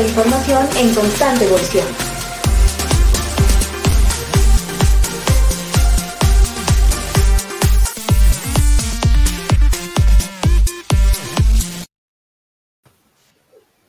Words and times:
la 0.00 0.06
información 0.06 0.66
en 0.78 0.94
constante 0.94 1.44
evolución. 1.44 1.86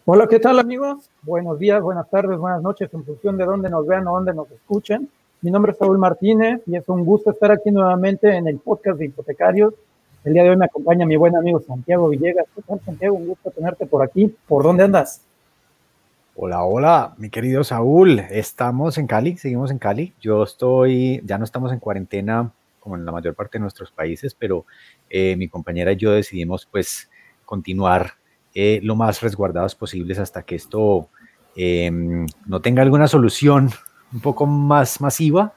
Hola, 0.03 0.27
¿qué 0.27 0.39
tal 0.39 0.59
amigos? 0.59 1.09
Buenos 1.21 1.57
días, 1.57 1.81
buenas 1.81 2.09
tardes, 2.09 2.37
buenas 2.37 2.61
noches, 2.61 2.93
en 2.93 3.05
función 3.05 3.37
de 3.37 3.45
dónde 3.45 3.69
nos 3.69 3.87
vean 3.87 4.05
o 4.07 4.11
dónde 4.15 4.33
nos 4.33 4.51
escuchen. 4.51 5.09
Mi 5.41 5.49
nombre 5.49 5.71
es 5.71 5.77
Saúl 5.77 5.97
Martínez 5.97 6.61
y 6.65 6.75
es 6.75 6.89
un 6.89 7.05
gusto 7.05 7.31
estar 7.31 7.53
aquí 7.53 7.71
nuevamente 7.71 8.35
en 8.35 8.47
el 8.47 8.59
podcast 8.59 8.99
de 8.99 9.05
hipotecarios. 9.05 9.73
El 10.25 10.33
día 10.33 10.43
de 10.43 10.49
hoy 10.49 10.57
me 10.57 10.65
acompaña 10.65 11.05
mi 11.05 11.15
buen 11.15 11.37
amigo 11.37 11.61
Santiago 11.61 12.09
Villegas. 12.09 12.47
¿Qué 12.53 12.61
tal, 12.63 12.81
Santiago? 12.81 13.15
Un 13.15 13.27
gusto 13.27 13.49
tenerte 13.51 13.85
por 13.85 14.03
aquí. 14.03 14.35
¿Por 14.45 14.63
dónde 14.63 14.83
andas? 14.83 15.21
Hola, 16.43 16.63
hola, 16.63 17.13
mi 17.19 17.29
querido 17.29 17.63
Saúl. 17.63 18.17
Estamos 18.31 18.97
en 18.97 19.05
Cali, 19.05 19.37
seguimos 19.37 19.69
en 19.69 19.77
Cali. 19.77 20.15
Yo 20.19 20.41
estoy, 20.41 21.21
ya 21.23 21.37
no 21.37 21.43
estamos 21.43 21.71
en 21.71 21.77
cuarentena 21.77 22.51
como 22.79 22.95
en 22.95 23.05
la 23.05 23.11
mayor 23.11 23.35
parte 23.35 23.59
de 23.59 23.61
nuestros 23.61 23.91
países, 23.91 24.33
pero 24.33 24.65
eh, 25.07 25.35
mi 25.35 25.47
compañera 25.47 25.91
y 25.91 25.97
yo 25.97 26.13
decidimos 26.13 26.65
pues 26.65 27.11
continuar 27.45 28.13
eh, 28.55 28.79
lo 28.81 28.95
más 28.95 29.21
resguardados 29.21 29.75
posibles 29.75 30.17
hasta 30.17 30.41
que 30.41 30.55
esto 30.55 31.09
em, 31.55 32.25
no 32.47 32.59
tenga 32.59 32.81
alguna 32.81 33.07
solución 33.07 33.69
un 34.11 34.21
poco 34.21 34.47
más 34.47 34.99
masiva. 34.99 35.53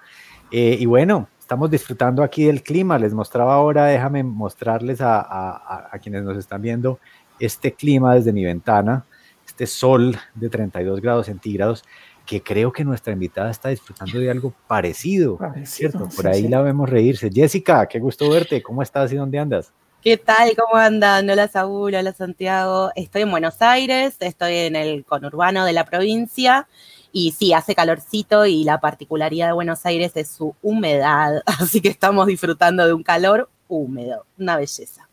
Eh, 0.50 0.76
y 0.78 0.84
bueno, 0.84 1.28
estamos 1.40 1.70
disfrutando 1.70 2.22
aquí 2.22 2.44
del 2.44 2.62
clima. 2.62 2.98
Les 2.98 3.14
mostraba 3.14 3.54
ahora, 3.54 3.86
déjame 3.86 4.22
mostrarles 4.22 4.98
a, 5.00 5.90
quienes 6.02 6.24
nos 6.24 6.36
están 6.36 6.60
viendo 6.60 6.98
este 7.38 7.72
clima 7.72 8.14
desde 8.14 8.34
mi 8.34 8.44
ventana, 8.44 9.06
este 9.54 9.68
sol 9.68 10.18
de 10.34 10.50
32 10.50 11.00
grados 11.00 11.26
centígrados, 11.26 11.84
que 12.26 12.42
creo 12.42 12.72
que 12.72 12.82
nuestra 12.82 13.12
invitada 13.12 13.52
está 13.52 13.68
disfrutando 13.68 14.18
de 14.18 14.28
algo 14.28 14.52
parecido, 14.66 15.38
¿cierto? 15.64 16.08
Por 16.16 16.26
ahí 16.26 16.48
la 16.48 16.60
vemos 16.60 16.90
reírse. 16.90 17.30
Jessica, 17.32 17.86
qué 17.86 18.00
gusto 18.00 18.28
verte. 18.28 18.62
¿Cómo 18.62 18.82
estás 18.82 19.12
y 19.12 19.16
dónde 19.16 19.38
andas? 19.38 19.72
¿Qué 20.02 20.16
tal? 20.16 20.56
¿Cómo 20.56 20.74
andan? 20.74 21.30
Hola 21.30 21.46
Saúl, 21.46 21.94
hola 21.94 22.12
Santiago. 22.12 22.90
Estoy 22.96 23.22
en 23.22 23.30
Buenos 23.30 23.62
Aires, 23.62 24.16
estoy 24.18 24.54
en 24.56 24.74
el 24.74 25.04
conurbano 25.04 25.64
de 25.64 25.72
la 25.72 25.84
provincia 25.84 26.66
y 27.12 27.30
sí, 27.30 27.52
hace 27.52 27.76
calorcito 27.76 28.46
y 28.46 28.64
la 28.64 28.80
particularidad 28.80 29.46
de 29.46 29.52
Buenos 29.52 29.86
Aires 29.86 30.12
es 30.16 30.30
su 30.30 30.56
humedad, 30.62 31.42
así 31.46 31.80
que 31.80 31.90
estamos 31.90 32.26
disfrutando 32.26 32.84
de 32.84 32.92
un 32.92 33.04
calor 33.04 33.48
húmedo, 33.68 34.26
una 34.36 34.56
belleza. 34.56 35.08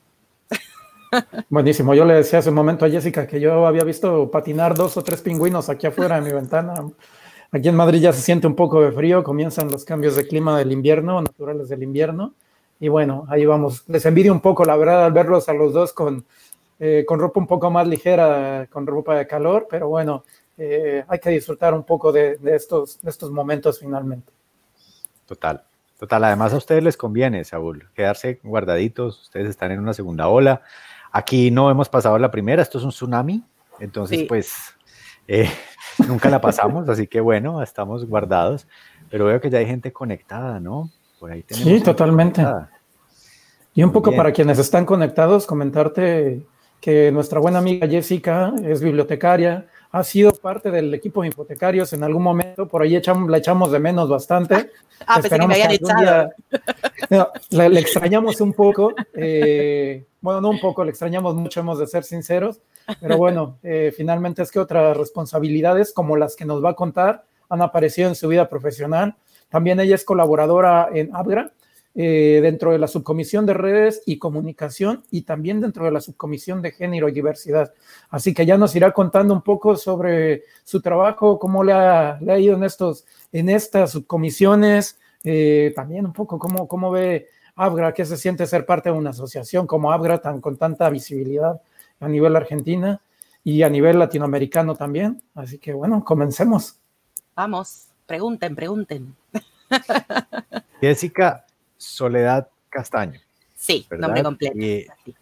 Buenísimo, 1.49 1.93
yo 1.93 2.05
le 2.05 2.15
decía 2.15 2.39
hace 2.39 2.49
un 2.49 2.55
momento 2.55 2.85
a 2.85 2.89
Jessica 2.89 3.27
que 3.27 3.39
yo 3.39 3.65
había 3.65 3.83
visto 3.83 4.29
patinar 4.31 4.75
dos 4.75 4.95
o 4.97 5.03
tres 5.03 5.21
pingüinos 5.21 5.69
aquí 5.69 5.87
afuera 5.87 6.15
de 6.15 6.21
mi 6.21 6.33
ventana. 6.33 6.75
Aquí 7.51 7.67
en 7.67 7.75
Madrid 7.75 7.99
ya 7.99 8.13
se 8.13 8.21
siente 8.21 8.47
un 8.47 8.55
poco 8.55 8.81
de 8.81 8.91
frío, 8.91 9.23
comienzan 9.23 9.69
los 9.69 9.83
cambios 9.83 10.15
de 10.15 10.25
clima 10.25 10.57
del 10.57 10.71
invierno, 10.71 11.21
naturales 11.21 11.67
del 11.67 11.83
invierno. 11.83 12.33
Y 12.79 12.87
bueno, 12.87 13.25
ahí 13.29 13.45
vamos. 13.45 13.83
Les 13.87 14.05
envidio 14.05 14.31
un 14.31 14.39
poco, 14.39 14.63
la 14.63 14.77
verdad, 14.77 15.05
al 15.05 15.11
verlos 15.11 15.49
a 15.49 15.53
los 15.53 15.73
dos 15.73 15.91
con, 15.91 16.25
eh, 16.79 17.03
con 17.05 17.19
ropa 17.19 17.39
un 17.39 17.47
poco 17.47 17.69
más 17.69 17.87
ligera, 17.87 18.67
con 18.71 18.87
ropa 18.87 19.15
de 19.15 19.27
calor, 19.27 19.67
pero 19.69 19.89
bueno, 19.89 20.23
eh, 20.57 21.03
hay 21.07 21.19
que 21.19 21.29
disfrutar 21.29 21.73
un 21.73 21.83
poco 21.83 22.11
de, 22.11 22.39
estos, 22.45 22.99
estos 23.03 23.31
momentos 23.31 23.79
finalmente. 23.79 24.31
Total, 25.25 25.63
total. 25.99 26.23
Además 26.23 26.53
a 26.53 26.57
ustedes 26.57 26.83
les 26.83 26.97
conviene, 26.97 27.43
Saúl, 27.43 27.89
quedarse 27.93 28.39
guardaditos. 28.43 29.21
Ustedes 29.23 29.49
están 29.49 29.71
en 29.71 29.79
una 29.79 29.93
segunda 29.93 30.27
ola. 30.27 30.61
Aquí 31.11 31.51
no 31.51 31.69
hemos 31.69 31.89
pasado 31.89 32.17
la 32.17 32.31
primera, 32.31 32.61
esto 32.61 32.77
es 32.77 32.83
un 32.83 32.91
tsunami, 32.91 33.43
entonces 33.79 34.25
pues 34.27 34.75
eh, 35.27 35.49
nunca 36.07 36.29
la 36.29 36.39
pasamos, 36.39 36.87
así 36.89 37.07
que 37.07 37.19
bueno, 37.19 37.61
estamos 37.61 38.05
guardados. 38.05 38.67
Pero 39.09 39.25
veo 39.25 39.41
que 39.41 39.49
ya 39.49 39.59
hay 39.59 39.65
gente 39.65 39.91
conectada, 39.91 40.59
¿no? 40.59 40.89
Por 41.19 41.31
ahí 41.31 41.43
tenemos 41.43 41.69
sí, 41.69 41.83
totalmente. 41.83 42.45
Y 43.73 43.83
un 43.83 43.91
poco 43.91 44.15
para 44.15 44.31
quienes 44.31 44.57
están 44.57 44.85
conectados, 44.85 45.45
comentarte 45.45 46.45
que 46.79 47.11
nuestra 47.11 47.39
buena 47.39 47.59
amiga 47.59 47.87
Jessica 47.87 48.53
es 48.63 48.81
bibliotecaria, 48.81 49.67
ha 49.91 50.03
sido 50.03 50.31
parte 50.31 50.71
del 50.71 50.93
equipo 50.93 51.21
de 51.21 51.29
hipotecarios 51.29 51.91
en 51.93 52.03
algún 52.03 52.23
momento, 52.23 52.67
por 52.67 52.81
ahí 52.81 52.95
echamos, 52.95 53.29
la 53.29 53.37
echamos 53.37 53.71
de 53.71 53.79
menos 53.79 54.09
bastante. 54.09 54.71
Ah, 55.05 55.15
pensé 55.15 55.37
que 55.37 55.47
me 55.47 55.53
habían 55.55 55.71
echado. 55.71 56.31
le, 57.49 57.79
extrañamos 57.79 58.39
un 58.39 58.53
poco, 58.53 58.93
eh, 59.13 60.05
bueno, 60.21 60.39
no 60.39 60.49
un 60.49 60.59
poco, 60.59 60.83
le 60.83 60.91
extrañamos 60.91 61.35
mucho, 61.35 61.59
hemos 61.59 61.79
de 61.79 61.87
ser 61.87 62.03
sinceros, 62.03 62.61
pero 63.01 63.17
bueno, 63.17 63.57
eh, 63.63 63.93
finalmente 63.95 64.41
es 64.41 64.51
que 64.51 64.59
otras 64.59 64.95
responsabilidades 64.95 65.91
como 65.91 66.15
las 66.15 66.35
que 66.35 66.45
nos 66.45 66.63
va 66.63 66.71
a 66.71 66.75
contar 66.75 67.25
han 67.49 67.61
aparecido 67.61 68.07
en 68.07 68.15
su 68.15 68.27
vida 68.29 68.47
profesional. 68.47 69.15
También 69.49 69.79
ella 69.81 69.95
es 69.95 70.05
colaboradora 70.05 70.89
en 70.93 71.13
Abgra, 71.13 71.51
eh, 71.93 72.39
dentro 72.41 72.71
de 72.71 72.79
la 72.79 72.87
subcomisión 72.87 73.45
de 73.45 73.53
redes 73.53 74.01
y 74.05 74.17
comunicación 74.17 75.03
y 75.11 75.23
también 75.23 75.59
dentro 75.59 75.83
de 75.83 75.91
la 75.91 75.99
subcomisión 75.99 76.61
de 76.61 76.71
género 76.71 77.09
y 77.09 77.11
diversidad. 77.11 77.73
Así 78.09 78.33
que 78.33 78.45
ya 78.45 78.57
nos 78.57 78.73
irá 78.75 78.93
contando 78.93 79.33
un 79.33 79.41
poco 79.41 79.75
sobre 79.75 80.43
su 80.63 80.81
trabajo, 80.81 81.37
cómo 81.37 81.63
le 81.63 81.73
ha, 81.73 82.17
ido 82.39 82.55
en, 82.55 82.63
estos, 82.63 83.05
en 83.33 83.49
estas 83.49 83.91
subcomisiones, 83.91 84.99
eh, 85.25 85.73
también 85.75 86.05
un 86.05 86.13
poco 86.13 86.39
cómo, 86.39 86.65
cómo 86.67 86.91
ve 86.91 87.27
Abgra, 87.55 87.93
qué 87.93 88.05
se 88.05 88.15
siente 88.15 88.47
ser 88.47 88.65
parte 88.65 88.89
de 88.89 88.97
una 88.97 89.09
asociación 89.09 89.67
como 89.67 89.91
Abgra 89.91 90.19
tan, 90.19 90.39
con 90.39 90.55
tanta 90.57 90.89
visibilidad 90.89 91.61
a 91.99 92.07
nivel 92.07 92.35
argentina 92.37 93.01
y 93.43 93.63
a 93.63 93.69
nivel 93.69 93.99
latinoamericano 93.99 94.75
también. 94.75 95.21
Así 95.35 95.57
que 95.57 95.73
bueno, 95.73 96.03
comencemos. 96.03 96.79
Vamos, 97.35 97.87
pregunten, 98.05 98.55
pregunten. 98.55 99.15
Jessica, 100.81 101.45
Soledad 101.81 102.47
Castaño. 102.69 103.19
Sí, 103.55 103.85
nombre 103.97 104.23
completo. 104.23 104.57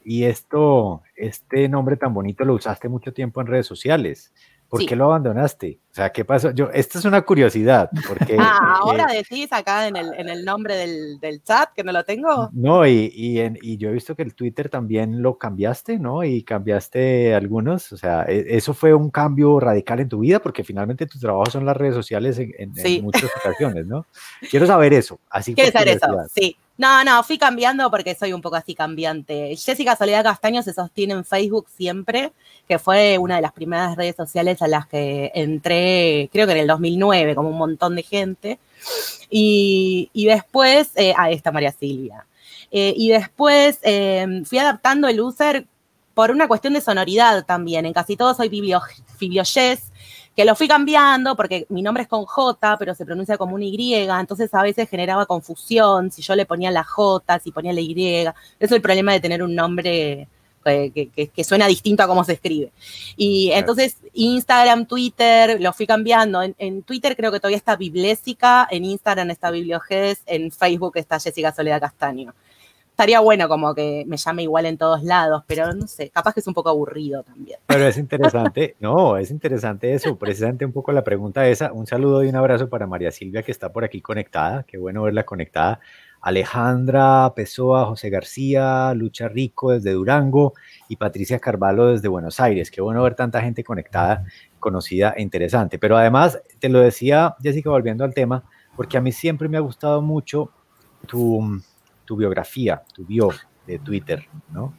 Y, 0.03 0.23
esto, 0.23 1.03
este 1.15 1.67
nombre 1.67 1.97
tan 1.97 2.13
bonito 2.13 2.45
lo 2.45 2.53
usaste 2.53 2.87
mucho 2.87 3.13
tiempo 3.13 3.41
en 3.41 3.47
redes 3.47 3.65
sociales. 3.65 4.33
¿Por 4.69 4.85
qué 4.85 4.95
lo 4.95 5.05
abandonaste? 5.05 5.79
O 5.91 5.95
sea, 5.95 6.11
¿qué 6.11 6.23
pasó? 6.23 6.51
Yo, 6.51 6.69
esta 6.71 6.99
es 6.99 7.05
una 7.05 7.23
curiosidad. 7.23 7.89
Porque, 8.07 8.37
ah, 8.39 8.77
ahora 8.81 9.07
decís 9.07 9.51
acá 9.51 9.87
en 9.87 9.95
el, 9.95 10.13
en 10.13 10.29
el 10.29 10.45
nombre 10.45 10.75
del, 10.75 11.19
del, 11.19 11.41
chat 11.41 11.73
que 11.73 11.83
no 11.83 11.91
lo 11.91 12.03
tengo. 12.03 12.49
No, 12.53 12.85
y, 12.85 13.11
y, 13.13 13.39
en, 13.39 13.57
y, 13.61 13.77
yo 13.77 13.89
he 13.89 13.93
visto 13.93 14.15
que 14.15 14.21
el 14.21 14.35
Twitter 14.35 14.69
también 14.69 15.23
lo 15.23 15.39
cambiaste, 15.39 15.97
¿no? 15.97 16.23
Y 16.23 16.43
cambiaste 16.43 17.33
algunos. 17.33 17.91
O 17.91 17.97
sea, 17.97 18.25
e, 18.27 18.45
eso 18.55 18.75
fue 18.75 18.93
un 18.93 19.09
cambio 19.09 19.59
radical 19.59 19.99
en 20.01 20.09
tu 20.09 20.19
vida 20.19 20.39
porque 20.39 20.63
finalmente 20.63 21.07
tu 21.07 21.17
trabajo 21.17 21.49
son 21.49 21.65
las 21.65 21.75
redes 21.75 21.95
sociales 21.95 22.37
en, 22.37 22.53
en, 22.57 23.03
muchas 23.03 23.31
ocasiones, 23.43 23.87
¿no? 23.87 24.05
Quiero 24.51 24.67
saber 24.67 24.93
eso. 24.93 25.19
Así 25.31 25.55
¿Quieres 25.55 25.73
saber 25.73 25.89
eso? 25.89 26.07
Sí. 26.31 26.55
No, 26.79 27.03
no, 27.03 27.21
fui 27.23 27.37
cambiando 27.37 27.91
porque 27.91 28.15
soy 28.15 28.31
un 28.31 28.41
poco 28.41 28.55
así 28.55 28.73
cambiante. 28.73 29.53
Jessica 29.57 29.97
Soledad 29.97 30.23
Castaño 30.23 30.63
se 30.63 30.71
sostiene 30.71 31.13
en 31.13 31.25
Facebook 31.25 31.67
siempre, 31.75 32.31
que 32.69 32.79
fue 32.79 33.17
una 33.17 33.35
de 33.35 33.41
las 33.41 33.51
primeras 33.51 33.97
redes 33.97 34.15
sociales 34.15 34.61
a 34.61 34.67
las 34.69 34.87
que 34.87 35.29
entré, 35.35 36.29
creo 36.31 36.47
que 36.47 36.53
en 36.53 36.59
el 36.59 36.67
2009, 36.67 37.35
como 37.35 37.49
un 37.49 37.57
montón 37.57 37.97
de 37.97 38.03
gente. 38.03 38.59
Y, 39.29 40.09
después, 40.13 40.91
eh, 40.95 41.13
a 41.17 41.29
esta 41.31 41.51
María 41.51 41.73
Silvia. 41.73 42.25
Eh, 42.71 42.93
y 42.95 43.09
después 43.09 43.79
eh, 43.81 44.43
fui 44.45 44.57
adaptando 44.57 45.09
el 45.09 45.19
user 45.19 45.65
por 46.13 46.31
una 46.31 46.47
cuestión 46.47 46.71
de 46.71 46.79
sonoridad 46.79 47.43
también. 47.45 47.87
En 47.87 47.93
casi 47.93 48.15
todo 48.15 48.33
soy 48.33 48.47
Biblio, 48.47 48.81
que 50.39 50.45
lo 50.45 50.55
fui 50.55 50.69
cambiando 50.69 51.35
porque 51.35 51.65
mi 51.67 51.81
nombre 51.81 52.03
es 52.03 52.07
con 52.07 52.23
J, 52.23 52.77
pero 52.77 52.95
se 52.95 53.05
pronuncia 53.05 53.37
como 53.37 53.55
una 53.55 53.65
Y, 53.65 53.93
entonces 53.93 54.53
a 54.53 54.63
veces 54.63 54.89
generaba 54.89 55.25
confusión 55.25 56.13
si 56.13 56.21
yo 56.21 56.33
le 56.33 56.45
ponía 56.45 56.71
la 56.71 56.85
J, 56.85 57.39
si 57.39 57.51
ponía 57.51 57.73
la 57.73 57.81
Y. 57.81 57.93
Eso 58.21 58.33
es 58.57 58.71
el 58.71 58.81
problema 58.81 59.11
de 59.11 59.19
tener 59.19 59.43
un 59.43 59.53
nombre 59.53 60.29
eh, 60.63 60.91
que, 60.93 61.43
suena 61.43 61.67
distinto 61.67 62.03
a 62.03 62.07
cómo 62.07 62.23
se 62.23 62.31
escribe. 62.31 62.71
Y 63.17 63.51
entonces 63.51 63.97
Instagram, 64.13 64.85
Twitter, 64.85 65.59
lo 65.59 65.73
fui 65.73 65.85
cambiando. 65.85 66.41
En, 66.41 66.83
Twitter 66.83 67.17
creo 67.17 67.33
que 67.33 67.41
todavía 67.41 67.57
está 67.57 67.75
Biblésica, 67.75 68.65
en 68.71 68.85
Instagram 68.85 69.31
está 69.31 69.51
Bibliogedes, 69.51 70.21
en 70.25 70.53
Facebook 70.53 70.93
está 70.95 71.19
Jessica 71.19 71.53
Soledad 71.53 71.81
Castaño 71.81 72.33
estaría 72.99 73.21
bueno 73.21 73.47
como 73.47 73.73
que 73.73 74.03
me 74.07 74.17
llame 74.17 74.43
igual 74.43 74.65
en 74.65 74.77
todos 74.77 75.03
lados, 75.03 75.45
pero 75.47 75.73
no 75.73 75.87
sé, 75.87 76.09
capaz 76.09 76.33
que 76.33 76.41
es 76.41 76.47
un 76.47 76.53
poco 76.53 76.67
aburrido 76.67 77.23
también. 77.23 77.57
Pero 77.65 77.87
es 77.87 77.97
interesante, 77.97 78.75
no, 78.81 79.15
es 79.15 79.31
interesante 79.31 79.93
eso, 79.93 80.17
precisamente 80.17 80.65
un 80.65 80.73
poco 80.73 80.91
la 80.91 81.01
pregunta 81.01 81.47
esa. 81.47 81.71
Un 81.71 81.87
saludo 81.87 82.25
y 82.25 82.27
un 82.27 82.35
abrazo 82.35 82.67
para 82.67 82.87
María 82.87 83.09
Silvia 83.11 83.41
que 83.41 83.53
está 83.53 83.71
por 83.71 83.85
aquí 83.85 84.01
conectada, 84.01 84.63
qué 84.63 84.77
bueno 84.77 85.03
verla 85.03 85.23
conectada. 85.23 85.79
Alejandra 86.19 87.31
Pessoa, 87.33 87.85
José 87.85 88.09
García, 88.09 88.93
Lucha 88.93 89.29
Rico 89.29 89.71
desde 89.71 89.93
Durango 89.93 90.53
y 90.89 90.97
Patricia 90.97 91.39
Carvalho 91.39 91.85
desde 91.85 92.09
Buenos 92.09 92.41
Aires. 92.41 92.69
Qué 92.69 92.81
bueno 92.81 93.01
ver 93.01 93.15
tanta 93.15 93.41
gente 93.41 93.63
conectada, 93.63 94.25
conocida 94.59 95.13
e 95.15 95.21
interesante. 95.21 95.79
Pero 95.79 95.95
además, 95.95 96.41
te 96.59 96.67
lo 96.67 96.81
decía 96.81 97.37
Jessica, 97.41 97.69
volviendo 97.69 98.03
al 98.03 98.13
tema, 98.13 98.43
porque 98.75 98.97
a 98.97 99.01
mí 99.01 99.13
siempre 99.13 99.47
me 99.47 99.55
ha 99.55 99.61
gustado 99.61 100.01
mucho 100.01 100.51
tu, 101.07 101.61
tu 102.09 102.15
biografía, 102.15 102.81
tu 102.91 103.05
bio, 103.05 103.29
Twitter, 103.77 104.25
¿no? 104.51 104.73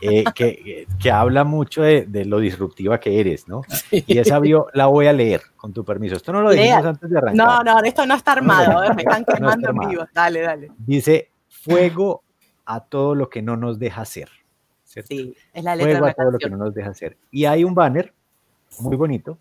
Eh, 0.00 0.24
que, 0.34 0.88
que, 0.98 1.10
habla 1.12 1.44
mucho 1.44 1.82
de, 1.82 2.06
de, 2.06 2.24
lo 2.24 2.40
disruptiva 2.40 2.98
que 2.98 3.20
eres, 3.20 3.46
¿no? 3.46 3.62
Y 3.92 4.18
esa 4.18 4.40
bio 4.40 4.66
la 4.74 4.86
voy 4.86 5.06
a 5.06 5.12
leer, 5.12 5.42
con 5.54 5.72
tu 5.72 5.84
permiso. 5.84 6.16
Esto 6.16 6.32
no 6.32 6.42
lo 6.42 6.50
dijimos 6.50 6.84
antes 6.84 7.08
de 7.08 7.18
arrancar. 7.18 7.36
No, 7.36 7.62
no, 7.62 7.84
esto 7.84 8.04
no 8.04 8.16
está 8.16 8.32
armado, 8.32 8.82
¿eh? 8.82 8.92
me 8.96 9.02
están 9.02 9.24
quemando 9.24 9.70
en 9.70 9.78
vivo. 9.78 10.08
Dale, 10.12 10.40
dale. 10.40 10.72
Dice, 10.76 11.30
fuego 11.46 12.24
a 12.64 12.80
todo 12.80 13.14
lo 13.14 13.30
que 13.30 13.42
no 13.42 13.56
nos 13.56 13.78
deja 13.78 14.00
hacer. 14.00 14.28
Sí, 14.82 15.36
es 15.54 15.62
la 15.62 15.76
letra 15.76 15.92
fuego 15.92 16.06
a 16.06 16.12
todo 16.14 16.30
lo 16.32 16.38
que 16.38 16.50
no 16.50 16.56
nos 16.56 16.74
deja 16.74 16.90
hacer. 16.90 17.16
Y 17.30 17.44
hay 17.44 17.62
un 17.62 17.76
banner 17.76 18.12
muy 18.80 18.96
bonito, 18.96 19.38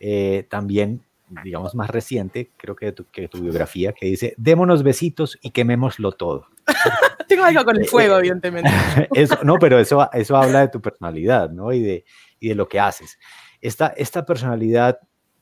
eh, 0.00 0.44
también 0.50 1.04
digamos, 1.42 1.74
más 1.74 1.90
reciente, 1.90 2.50
creo 2.56 2.76
que 2.76 2.92
tu, 2.92 3.04
que 3.06 3.28
tu 3.28 3.40
biografía, 3.40 3.92
que 3.92 4.06
dice, 4.06 4.34
démonos 4.36 4.82
besitos 4.82 5.38
y 5.42 5.50
quemémoslo 5.50 6.12
todo. 6.12 6.46
Tengo 7.28 7.44
algo 7.44 7.64
con 7.64 7.76
el 7.76 7.86
fuego, 7.86 8.18
evidentemente. 8.18 8.70
eso, 9.14 9.38
no, 9.42 9.58
pero 9.58 9.78
eso, 9.78 10.08
eso 10.12 10.36
habla 10.36 10.60
de 10.60 10.68
tu 10.68 10.80
personalidad, 10.80 11.50
¿no? 11.50 11.72
Y 11.72 11.82
de, 11.82 12.04
y 12.38 12.48
de 12.48 12.54
lo 12.54 12.68
que 12.68 12.80
haces. 12.80 13.18
Esta, 13.60 13.88
esta 13.88 14.26
personalidad 14.26 14.98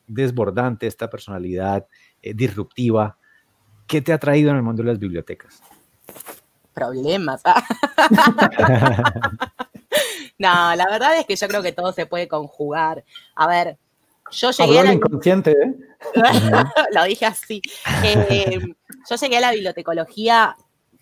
desbordante, 0.07 0.87
esta 0.87 1.11
personalidad 1.11 1.87
eh, 2.23 2.35
disruptiva, 2.35 3.19
¿qué 3.87 4.01
te 4.01 4.13
ha 4.13 4.19
traído 4.19 4.51
en 4.51 4.57
el 4.57 4.63
mundo 4.63 4.83
de 4.83 4.91
las 4.91 4.99
bibliotecas? 4.99 5.63
Problemas. 6.75 7.43
no, 10.39 10.77
la 10.77 10.87
verdad 10.91 11.19
es 11.19 11.27
que 11.27 11.37
yo 11.37 11.49
creo 11.49 11.63
que 11.63 11.73
todo 11.73 11.93
se 11.93 12.07
puede 12.07 12.29
conjugar. 12.29 13.05
A 13.35 13.47
ver, 13.47 13.79
yo 14.31 14.51
llegué 14.51 14.79
a 14.79 14.85
la... 14.85 14.93
inconsciente, 14.93 15.53
¿eh? 15.53 15.75
Lo 16.93 17.05
dije 17.05 17.27
así. 17.27 17.61
Eh, 18.05 18.59
yo 19.09 19.17
llegué 19.17 19.37
a 19.37 19.41
la 19.41 19.53
bibliotecología 19.53 20.57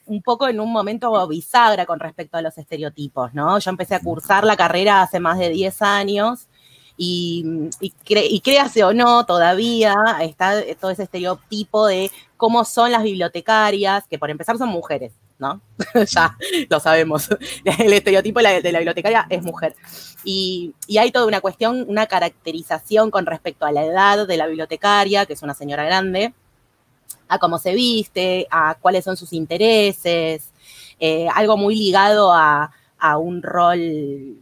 un 0.06 0.22
poco 0.22 0.48
en 0.48 0.58
un 0.58 0.72
momento 0.72 1.26
bisagra 1.28 1.86
con 1.86 2.00
respecto 2.00 2.36
a 2.36 2.42
los 2.42 2.58
estereotipos, 2.58 3.32
¿no? 3.32 3.58
Yo 3.58 3.70
empecé 3.70 3.94
a 3.94 4.00
cursar 4.00 4.44
la 4.44 4.56
carrera 4.56 5.02
hace 5.02 5.20
más 5.20 5.38
de 5.38 5.50
10 5.50 5.82
años 5.82 6.48
y, 6.96 7.70
y, 7.80 7.94
y, 8.00 8.40
créase 8.40 8.82
o 8.84 8.92
no, 8.92 9.24
todavía 9.24 9.94
está 10.20 10.62
todo 10.78 10.90
ese 10.90 11.04
estereotipo 11.04 11.86
de 11.86 12.10
cómo 12.36 12.64
son 12.64 12.90
las 12.90 13.04
bibliotecarias, 13.04 14.06
que 14.08 14.18
por 14.18 14.30
empezar 14.30 14.58
son 14.58 14.68
mujeres, 14.68 15.12
¿no? 15.40 15.60
ya 16.06 16.36
lo 16.68 16.78
sabemos. 16.78 17.28
El 17.64 17.92
estereotipo 17.92 18.40
de 18.40 18.72
la, 18.72 18.78
bibliotecaria 18.78 19.26
es 19.28 19.42
mujer. 19.42 19.74
Y, 20.22 20.74
y, 20.86 20.98
hay 20.98 21.10
toda 21.10 21.26
una 21.26 21.40
cuestión, 21.40 21.84
una 21.88 22.06
caracterización 22.06 23.10
con 23.10 23.26
respecto 23.26 23.64
a 23.64 23.72
la 23.72 23.84
edad 23.84 24.26
de 24.28 24.36
la 24.36 24.46
bibliotecaria, 24.46 25.26
que 25.26 25.32
es 25.32 25.42
una 25.42 25.54
señora 25.54 25.84
grande, 25.84 26.34
a 27.28 27.38
cómo 27.38 27.58
se 27.58 27.74
viste, 27.74 28.46
a 28.50 28.76
cuáles 28.80 29.04
son 29.04 29.16
sus 29.16 29.32
intereses, 29.32 30.50
eh, 30.98 31.26
algo 31.34 31.56
muy 31.56 31.74
ligado 31.74 32.32
a, 32.32 32.72
a 32.98 33.18
un 33.18 33.42
rol 33.42 34.36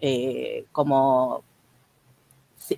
eh, 0.00 0.66
como 0.72 1.42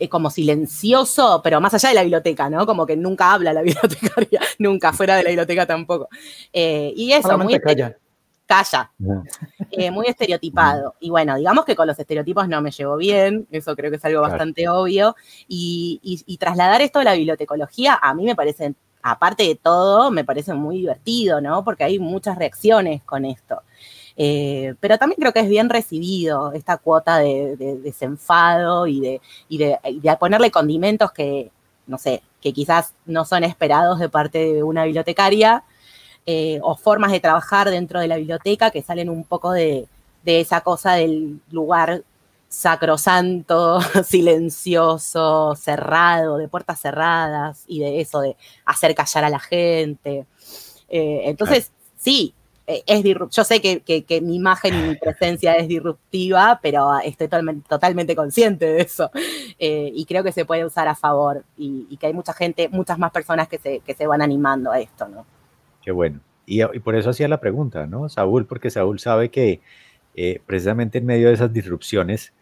como 0.08 0.31
silencioso, 0.31 1.40
pero 1.43 1.61
más 1.61 1.75
allá 1.75 1.90
de 1.90 1.94
la 1.94 2.02
biblioteca, 2.02 2.50
¿no? 2.50 2.67
Como 2.67 2.87
que 2.87 2.96
nunca 2.96 3.32
habla 3.32 3.52
la 3.52 3.62
bibliotecaria, 3.62 4.40
nunca, 4.58 4.93
fuera 4.93 5.17
de 5.17 5.23
la 5.23 5.31
biblioteca 5.31 5.67
tampoco. 5.67 6.08
Eh, 6.52 6.93
y 6.96 7.12
eso, 7.12 7.37
muy... 7.38 7.58
Calla. 7.58 7.96
Calla. 8.46 8.90
Eh, 9.70 9.90
muy 9.90 10.06
estereotipado. 10.06 10.94
Y 11.00 11.11
bueno, 11.11 11.37
digamos 11.37 11.67
que 11.67 11.76
con 11.76 11.87
los 11.87 11.99
estereotipos 11.99 12.49
no 12.49 12.62
me 12.62 12.70
llevo 12.70 12.96
bien, 12.96 13.46
eso 13.50 13.76
creo 13.76 13.90
que 13.90 13.99
es 13.99 14.05
algo 14.06 14.20
claro. 14.20 14.32
bastante 14.32 14.69
obvio. 14.69 15.14
Y, 15.46 16.00
y, 16.02 16.23
y, 16.26 16.38
trasladar 16.38 16.81
esto 16.81 16.99
a 16.99 17.05
la 17.05 17.12
bibliotecología, 17.12 17.99
a 18.00 18.14
mí 18.14 18.25
me 18.25 18.34
parece, 18.34 18.75
aparte 19.02 19.43
de 19.43 19.55
todo, 19.56 20.11
me 20.11 20.25
parece 20.25 20.55
muy 20.55 20.79
divertido, 20.79 21.43
¿no? 21.43 21.62
Porque 21.62 21.84
hay 21.84 21.99
muchas 21.99 22.38
reacciones 22.38 23.02
con 23.05 23.26
esto. 23.26 23.62
Eh, 24.20 24.75
pero 24.81 24.99
también 24.99 25.20
creo 25.20 25.32
que 25.32 25.41
es 25.41 25.49
bien 25.49 25.70
recibido 25.70 26.53
esta 26.53 26.76
cuota 26.76 27.19
de, 27.19 27.56
de 27.56 27.76
desenfado 27.76 28.88
y 28.88 29.00
de, 29.00 29.20
y, 29.49 29.59
de, 29.59 29.79
y 29.85 30.00
de 30.00 30.17
ponerle 30.17 30.50
condimentos 30.50 31.12
que, 31.12 31.53
no 31.87 31.99
sé, 31.99 32.23
que 32.41 32.53
quizás 32.53 32.94
no 33.06 33.25
son 33.25 33.44
esperados 33.44 34.00
de 34.00 34.09
parte 34.09 34.53
de 34.53 34.62
una 34.65 34.85
bibliotecaria, 34.85 35.65
eh, 36.31 36.61
o 36.62 36.76
formas 36.76 37.11
de 37.11 37.20
trabajar 37.20 37.70
dentro 37.70 38.00
de 38.00 38.06
la 38.06 38.19
biblioteca 38.19 38.70
que 38.70 38.82
salen 38.82 39.09
un 39.09 39.25
poco 39.25 39.53
de, 39.53 39.88
de 40.25 40.41
esa 40.41 40.61
cosa 40.61 40.93
del 40.93 41.41
lugar 41.50 42.03
sacrosanto, 42.50 43.81
silencioso, 44.05 45.55
cerrado, 45.56 46.37
de 46.37 46.49
puertas 46.49 46.81
cerradas 46.82 47.65
y 47.67 47.81
de 47.81 48.03
eso 48.03 48.20
de 48.20 48.37
hacer 48.67 48.94
callar 48.94 49.25
a 49.25 49.31
la 49.31 49.38
gente. 49.38 50.26
Eh, 50.91 51.23
entonces, 51.25 51.69
claro. 51.69 51.93
sí, 51.97 52.35
es 52.69 53.03
yo 53.31 53.44
sé 53.44 53.61
que, 53.62 53.81
que, 53.81 54.20
mi 54.20 54.37
imagen 54.37 54.75
y 54.75 54.88
mi 54.88 54.94
presencia 54.97 55.56
es 55.56 55.69
disruptiva, 55.69 56.61
pero 56.62 56.99
estoy 57.03 57.29
totalmente, 57.67 58.15
consciente 58.15 58.67
de 58.67 58.82
eso. 58.82 59.11
Eh, 59.59 59.91
y 59.93 60.05
creo 60.05 60.23
que 60.23 60.32
se 60.32 60.44
puede 60.44 60.65
usar 60.65 60.87
a 60.87 60.94
favor 60.94 61.44
y, 61.56 61.97
que 61.97 62.06
hay 62.06 62.12
mucha 62.12 62.32
gente, 62.32 62.69
muchas 62.69 62.99
más 62.99 63.11
personas 63.11 63.49
que 63.49 63.59
se, 63.59 63.81
que 63.81 63.94
se 63.94 64.06
van 64.06 64.23
animando 64.23 64.70
a 64.70 64.79
esto, 64.79 65.09
¿no? 65.09 65.26
Qué 65.82 65.91
bueno. 65.91 66.20
Y, 66.47 66.62
por 66.81 66.94
eso 66.94 67.11
hacía 67.11 67.26
la 67.26 67.41
pregunta, 67.41 67.87
¿no? 67.87 68.09
Saúl, 68.09 68.47
porque 68.47 68.70
Saúl 68.70 69.00
sabe 69.00 69.31
que 69.31 69.61
eh, 70.15 70.41
precisamente 70.47 70.99
en 70.99 71.06
medio 71.06 71.29
de 71.29 71.35
esas 71.35 71.53
disrupciones 71.53 72.32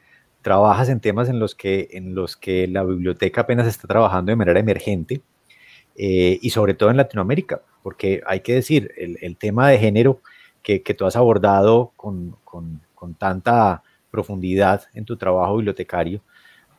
trabajas 0.43 0.89
en 0.89 1.01
temas 1.01 1.29
en 1.29 1.39
los 1.39 1.55
que, 1.55 1.89
en 1.93 2.15
los 2.15 2.37
que 2.37 2.67
la 2.67 2.85
biblioteca 2.85 3.43
apenas 3.43 3.67
está 3.67 3.89
trabajando 3.89 4.31
de 4.31 4.37
manera 4.37 4.61
emergente 4.61 5.23
eh, 5.97 6.39
y 6.43 6.51
sobre 6.51 6.75
todo 6.75 6.91
en 6.91 6.99
Latinoamérica, 6.99 7.63
porque 7.87 8.21
hay 8.27 8.41
que 8.41 8.55
decir, 8.55 8.93
el, 8.97 9.17
el 9.21 9.37
tema 9.37 9.69
de 9.69 9.79
género 9.79 10.21
que, 10.61 10.83
que, 10.83 10.93
tú 10.93 11.07
has 11.07 11.15
abordado 11.15 11.93
con, 11.95 12.35
con, 12.43 12.81
con, 12.97 13.15
tanta 13.15 13.85
profundidad 14.11 14.89
en 14.93 15.05
tu 15.05 15.17
trabajo 15.17 15.55
bibliotecario, 15.55 16.21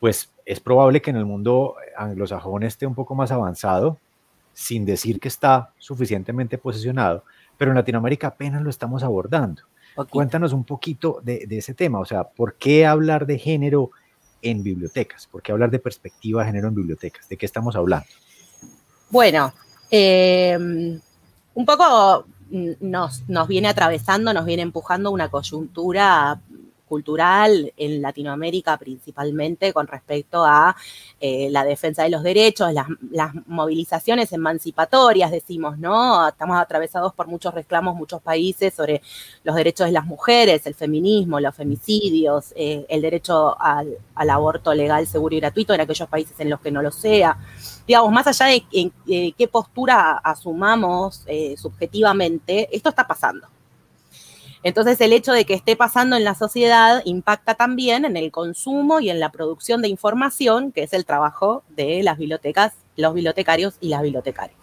pues 0.00 0.30
es 0.44 0.60
probable 0.60 1.00
que 1.00 1.08
en 1.08 1.16
el 1.16 1.24
mundo 1.24 1.76
anglosajón 1.96 2.62
esté 2.62 2.86
un 2.86 2.94
poco 2.94 3.14
más 3.14 3.32
avanzado, 3.32 3.96
sin 4.52 4.84
decir 4.84 5.18
que 5.18 5.28
está 5.28 5.72
suficientemente 5.78 6.58
posicionado, 6.58 7.24
pero 7.56 7.70
en 7.70 7.78
Latinoamérica 7.78 8.26
apenas 8.26 8.60
lo 8.60 8.68
estamos 8.68 9.02
abordando. 9.02 9.62
Okay. 9.96 10.12
Cuéntanos 10.12 10.52
un 10.52 10.64
poquito 10.64 11.22
de, 11.22 11.46
de, 11.46 11.56
ese 11.56 11.72
tema, 11.72 12.00
o 12.00 12.04
sea, 12.04 12.24
¿por 12.24 12.56
qué 12.56 12.84
hablar 12.84 13.24
de 13.24 13.38
género 13.38 13.92
en 14.42 14.62
bibliotecas? 14.62 15.26
¿Por 15.26 15.40
qué 15.40 15.52
hablar 15.52 15.70
de 15.70 15.78
perspectiva 15.78 16.42
de 16.42 16.48
género 16.48 16.68
en 16.68 16.74
bibliotecas? 16.74 17.26
¿De 17.30 17.38
qué 17.38 17.46
estamos 17.46 17.76
hablando? 17.76 18.08
Bueno, 19.08 19.54
eh, 19.90 20.56
un 21.54 21.66
poco 21.66 22.26
nos, 22.50 23.28
nos, 23.28 23.48
viene 23.48 23.68
atravesando, 23.68 24.32
nos 24.32 24.44
viene 24.44 24.62
empujando 24.62 25.10
una 25.10 25.28
coyuntura 25.28 26.40
cultural 26.88 27.72
en 27.76 28.02
Latinoamérica 28.02 28.76
principalmente 28.78 29.72
con 29.72 29.86
respecto 29.86 30.44
a 30.44 30.74
eh, 31.20 31.48
la 31.50 31.64
defensa 31.64 32.02
de 32.02 32.10
los 32.10 32.22
derechos, 32.22 32.72
las, 32.72 32.88
movilizaciones 33.46 34.32
emancipatorias, 34.32 35.30
decimos, 35.30 35.78
¿no? 35.78 36.28
Estamos 36.28 36.58
atravesados 36.58 37.12
por 37.14 37.26
muchos 37.26 37.54
reclamos, 37.54 37.94
muchos 37.94 38.22
países 38.22 38.74
sobre 38.74 39.02
los 39.44 39.54
derechos 39.54 39.86
de 39.86 39.92
las 39.92 40.06
mujeres, 40.06 40.66
el 40.66 40.74
feminismo, 40.74 41.40
los 41.40 41.54
femicidios, 41.54 42.52
eh, 42.56 42.86
el 42.88 43.02
derecho 43.02 43.56
al, 43.60 43.98
aborto 44.14 44.74
legal, 44.74 45.06
seguro 45.06 45.34
y 45.34 45.40
gratuito 45.40 45.74
en 45.74 45.80
aquellos 45.80 46.08
países 46.08 46.38
en 46.40 46.50
los 46.50 46.60
que 46.60 46.70
no 46.70 46.82
lo 46.82 46.90
sea. 46.90 47.38
Digamos, 47.86 48.12
más 48.12 48.26
allá 48.26 48.46
de, 48.46 48.92
eh, 49.06 49.32
qué 49.36 49.48
postura 49.48 50.18
asumamos 50.18 51.22
eh, 51.26 51.56
subjetivamente, 51.56 52.68
esto 52.72 52.90
está 52.90 53.06
pasando. 53.06 53.46
Entonces, 54.62 55.00
el 55.00 55.12
hecho 55.12 55.32
de 55.32 55.44
que 55.44 55.54
esté 55.54 55.76
pasando 55.76 56.16
en 56.16 56.24
la 56.24 56.34
sociedad 56.34 57.02
impacta 57.04 57.54
también 57.54 58.04
en 58.04 58.16
el 58.16 58.30
consumo 58.30 59.00
y 59.00 59.10
en 59.10 59.20
la 59.20 59.30
producción 59.30 59.82
de 59.82 59.88
información, 59.88 60.72
que 60.72 60.82
es 60.82 60.92
el 60.92 61.04
trabajo 61.04 61.62
de 61.68 62.02
las 62.02 62.18
bibliotecas, 62.18 62.74
los 62.96 63.14
bibliotecarios 63.14 63.74
y 63.80 63.88
las 63.88 64.02
bibliotecarias. 64.02 64.58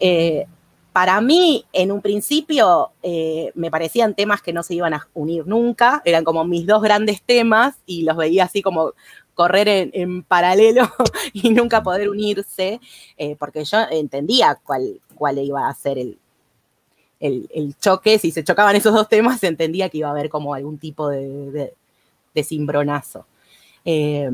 Eh, 0.00 0.46
para 0.92 1.20
mí, 1.20 1.66
en 1.72 1.90
un 1.90 2.00
principio, 2.00 2.92
eh, 3.02 3.50
me 3.54 3.70
parecían 3.70 4.14
temas 4.14 4.40
que 4.40 4.52
no 4.52 4.62
se 4.62 4.74
iban 4.74 4.94
a 4.94 5.08
unir 5.12 5.46
nunca, 5.46 6.00
eran 6.04 6.24
como 6.24 6.44
mis 6.44 6.66
dos 6.66 6.82
grandes 6.82 7.20
temas 7.20 7.74
y 7.84 8.02
los 8.02 8.16
veía 8.16 8.44
así 8.44 8.62
como 8.62 8.92
correr 9.34 9.90
en, 9.92 10.22
paralelo 10.22 10.88
y 11.32 11.50
nunca 11.50 11.82
poder 11.82 12.08
unirse, 12.08 12.80
eh, 13.18 13.36
porque 13.38 13.64
yo 13.64 13.78
entendía 13.90 14.60
cuál, 14.62 15.00
cuál 15.16 15.38
iba 15.38 15.68
a 15.68 15.74
ser 15.74 15.98
el, 15.98 16.18
el, 17.26 17.48
el, 17.54 17.74
choque, 17.78 18.18
si 18.18 18.30
se 18.30 18.44
chocaban 18.44 18.76
esos 18.76 18.92
dos 18.92 19.08
temas, 19.08 19.40
se 19.40 19.46
entendía 19.46 19.88
que 19.88 19.98
iba 19.98 20.08
a 20.08 20.10
haber 20.10 20.28
como 20.28 20.52
algún 20.54 20.78
tipo 20.78 21.08
de, 21.08 21.50
de, 21.50 21.74
de 22.34 22.44
cimbronazo. 22.44 23.26
Eh, 23.84 24.30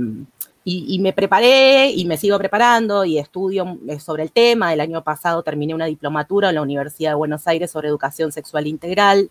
y, 0.64 0.94
y, 0.94 0.98
me 0.98 1.12
preparé 1.12 1.90
y 1.90 2.04
me 2.04 2.16
sigo 2.16 2.36
preparando 2.38 3.04
y 3.04 3.18
estudio 3.18 3.78
sobre 3.98 4.24
el 4.24 4.32
tema. 4.32 4.72
El 4.72 4.80
año 4.80 5.02
pasado 5.02 5.42
terminé 5.42 5.74
una 5.74 5.86
diplomatura 5.86 6.50
en 6.50 6.56
la 6.56 6.62
Universidad 6.62 7.12
de 7.12 7.14
Buenos 7.14 7.46
Aires 7.46 7.70
sobre 7.70 7.88
educación 7.88 8.32
sexual 8.32 8.66
integral. 8.66 9.30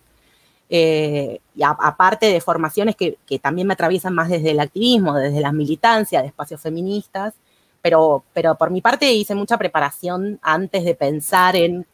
Eh, 0.69 1.39
y 1.55 1.63
aparte 1.63 2.27
de 2.27 2.41
formaciones 2.41 2.95
que, 2.95 3.17
que, 3.25 3.39
también 3.39 3.67
me 3.67 3.73
atraviesan 3.73 4.13
más 4.13 4.29
desde 4.29 4.51
el 4.51 4.59
activismo, 4.59 5.15
desde 5.15 5.41
la 5.41 5.51
militancia, 5.51 6.21
de 6.21 6.27
espacios 6.27 6.61
feministas, 6.61 7.33
pero, 7.81 8.23
pero 8.33 8.55
por 8.55 8.69
mi 8.69 8.81
parte 8.81 9.11
hice 9.11 9.35
mucha 9.35 9.57
preparación 9.57 10.39
antes 10.41 10.83
de 10.85 10.95
pensar 10.95 11.55
en 11.55 11.85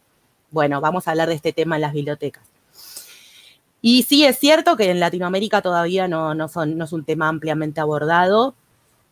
bueno, 0.55 0.81
vamos 0.81 1.07
a 1.07 1.12
hablar 1.12 1.29
de 1.29 1.35
este 1.35 1.53
tema 1.53 1.75
en 1.75 1.81
las 1.81 1.93
bibliotecas. 1.93 2.43
Y 3.81 4.01
sí 4.01 4.25
es 4.25 4.39
cierto 4.39 4.75
que 4.75 4.89
en 4.89 5.00
Latinoamérica 5.00 5.62
todavía 5.62 6.07
no, 6.07 6.33
no, 6.33 6.47
son, 6.47 6.75
no 6.75 6.85
es 6.85 6.93
un 6.93 7.05
tema 7.05 7.27
ampliamente 7.27 7.79
abordado, 7.79 8.55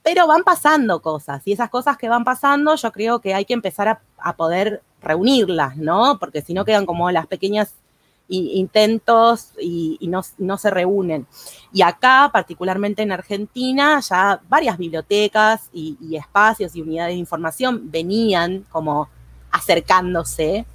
pero 0.01 0.25
van 0.25 0.43
pasando 0.43 1.03
cosas 1.03 1.45
y 1.45 1.51
esas 1.51 1.69
cosas 1.69 1.97
que 1.97 2.09
van 2.09 2.23
pasando 2.23 2.75
yo 2.75 2.91
creo 2.91 3.19
que 3.19 3.35
hay 3.35 3.45
que 3.45 3.53
empezar 3.53 3.87
a, 3.87 4.01
a 4.17 4.35
poder 4.35 4.81
reunirlas, 4.99 5.77
¿no? 5.77 6.17
Porque 6.19 6.41
si 6.41 6.55
no 6.55 6.65
quedan 6.65 6.87
como 6.87 7.11
las 7.11 7.27
pequeñas 7.27 7.75
intentos 8.27 9.51
y, 9.59 9.99
no, 10.37 10.57
se 10.57 10.69
reúnen. 10.69 11.27
Y 11.71 11.81
acá, 11.81 12.29
particularmente 12.31 13.01
en 13.01 13.11
Argentina, 13.11 13.99
ya 13.99 14.41
varias 14.49 14.77
bibliotecas 14.77 15.69
y, 15.73 16.15
espacios 16.15 16.75
y 16.75 16.81
unidades 16.81 17.13
de 17.13 17.19
información 17.19 17.91
venían 17.91 18.65
como 18.71 19.09
acercándose, 19.51 20.65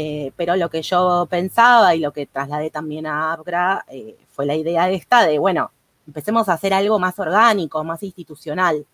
eh, 0.00 0.30
pero 0.36 0.54
lo 0.54 0.70
que 0.70 0.80
yo 0.80 1.26
pensaba 1.28 1.92
y 1.92 1.98
lo 1.98 2.12
que 2.12 2.26
trasladé 2.26 2.70
también 2.70 3.04
a 3.04 3.32
Abra 3.32 3.84
eh, 3.88 4.16
fue 4.30 4.46
la 4.46 4.54
idea 4.54 4.88
esta 4.90 5.26
de, 5.26 5.40
bueno, 5.40 5.72
empecemos 6.06 6.48
a 6.48 6.52
hacer 6.52 6.72
algo 6.72 7.00
más 7.00 7.18
orgánico, 7.18 7.82
más 7.82 8.04
institucional. 8.04 8.86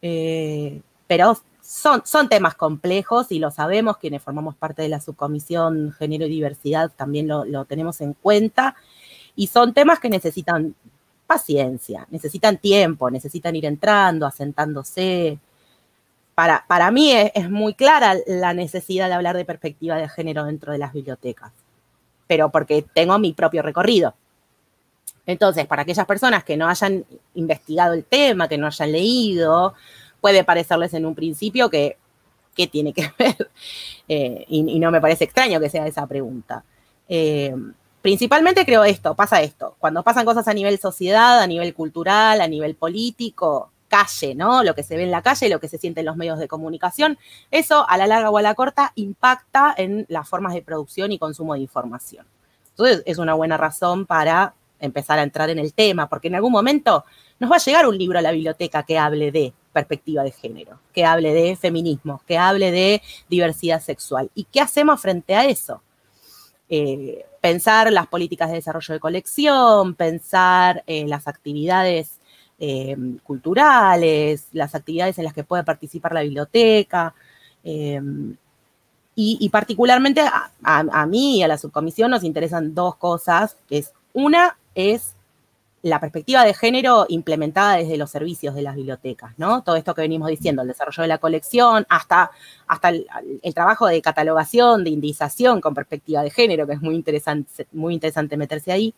Eh, 0.00 0.80
pero 1.06 1.36
son, 1.60 2.00
son 2.06 2.30
temas 2.30 2.54
complejos 2.54 3.30
y 3.30 3.40
lo 3.40 3.50
sabemos, 3.50 3.98
quienes 3.98 4.22
formamos 4.22 4.56
parte 4.56 4.80
de 4.80 4.88
la 4.88 5.02
subcomisión 5.02 5.92
Género 5.92 6.24
y 6.24 6.30
Diversidad 6.30 6.90
también 6.96 7.28
lo, 7.28 7.64
tenemos 7.66 8.00
en 8.00 8.14
cuenta, 8.14 8.76
y 9.36 9.48
son 9.48 9.74
temas 9.74 10.00
que 10.00 10.08
necesitan 10.08 10.74
paciencia, 11.26 12.06
necesitan 12.10 12.56
tiempo, 12.56 13.10
necesitan 13.10 13.54
ir 13.54 13.66
entrando, 13.66 14.24
asentándose. 14.24 15.38
Para, 16.34 16.64
para 16.66 16.90
mí 16.90 17.12
es, 17.12 17.50
muy 17.50 17.74
clara 17.74 18.16
la 18.26 18.54
necesidad 18.54 19.08
de 19.08 19.14
hablar 19.14 19.36
de 19.36 19.44
perspectiva 19.44 19.96
de 19.96 20.08
género 20.08 20.44
dentro 20.44 20.72
de 20.72 20.78
las 20.78 20.92
bibliotecas, 20.92 21.52
pero 22.26 22.50
porque 22.50 22.84
tengo 22.94 23.18
mi 23.18 23.32
propio 23.32 23.62
recorrido. 23.62 24.14
Entonces, 25.26 25.66
para 25.66 25.82
aquellas 25.82 26.06
personas 26.06 26.44
que 26.44 26.56
no 26.56 26.68
hayan 26.68 27.04
investigado 27.34 27.94
el 27.94 28.04
tema, 28.04 28.48
que 28.48 28.58
no 28.58 28.66
hayan 28.66 28.92
leído, 28.92 29.74
puede 30.20 30.44
parecerles 30.44 30.94
en 30.94 31.06
un 31.06 31.14
principio 31.14 31.68
que, 31.70 31.98
¿qué 32.54 32.66
tiene 32.66 32.92
que 32.92 33.10
ver? 33.18 33.50
Eh, 34.08 34.44
y, 34.48 34.78
no 34.78 34.90
me 34.90 35.00
parece 35.00 35.24
extraño 35.24 35.60
que 35.60 35.70
sea 35.70 35.86
esa 35.86 36.06
pregunta. 36.06 36.64
Eh, 37.08 37.54
principalmente 38.02 38.64
creo 38.64 38.84
esto, 38.84 39.14
pasa 39.14 39.42
esto, 39.42 39.76
cuando 39.78 40.02
pasan 40.02 40.24
cosas 40.24 40.48
a 40.48 40.54
nivel 40.54 40.78
sociedad, 40.78 41.40
a 41.40 41.46
nivel 41.46 41.74
cultural, 41.74 42.40
a 42.40 42.48
nivel 42.48 42.74
político, 42.74 43.70
calle, 43.90 44.34
¿no? 44.34 44.62
Lo 44.62 44.74
que 44.74 44.82
se 44.82 44.96
ve 44.96 45.02
en 45.02 45.10
la 45.10 45.20
calle, 45.20 45.50
lo 45.50 45.60
que 45.60 45.68
se 45.68 45.76
siente 45.76 46.00
en 46.00 46.06
los 46.06 46.16
medios 46.16 46.38
de 46.38 46.48
comunicación, 46.48 47.18
eso 47.50 47.84
a 47.86 47.98
la 47.98 48.06
larga 48.06 48.30
o 48.30 48.38
a 48.38 48.42
la 48.42 48.54
corta 48.54 48.92
impacta 48.94 49.74
en 49.76 50.06
las 50.08 50.26
formas 50.28 50.54
de 50.54 50.62
producción 50.62 51.12
y 51.12 51.18
consumo 51.18 51.54
de 51.54 51.60
información. 51.60 52.24
Entonces 52.70 53.02
es 53.04 53.18
una 53.18 53.34
buena 53.34 53.56
razón 53.58 54.06
para 54.06 54.54
empezar 54.78 55.18
a 55.18 55.22
entrar 55.22 55.50
en 55.50 55.58
el 55.58 55.74
tema, 55.74 56.08
porque 56.08 56.28
en 56.28 56.36
algún 56.36 56.52
momento 56.52 57.04
nos 57.38 57.50
va 57.50 57.56
a 57.56 57.58
llegar 57.58 57.86
un 57.86 57.98
libro 57.98 58.18
a 58.18 58.22
la 58.22 58.30
biblioteca 58.30 58.84
que 58.84 58.96
hable 58.96 59.32
de 59.32 59.52
perspectiva 59.72 60.22
de 60.22 60.30
género, 60.30 60.78
que 60.94 61.04
hable 61.04 61.34
de 61.34 61.56
feminismo, 61.56 62.22
que 62.26 62.38
hable 62.38 62.70
de 62.70 63.02
diversidad 63.28 63.82
sexual. 63.82 64.30
¿Y 64.34 64.44
qué 64.44 64.60
hacemos 64.60 65.00
frente 65.00 65.34
a 65.34 65.44
eso? 65.44 65.82
Eh, 66.68 67.26
pensar 67.40 67.90
las 67.92 68.06
políticas 68.06 68.48
de 68.50 68.56
desarrollo 68.56 68.94
de 68.94 69.00
colección, 69.00 69.94
pensar 69.94 70.84
en 70.86 71.10
las 71.10 71.26
actividades 71.26 72.19
eh, 72.60 72.96
culturales, 73.24 74.46
las 74.52 74.74
actividades 74.74 75.18
en 75.18 75.24
las 75.24 75.32
que 75.32 75.44
puede 75.44 75.64
participar 75.64 76.12
la 76.12 76.22
biblioteca. 76.22 77.14
Eh, 77.64 78.00
y, 79.22 79.48
particularmente 79.50 80.22
a, 80.62 81.06
mí 81.06 81.38
y 81.38 81.42
a 81.42 81.48
la 81.48 81.58
subcomisión 81.58 82.10
nos 82.10 82.24
interesan 82.24 82.74
dos 82.74 82.96
cosas, 82.96 83.56
es 83.68 83.92
una 84.14 84.56
es 84.74 85.14
la 85.82 86.00
perspectiva 86.00 86.44
de 86.44 86.54
género 86.54 87.06
implementada 87.08 87.76
desde 87.76 87.96
los 87.96 88.10
servicios 88.10 88.54
de 88.54 88.62
las 88.62 88.76
bibliotecas, 88.76 89.32
¿no? 89.38 89.62
Todo 89.62 89.76
esto 89.76 89.94
que 89.94 90.02
venimos 90.02 90.28
diciendo, 90.28 90.62
el 90.62 90.68
desarrollo 90.68 91.02
de 91.02 91.08
la 91.08 91.18
colección, 91.18 91.86
hasta, 91.88 92.30
hasta 92.66 92.90
el, 92.90 93.54
trabajo 93.54 93.86
de 93.86 94.00
catalogación, 94.00 94.84
de 94.84 94.90
indización 94.90 95.60
con 95.60 95.74
perspectiva 95.74 96.22
de 96.22 96.30
género, 96.30 96.66
que 96.66 96.74
es 96.74 96.82
muy 96.82 96.94
interesante, 96.94 97.66
muy 97.72 97.94
interesante 97.94 98.36
meterse 98.36 98.72
ahí. 98.72 98.94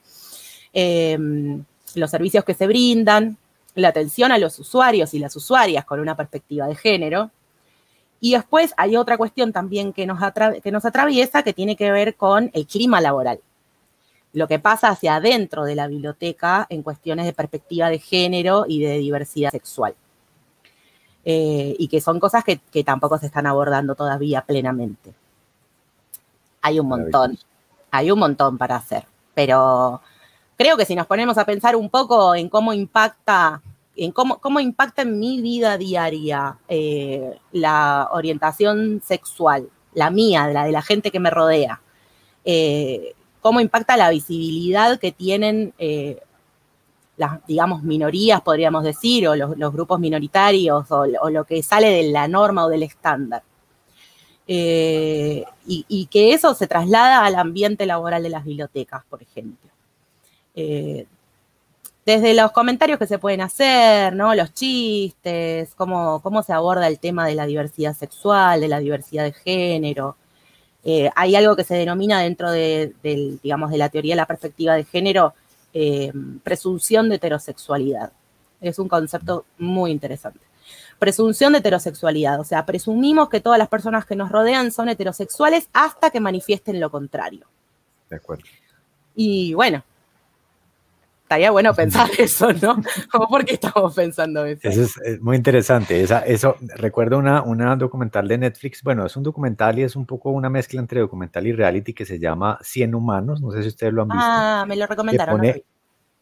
Em, 0.73 1.64
los 1.95 2.11
servicios 2.11 2.45
que 2.45 2.54
se 2.54 2.66
brindan, 2.66 3.38
la 3.74 3.88
atención 3.88 4.32
a 4.32 4.38
los 4.38 4.58
usuarios 4.58 5.14
y 5.14 5.18
las 5.18 5.34
usuarias 5.36 5.84
con 5.84 6.00
una 6.00 6.16
perspectiva 6.16 6.66
de 6.66 6.74
género. 6.74 7.30
Y 8.20 8.32
después 8.32 8.72
hay 8.76 8.96
otra 8.96 9.16
cuestión 9.16 9.52
también 9.52 9.92
que 9.92 10.06
nos, 10.06 10.18
que 10.62 10.70
nos 10.70 10.84
atraviesa 10.84 11.42
que 11.42 11.52
tiene 11.52 11.76
que 11.76 11.90
ver 11.90 12.14
con 12.14 12.50
el 12.54 12.66
clima 12.66 13.00
laboral 13.00 13.40
lo 14.32 14.48
que 14.48 14.58
pasa 14.58 14.88
hacia 14.88 15.16
adentro 15.16 15.64
de 15.64 15.74
la 15.74 15.86
biblioteca 15.86 16.66
en 16.70 16.82
cuestiones 16.82 17.26
de 17.26 17.32
perspectiva 17.32 17.90
de 17.90 17.98
género 17.98 18.64
y 18.66 18.80
de 18.80 18.98
diversidad 18.98 19.50
sexual. 19.50 19.94
Eh, 21.24 21.76
y 21.78 21.88
que 21.88 22.00
son 22.00 22.18
cosas 22.18 22.42
que, 22.42 22.84
tampoco 22.84 23.18
se 23.18 23.26
están 23.26 23.46
abordando 23.46 23.94
todavía 23.94 24.42
plenamente. 24.42 25.12
Hay 26.62 26.80
un 26.80 26.88
montón, 26.88 27.38
hay 27.90 28.10
un 28.10 28.18
montón 28.18 28.58
para 28.58 28.76
hacer, 28.76 29.04
pero 29.34 30.00
creo 30.62 30.76
que 30.76 30.85
si 30.85 30.95
nos 30.95 31.09
ponemos 31.09 31.38
a 31.38 31.45
pensar 31.45 31.75
un 31.75 31.90
poco 31.90 32.37
en 32.37 32.49
cómo 32.49 32.73
impacta, 32.73 33.61
en 33.97 34.12
cómo, 34.12 34.38
cómo 34.38 34.61
impacta 34.61 35.02
en 35.02 35.19
mi 35.19 35.42
vida 35.42 35.76
diaria 35.76 36.57
eh, 36.69 37.37
la 37.50 38.09
orientación 38.12 39.02
sexual, 39.04 39.69
la 39.92 40.11
mía, 40.11 40.47
la 40.47 40.64
de 40.64 40.71
la 40.71 40.83
gente 40.83 41.11
que 41.11 41.19
me 41.19 41.31
rodea, 41.31 41.83
eh, 42.45 43.16
cómo 43.40 43.59
impacta 43.59 43.97
la 43.97 44.11
visibilidad 44.11 45.00
que 45.00 45.11
tienen 45.11 45.75
eh, 45.78 46.21
las, 47.16 47.45
digamos, 47.45 47.83
minorías, 47.83 48.40
podríamos 48.40 48.85
decir, 48.85 49.26
o 49.26 49.35
los, 49.35 49.73
grupos 49.73 49.99
minoritarios, 49.99 50.88
o, 50.92 51.07
lo 51.07 51.45
que 51.45 51.64
sale 51.64 51.88
de 51.88 52.04
la 52.12 52.28
norma 52.28 52.66
o 52.66 52.69
del 52.69 52.85
estándar. 52.85 53.42
Y, 54.47 56.07
que 56.09 56.35
eso 56.35 56.54
se 56.54 56.69
traslada 56.69 57.25
al 57.25 57.35
ambiente 57.35 57.85
laboral 57.85 58.23
de 58.23 58.31
las 58.31 58.45
bibliotecas, 58.45 59.02
por 59.11 59.23
ejemplo. 59.23 59.71
Eh, 60.54 61.06
desde 62.04 62.35
los 62.35 62.50
comentarios 62.52 62.99
que 62.99 63.06
se 63.06 63.18
pueden 63.18 63.40
hacer, 63.40 64.14
¿no? 64.14 64.35
Los 64.35 64.52
chistes, 64.52 65.73
cómo, 65.76 66.21
cómo 66.21 66.42
se 66.42 66.52
aborda 66.52 66.88
el 66.88 66.99
tema 66.99 67.26
de 67.26 67.37
la 67.37 67.47
diversidad 67.47 67.94
sexual, 67.94 68.61
de 68.61 68.68
la 68.68 68.80
diversidad 68.80 69.25
de 69.25 69.32
género, 69.32 70.16
eh, 70.85 71.11
hay 71.14 71.37
algo 71.37 71.54
que 71.54 71.64
se 71.64 71.75
denomina 71.75 72.21
dentro 72.21 72.50
de, 72.50 72.92
digamos, 73.42 73.71
de 73.71 73.78
la 73.78 73.88
teoría 73.88 74.14
de 74.14 74.16
la 74.16 74.26
perspectiva 74.26 74.75
de 74.75 74.85
género, 74.85 75.35
eh, 75.73 76.12
presunción 76.42 77.09
de 77.09 77.16
heterosexualidad. 77.16 78.12
Es 78.61 78.78
un 78.78 78.88
concepto 78.88 79.44
muy 79.59 79.90
interesante. 79.90 80.40
Presunción 80.99 81.52
de 81.52 81.59
heterosexualidad, 81.59 82.40
o 82.40 82.44
sea, 82.44 82.64
presumimos 82.64 83.28
que 83.28 83.40
todas 83.40 83.59
las 83.59 83.68
personas 83.68 84.06
que 84.06 84.16
nos 84.16 84.30
rodean 84.30 84.71
son 84.71 84.88
heterosexuales 84.88 85.68
hasta 85.73 86.11
que 86.11 86.21
manifiesten 86.21 86.80
lo 86.80 86.90
contrario. 86.90 87.47
De 88.09 88.16
acuerdo. 88.16 88.44
Y 89.14 89.54
bueno, 89.54 89.85
estaría 91.32 91.50
bueno 91.50 91.72
pensar 91.72 92.10
eso, 92.18 92.52
¿no? 92.52 92.82
¿Por 93.28 93.44
qué 93.46 93.54
estamos 93.54 93.94
pensando 93.94 94.44
eso? 94.44 94.68
Eso 94.68 94.82
es, 95.02 95.20
muy 95.22 95.36
interesante. 95.36 96.02
eso, 96.02 96.56
recuerdo 96.76 97.18
una, 97.18 97.42
una, 97.42 97.74
documental 97.76 98.28
de 98.28 98.36
Netflix, 98.36 98.82
bueno, 98.82 99.06
es 99.06 99.16
un 99.16 99.22
documental 99.22 99.78
y 99.78 99.82
es 99.82 99.96
un 99.96 100.04
poco 100.04 100.30
una 100.30 100.50
mezcla 100.50 100.78
entre 100.78 101.00
documental 101.00 101.46
y 101.46 101.52
reality 101.52 101.94
que 101.94 102.04
se 102.04 102.18
llama 102.18 102.58
100 102.60 102.94
humanos, 102.94 103.40
no 103.40 103.50
sé 103.50 103.62
si 103.62 103.68
ustedes 103.68 103.94
lo 103.94 104.02
han 104.02 104.08
visto. 104.08 104.22
Ah, 104.22 104.64
me 104.68 104.76
lo 104.76 104.86
recomendaron. 104.86 105.38
Pone, 105.38 105.64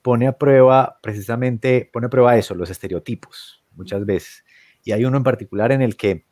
pone, 0.00 0.28
a 0.28 0.32
prueba, 0.32 0.98
precisamente, 1.02 1.90
pone 1.92 2.06
a 2.06 2.10
prueba 2.10 2.36
eso, 2.36 2.54
los 2.54 2.70
estereotipos, 2.70 3.64
muchas 3.74 4.06
veces. 4.06 4.44
Y 4.84 4.92
hay 4.92 5.04
uno 5.04 5.16
en 5.16 5.24
particular 5.24 5.72
en 5.72 5.82
el 5.82 5.96
que, 5.96 6.24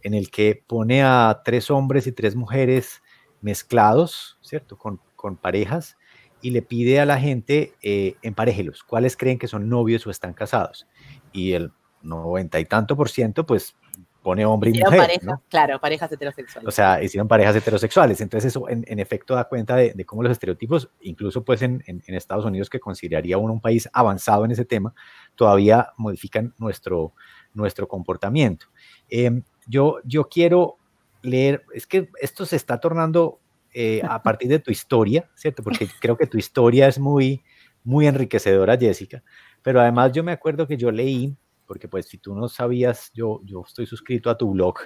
en 0.00 0.14
el 0.14 0.30
que 0.30 0.64
pone 0.66 1.02
a 1.02 1.42
tres 1.44 1.70
hombres 1.70 2.06
y 2.06 2.12
tres 2.12 2.34
mujeres 2.34 3.02
mezclados, 3.42 4.38
¿cierto? 4.40 4.78
Con, 4.78 5.00
con 5.16 5.36
parejas 5.36 5.98
y 6.42 6.50
le 6.50 6.60
pide 6.60 7.00
a 7.00 7.06
la 7.06 7.18
gente, 7.18 7.74
eh, 7.82 8.16
emparejelos, 8.22 8.82
cuáles 8.82 9.16
creen 9.16 9.38
que 9.38 9.48
son 9.48 9.68
novios 9.68 10.06
o 10.06 10.10
están 10.10 10.34
casados. 10.34 10.86
Y 11.32 11.52
el 11.52 11.72
noventa 12.02 12.58
y 12.58 12.64
tanto 12.64 12.96
por 12.96 13.08
ciento, 13.08 13.46
pues 13.46 13.76
pone 14.22 14.44
hombre 14.46 14.70
y 14.70 14.80
mujer. 14.80 15.20
Claro, 15.48 15.80
parejas 15.80 16.10
heterosexuales. 16.12 16.68
O 16.68 16.70
sea, 16.70 17.02
hicieron 17.02 17.28
parejas 17.28 17.56
heterosexuales. 17.56 18.20
Entonces 18.20 18.48
eso 18.50 18.68
en, 18.68 18.98
efecto 18.98 19.34
da 19.34 19.44
cuenta 19.44 19.76
de, 19.76 20.04
cómo 20.04 20.22
los 20.22 20.32
estereotipos, 20.32 20.90
incluso 21.00 21.44
pues 21.44 21.62
en, 21.62 21.82
Estados 22.06 22.44
Unidos, 22.44 22.70
que 22.70 22.80
consideraría 22.80 23.38
uno 23.38 23.52
un 23.52 23.60
país 23.60 23.88
avanzado 23.92 24.44
en 24.44 24.52
ese 24.52 24.64
tema, 24.64 24.94
todavía 25.34 25.92
modifican 25.96 26.54
nuestro, 26.58 27.14
nuestro 27.52 27.88
comportamiento. 27.88 28.66
Em, 29.08 29.42
yo, 29.66 29.98
yo 30.04 30.28
quiero 30.28 30.78
leer, 31.22 31.64
es 31.74 31.86
que 31.86 32.08
esto 32.20 32.46
se 32.46 32.56
está 32.56 32.78
tornando 32.78 33.40
eh, 33.74 34.02
a 34.08 34.22
partir 34.22 34.48
de 34.48 34.58
tu 34.58 34.70
historia, 34.70 35.30
¿cierto? 35.34 35.62
Porque 35.62 35.88
creo 36.00 36.16
que 36.16 36.26
tu 36.26 36.38
historia 36.38 36.88
es 36.88 36.98
muy, 36.98 37.42
muy 37.84 38.06
enriquecedora, 38.06 38.76
Jessica. 38.76 39.22
Pero 39.62 39.80
además 39.80 40.12
yo 40.12 40.22
me 40.22 40.32
acuerdo 40.32 40.66
que 40.66 40.76
yo 40.76 40.90
leí, 40.90 41.36
porque 41.66 41.88
pues 41.88 42.06
si 42.06 42.18
tú 42.18 42.34
no 42.34 42.48
sabías, 42.48 43.10
yo, 43.14 43.40
yo 43.44 43.62
estoy 43.66 43.86
suscrito 43.86 44.28
a 44.28 44.36
tu 44.36 44.50
blog 44.50 44.76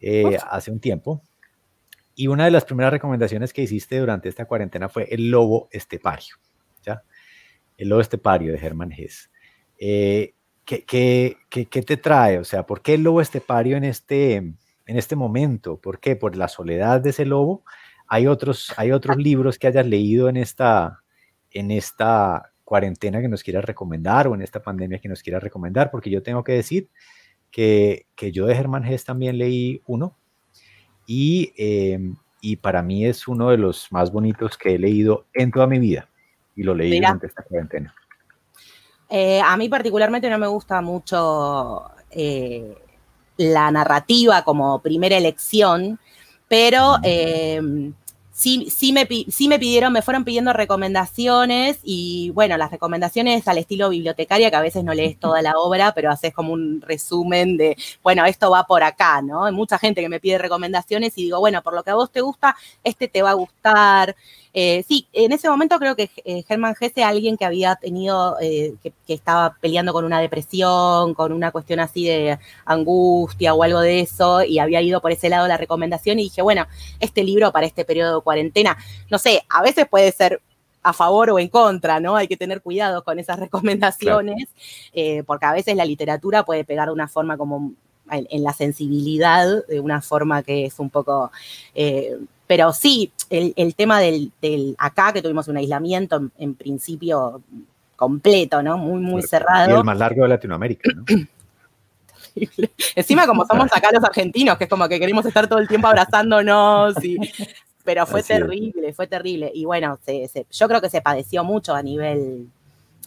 eh, 0.00 0.36
hace 0.50 0.70
un 0.70 0.80
tiempo. 0.80 1.22
y 2.14 2.28
una 2.28 2.46
de 2.46 2.50
las 2.50 2.64
primeras 2.64 2.92
recomendaciones 2.92 3.52
que 3.52 3.62
hiciste 3.62 3.98
durante 3.98 4.28
esta 4.28 4.46
cuarentena 4.46 4.88
fue 4.88 5.04
el 5.10 5.30
lobo 5.30 5.68
estepario, 5.70 6.36
¿ya? 6.82 7.02
El 7.76 7.90
lobo 7.90 8.00
estepario 8.00 8.52
de 8.52 8.58
Hermann 8.58 8.92
Hesse. 8.92 9.30
Eh, 9.78 10.34
¿qué, 10.64 10.84
qué, 10.84 11.36
qué, 11.48 11.82
te 11.82 11.96
trae? 11.96 12.38
O 12.38 12.44
sea, 12.44 12.66
¿por 12.66 12.82
qué 12.82 12.94
el 12.94 13.02
lobo 13.02 13.20
estepario 13.20 13.76
en 13.76 13.84
este, 13.84 14.36
en 14.36 14.56
este 14.86 15.14
momento? 15.16 15.78
¿Por 15.78 16.00
qué? 16.00 16.16
¿Por 16.16 16.36
la 16.36 16.48
soledad 16.48 17.00
de 17.00 17.10
ese 17.10 17.26
lobo? 17.26 17.64
¿Hay 18.08 18.26
otros, 18.26 18.72
hay 18.76 18.92
otros 18.92 19.16
libros 19.16 19.58
que 19.58 19.66
hayas 19.66 19.86
leído 19.86 20.28
en 20.28 20.36
esta, 20.36 21.02
en 21.50 21.70
esta 21.70 22.52
cuarentena 22.64 23.20
que 23.20 23.28
nos 23.28 23.42
quieras 23.42 23.64
recomendar 23.64 24.28
o 24.28 24.34
en 24.34 24.42
esta 24.42 24.62
pandemia 24.62 24.98
que 24.98 25.08
nos 25.08 25.22
quieras 25.22 25.42
recomendar? 25.42 25.90
Porque 25.90 26.10
yo 26.10 26.22
tengo 26.22 26.44
que 26.44 26.52
decir 26.52 26.88
que, 27.50 28.06
que 28.14 28.32
yo 28.32 28.46
de 28.46 28.54
Hermann 28.54 28.84
Hesse 28.84 29.04
también 29.04 29.38
leí 29.38 29.82
uno, 29.86 30.16
Em, 31.08 32.16
y, 32.40 32.56
para 32.56 32.82
mí 32.82 33.06
es 33.06 33.28
uno 33.28 33.50
de 33.50 33.58
los 33.58 33.90
más 33.90 34.10
bonitos 34.10 34.56
que 34.56 34.74
he 34.74 34.78
leído 34.78 35.26
en 35.32 35.50
toda 35.50 35.66
mi 35.66 35.78
vida 35.78 36.08
y 36.54 36.62
lo 36.62 36.74
leí 36.74 36.96
durante 36.96 37.26
esta 37.26 37.42
cuarentena. 37.42 37.94
Eh, 39.08 39.40
a 39.40 39.56
mí 39.56 39.68
particularmente 39.68 40.28
no 40.28 40.38
me 40.38 40.48
gusta 40.48 40.80
mucho 40.80 41.90
eh, 42.10 42.76
la 43.36 43.70
narrativa 43.70 44.42
como 44.42 44.80
primera 44.80 45.16
elección, 45.16 45.98
pero 46.48 46.96
em, 47.02 47.92
sí, 48.32 48.68
sí, 48.70 48.92
me, 48.92 49.08
sí 49.28 49.48
me 49.48 49.58
pidieron, 49.58 49.92
me 49.92 50.02
fueron 50.02 50.24
pidiendo 50.24 50.52
recomendaciones 50.52 51.78
y 51.82 52.30
bueno, 52.34 52.56
las 52.56 52.70
recomendaciones 52.70 53.48
al 53.48 53.58
estilo 53.58 53.88
bibliotecaria, 53.88 54.50
que 54.50 54.56
a 54.56 54.60
veces 54.60 54.84
no 54.84 54.94
lees 54.94 55.18
toda 55.18 55.42
la 55.42 55.54
obra, 55.58 55.92
pero 55.94 56.10
haces 56.10 56.34
como 56.34 56.52
un 56.52 56.82
resumen 56.82 57.56
de, 57.56 57.76
bueno, 58.02 58.24
esto 58.26 58.50
va 58.50 58.64
por 58.64 58.82
acá, 58.82 59.22
¿no? 59.22 59.46
Hay 59.46 59.52
mucha 59.54 59.78
gente 59.78 60.02
que 60.02 60.08
me 60.08 60.20
pide 60.20 60.38
recomendaciones 60.38 61.16
y 61.16 61.24
digo, 61.24 61.40
bueno, 61.40 61.62
por 61.62 61.74
lo 61.74 61.82
que 61.82 61.90
a 61.90 61.94
vos 61.94 62.12
te 62.12 62.20
gusta, 62.20 62.56
este 62.84 63.08
te 63.08 63.22
va 63.22 63.30
a 63.30 63.34
gustar. 63.34 64.14
Eh, 64.58 64.82
sí, 64.88 65.06
en 65.12 65.32
ese 65.32 65.50
momento 65.50 65.78
creo 65.78 65.94
que 65.96 66.08
eh, 66.24 66.42
Germán 66.48 66.74
Gese, 66.76 67.04
alguien 67.04 67.36
que 67.36 67.44
había 67.44 67.76
tenido, 67.76 68.38
eh, 68.40 68.74
que, 68.82 68.94
estaba 69.06 69.54
peleando 69.60 69.92
con 69.92 70.06
una 70.06 70.18
depresión, 70.18 71.12
con 71.12 71.32
una 71.32 71.50
cuestión 71.50 71.78
así 71.78 72.06
de 72.06 72.38
angustia 72.64 73.52
o 73.52 73.62
algo 73.62 73.80
de 73.80 74.00
eso, 74.00 74.42
y 74.42 74.58
había 74.58 74.80
ido 74.80 75.02
por 75.02 75.12
ese 75.12 75.28
lado 75.28 75.46
la 75.46 75.58
recomendación 75.58 76.18
y 76.20 76.22
dije, 76.22 76.40
bueno, 76.40 76.66
este 77.00 77.22
libro 77.22 77.52
para 77.52 77.66
este 77.66 77.84
periodo 77.84 78.16
de 78.16 78.24
cuarentena, 78.24 78.78
no 79.10 79.18
sé, 79.18 79.42
a 79.50 79.60
veces 79.60 79.86
puede 79.90 80.10
ser 80.10 80.40
a 80.82 80.94
favor 80.94 81.28
o 81.28 81.38
en 81.38 81.48
contra, 81.48 82.00
¿no? 82.00 82.16
Hay 82.16 82.26
que 82.26 82.38
tener 82.38 82.62
cuidado 82.62 83.04
con 83.04 83.18
esas 83.18 83.38
recomendaciones, 83.38 84.48
porque 85.26 85.44
a 85.44 85.52
veces 85.52 85.76
la 85.76 85.84
literatura 85.84 86.44
puede 86.46 86.64
pegar 86.64 86.88
de 86.88 86.94
una 86.94 87.08
forma 87.08 87.36
como 87.36 87.72
en, 88.10 88.42
la 88.42 88.54
sensibilidad, 88.54 89.66
de 89.66 89.80
una 89.80 90.00
forma 90.00 90.42
que 90.42 90.64
es 90.64 90.78
un 90.78 90.88
poco 90.88 91.30
pero 92.46 92.72
sí, 92.72 93.12
el, 93.30 93.74
tema 93.74 94.00
del, 94.00 94.32
acá, 94.78 95.12
que 95.12 95.22
tuvimos 95.22 95.48
un 95.48 95.56
aislamiento 95.56 96.30
en, 96.38 96.54
principio 96.54 97.42
completo, 97.96 98.62
¿no? 98.62 98.78
Muy, 98.78 99.00
muy 99.00 99.22
cerrado. 99.22 99.74
Y 99.74 99.78
el 99.78 99.84
más 99.84 99.98
largo 99.98 100.22
de 100.22 100.28
Latinoamérica, 100.28 100.90
¿no? 100.94 101.04
Encima, 102.94 103.26
como 103.26 103.46
somos 103.46 103.72
acá 103.72 103.88
los 103.92 104.04
argentinos, 104.04 104.58
que 104.58 104.64
es 104.64 104.70
como 104.70 104.88
que 104.88 105.00
queremos 105.00 105.24
estar 105.24 105.48
todo 105.48 105.58
el 105.58 105.68
tiempo 105.68 105.88
abrazándonos, 105.88 106.94
pero 107.82 108.06
fue 108.06 108.22
terrible, 108.22 108.92
fue 108.92 109.06
terrible. 109.06 109.50
Y 109.54 109.64
bueno, 109.64 109.98
yo 110.50 110.68
creo 110.68 110.80
que 110.80 110.90
se 110.90 111.00
padeció 111.00 111.44
mucho 111.44 111.74
a 111.74 111.82
nivel 111.82 112.46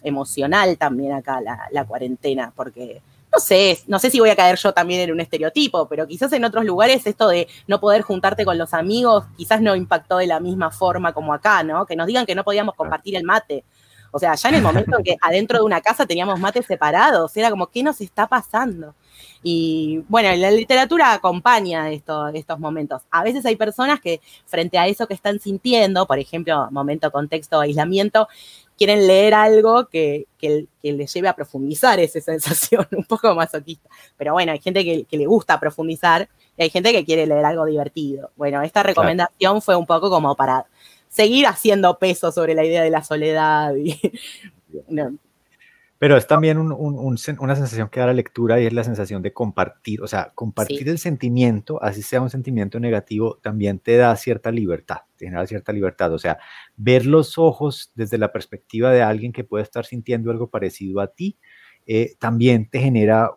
emocional 0.04 0.78
también 0.78 1.14
acá 1.14 1.40
la 1.72 1.86
cuarentena, 1.86 2.52
porque 2.56 3.02
no 3.40 3.46
sé, 3.46 3.80
no 3.88 4.00
sé 4.00 4.10
si 4.10 4.20
voy 4.20 4.30
a 4.32 4.36
caer 4.36 4.58
yo 4.58 4.74
también 4.74 5.00
en 5.00 5.14
un 5.14 5.22
estereotipo, 5.22 5.88
pero 5.88 6.06
quizás 6.06 6.34
en 6.34 6.44
otros 6.44 6.66
lugares 6.66 7.08
esto 7.08 7.30
de 7.30 7.48
no 7.68 7.80
poder 7.80 8.02
juntarte 8.02 8.44
con 8.44 8.58
los 8.58 8.74
amigos 8.74 9.24
quizás 9.38 9.62
no 9.62 9.78
impactó 9.78 10.18
de 10.18 10.28
la 10.28 10.42
misma 10.42 10.72
forma 10.72 11.14
como 11.14 11.34
acá, 11.34 11.64
¿no? 11.64 11.86
Que 11.86 11.96
nos 11.96 12.06
digan 12.06 12.26
que 12.26 12.36
no 12.36 12.44
podíamos 12.44 12.76
compartir 12.76 13.16
el 13.16 13.24
mate. 13.24 13.64
O 14.12 14.20
sea, 14.20 14.36
ya 14.36 14.50
en 14.50 14.56
el 14.56 14.62
momento 14.62 14.98
en 14.98 15.04
que 15.06 15.16
adentro 15.22 15.60
de 15.60 15.64
una 15.64 15.80
casa 15.80 16.06
teníamos 16.06 16.38
mates 16.38 16.66
separados, 16.66 17.38
era 17.38 17.50
como, 17.50 17.68
¿qué 17.68 17.82
nos 17.82 18.02
está 18.02 18.28
pasando? 18.28 18.94
Y 19.42 20.04
bueno, 20.10 20.36
la 20.36 20.52
literatura 20.52 21.14
acompaña 21.14 21.90
esto, 21.92 22.28
estos 22.30 22.60
momentos. 22.60 23.04
A 23.10 23.24
veces 23.24 23.46
hay 23.46 23.56
personas 23.56 24.02
que 24.02 24.20
frente 24.46 24.78
a 24.78 24.88
eso 24.88 25.08
que 25.08 25.14
están 25.14 25.40
sintiendo, 25.40 26.06
por 26.08 26.20
ejemplo, 26.20 26.68
momento, 26.72 27.10
contexto, 27.12 27.62
aislamiento, 27.62 28.28
quieren 28.80 29.06
leer 29.08 29.34
algo 29.34 29.90
que, 29.90 30.28
que, 30.38 30.66
les 30.82 31.14
lleve 31.14 31.28
a 31.28 31.36
profundizar 31.36 32.00
esa 32.00 32.22
sensación, 32.22 32.88
un 32.94 33.04
poco 33.04 33.36
masoquista. 33.36 33.90
Pero 34.18 34.32
bueno, 34.32 34.54
hay 34.54 34.60
gente 34.60 34.84
que, 34.84 35.18
le 35.18 35.26
gusta 35.26 35.60
profundizar 35.60 36.30
y 36.58 36.64
hay 36.64 36.70
gente 36.70 36.94
que 36.94 37.04
quiere 37.04 37.28
leer 37.28 37.44
algo 37.44 37.66
divertido. 37.66 38.32
Bueno, 38.38 38.62
esta 38.62 38.82
recomendación 38.82 39.62
fue 39.62 39.76
un 39.76 39.86
poco 39.86 40.10
como 40.10 40.34
para 40.36 40.66
seguir 41.10 41.46
haciendo 41.46 42.00
peso 42.00 42.32
sobre 42.32 42.56
la 42.56 42.64
idea 42.64 42.82
de 42.82 42.90
la 42.90 43.04
soledad. 43.04 43.76
Y, 43.76 44.00
pero 46.00 46.16
es 46.16 46.28
también 46.28 46.58
una 46.58 47.56
sensación 47.58 47.90
que 47.90 48.00
da 48.00 48.06
la 48.06 48.14
lectura 48.14 48.60
y 48.60 48.66
es 48.66 48.72
la 48.72 48.86
sensación 48.86 49.22
de 49.22 49.34
compartir, 49.34 50.02
o 50.02 50.08
sea, 50.08 50.32
compartir 50.34 50.88
el 50.88 50.98
sentimiento, 50.98 51.84
así 51.84 52.02
sea 52.02 52.22
un 52.22 52.30
sentimiento 52.30 52.80
negativo, 52.80 53.38
también 53.44 53.80
te 53.80 53.98
da 53.98 54.16
cierta 54.16 54.50
libertad, 54.50 55.00
te 55.18 55.26
genera 55.26 55.46
cierta 55.46 55.74
libertad. 55.74 56.14
O 56.14 56.18
sea, 56.18 56.40
ver 56.78 57.06
los 57.06 57.38
ojos 57.38 57.92
desde 57.96 58.18
la 58.18 58.32
perspectiva 58.32 58.92
de 58.92 59.02
alguien 59.02 59.34
que 59.34 59.44
puede 59.44 59.64
estar 59.64 59.86
sintiendo 59.86 60.32
algo 60.32 60.50
parecido 60.50 61.02
a 61.02 61.08
ti, 61.08 61.38
eh, 61.86 62.16
también 62.18 62.70
te 62.70 62.80
genera, 62.80 63.32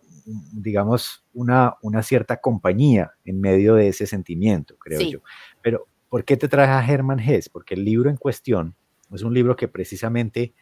digamos, 0.52 1.24
una, 1.34 1.74
una 1.82 2.04
cierta 2.04 2.36
compañía 2.40 3.10
en 3.24 3.40
medio 3.40 3.74
de 3.74 3.88
ese 3.88 4.06
sentimiento, 4.06 4.76
creo 4.78 5.00
yo. 5.00 5.18
Pero, 5.62 5.88
¿por 6.08 6.24
qué 6.24 6.36
te 6.36 6.46
trae 6.46 6.68
a 6.68 6.86
Hermann 6.86 7.18
Hesse? 7.18 7.48
Porque 7.48 7.74
el 7.74 7.84
libro 7.84 8.08
en 8.08 8.16
cuestión 8.16 8.76
es 9.12 9.22
un 9.22 9.34
libro 9.34 9.56
que 9.56 9.66
precisamente 9.66 10.54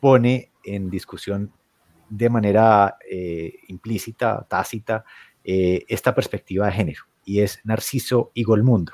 pone 0.00 0.49
en 0.74 0.90
discusión 0.90 1.52
de 2.08 2.28
manera 2.28 2.96
eh, 3.08 3.54
implícita, 3.68 4.46
tácita, 4.48 5.04
eh, 5.44 5.84
esta 5.88 6.14
perspectiva 6.14 6.66
de 6.66 6.72
género, 6.72 7.02
y 7.24 7.40
es 7.40 7.60
Narciso 7.64 8.30
y 8.34 8.42
Golmundo. 8.42 8.92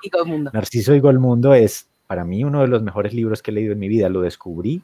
Narciso 0.52 0.94
y 0.94 1.00
Golmundo 1.00 1.54
es 1.54 1.88
para 2.06 2.24
mí 2.24 2.44
uno 2.44 2.60
de 2.60 2.68
los 2.68 2.82
mejores 2.82 3.12
libros 3.14 3.42
que 3.42 3.50
he 3.50 3.54
leído 3.54 3.72
en 3.72 3.78
mi 3.78 3.88
vida. 3.88 4.08
Lo 4.08 4.20
descubrí 4.20 4.82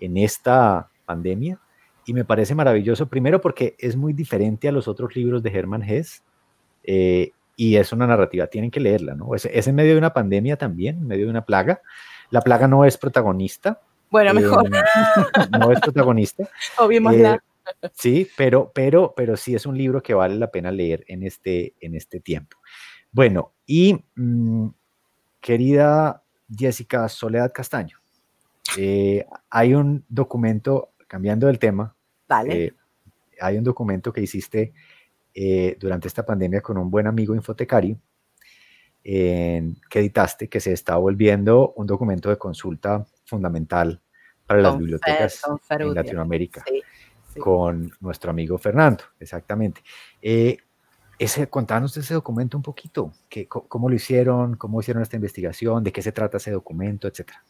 en 0.00 0.16
esta 0.16 0.88
pandemia 1.04 1.60
y 2.06 2.14
me 2.14 2.24
parece 2.24 2.54
maravilloso, 2.54 3.08
primero 3.08 3.40
porque 3.40 3.74
es 3.78 3.96
muy 3.96 4.12
diferente 4.12 4.68
a 4.68 4.72
los 4.72 4.88
otros 4.88 5.14
libros 5.16 5.42
de 5.42 5.50
Hermann 5.50 5.82
Hesse 5.82 6.22
eh, 6.84 7.32
y 7.56 7.76
es 7.76 7.92
una 7.92 8.06
narrativa, 8.06 8.46
tienen 8.46 8.70
que 8.70 8.80
leerla, 8.80 9.14
¿no? 9.14 9.34
Es, 9.34 9.44
es 9.46 9.66
en 9.68 9.74
medio 9.74 9.92
de 9.92 9.98
una 9.98 10.12
pandemia 10.12 10.56
también, 10.56 10.98
en 10.98 11.06
medio 11.06 11.26
de 11.26 11.30
una 11.30 11.44
plaga. 11.44 11.80
La 12.30 12.40
plaga 12.40 12.66
no 12.66 12.84
es 12.84 12.98
protagonista, 12.98 13.80
bueno, 14.14 14.32
mejor. 14.32 14.70
no 15.58 15.72
es 15.72 15.80
protagonista. 15.80 16.48
Eh, 17.80 17.88
sí, 17.94 18.28
pero, 18.36 18.70
pero, 18.74 19.14
pero 19.16 19.38
sí 19.38 19.54
es 19.54 19.64
un 19.64 19.78
libro 19.78 20.02
que 20.02 20.12
vale 20.12 20.34
la 20.34 20.50
pena 20.50 20.70
leer 20.70 21.02
en 21.08 21.22
este, 21.22 21.74
en 21.80 21.94
este 21.94 22.20
tiempo. 22.20 22.58
Bueno, 23.10 23.54
y 23.64 24.04
mm, 24.14 24.68
querida 25.40 26.22
Jessica 26.54 27.08
Soledad 27.08 27.52
Castaño, 27.52 27.98
eh, 28.76 29.24
hay 29.48 29.72
un 29.72 30.04
documento, 30.08 30.90
cambiando 31.08 31.48
el 31.48 31.58
tema, 31.58 31.96
vale. 32.28 32.64
Eh, 32.66 32.74
hay 33.40 33.56
un 33.56 33.64
documento 33.64 34.12
que 34.12 34.20
hiciste 34.20 34.74
durante 35.80 36.06
esta 36.06 36.24
pandemia 36.24 36.60
con 36.60 36.76
un 36.76 36.90
buen 36.90 37.06
amigo 37.06 37.34
infotecario, 37.34 37.98
que 39.02 39.74
editaste, 39.90 40.48
que 40.48 40.60
se 40.60 40.72
está 40.72 40.96
volviendo 40.96 41.72
un 41.76 41.86
documento 41.86 42.28
de 42.28 42.36
consulta 42.36 43.04
fundamental 43.24 44.02
para 44.46 44.60
las 44.60 44.78
bibliotecas 44.78 45.42
en 45.70 45.94
Latinoamérica, 45.94 46.64
con 47.38 47.92
nuestro 48.00 48.30
amigo 48.30 48.58
Fernando, 48.58 49.04
exactamente. 49.18 49.82
Eh, 50.20 50.58
ese, 51.18 51.48
contanos 51.48 51.94
de 51.94 52.00
ese 52.00 52.14
documento 52.14 52.56
un 52.56 52.62
poquito, 52.62 53.12
que, 53.28 53.46
cómo 53.48 53.88
lo 53.88 53.94
hicieron, 53.94 54.56
cómo 54.56 54.80
hicieron 54.80 55.02
esta 55.02 55.16
investigación, 55.16 55.84
de 55.84 55.92
qué 55.92 56.02
se 56.02 56.12
trata 56.12 56.38
ese 56.38 56.50
documento, 56.50 57.08
etcétera. 57.08 57.42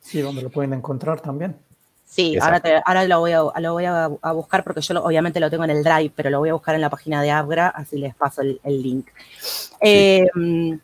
Sí, 0.00 0.20
dónde 0.20 0.42
lo 0.42 0.50
pueden 0.50 0.72
encontrar 0.72 1.20
también. 1.20 1.56
Sí, 2.04 2.36
ahora, 2.38 2.60
ahora 2.84 3.04
lo 3.06 3.20
voy, 3.20 3.32
a, 3.32 3.60
lo 3.60 3.72
voy 3.72 3.84
a, 3.86 4.08
buscar 4.34 4.64
porque 4.64 4.82
yo 4.82 5.02
obviamente 5.02 5.40
lo 5.40 5.48
tengo 5.48 5.64
en 5.64 5.70
el 5.70 5.82
Drive, 5.82 6.12
pero 6.14 6.28
lo 6.28 6.40
voy 6.40 6.50
a 6.50 6.52
buscar 6.52 6.74
en 6.74 6.82
la 6.82 6.90
página 6.90 7.22
de 7.22 7.30
Abra, 7.30 7.68
así 7.68 7.96
les 7.96 8.14
paso 8.14 8.42
el, 8.42 8.60
link. 8.64 9.08
Em, 9.80 10.78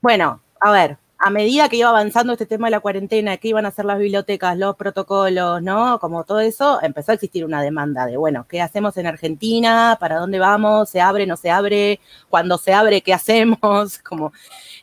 bueno, 0.00 0.40
a 0.60 0.72
ver, 0.72 0.98
a 1.18 1.30
medida 1.30 1.68
que 1.68 1.76
iba 1.76 1.88
avanzando 1.88 2.32
este 2.34 2.46
tema 2.46 2.66
de 2.66 2.72
la 2.72 2.80
cuarentena, 2.80 3.36
que 3.38 3.48
iban 3.48 3.64
a 3.64 3.68
hacer 3.68 3.84
las 3.86 3.98
bibliotecas, 3.98 4.56
los 4.58 4.76
protocolos, 4.76 5.62
¿no? 5.62 5.98
Como 5.98 6.24
todo 6.24 6.40
eso, 6.40 6.78
empezó 6.82 7.12
a 7.12 7.14
existir 7.14 7.44
una 7.44 7.62
demanda 7.62 8.06
de, 8.06 8.16
bueno, 8.16 8.46
¿qué 8.48 8.60
hacemos 8.60 8.96
en 8.98 9.06
Argentina? 9.06 9.96
¿Para 9.98 10.16
dónde 10.18 10.38
vamos? 10.38 10.90
¿Se 10.90 11.00
abre? 11.00 11.26
¿No 11.26 11.36
se 11.36 11.50
abre? 11.50 12.00
Cuando 12.28 12.58
se 12.58 12.74
abre, 12.74 13.00
¿qué 13.00 13.14
hacemos? 13.14 13.98
Como, 14.04 14.32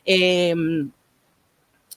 em, 0.04 0.90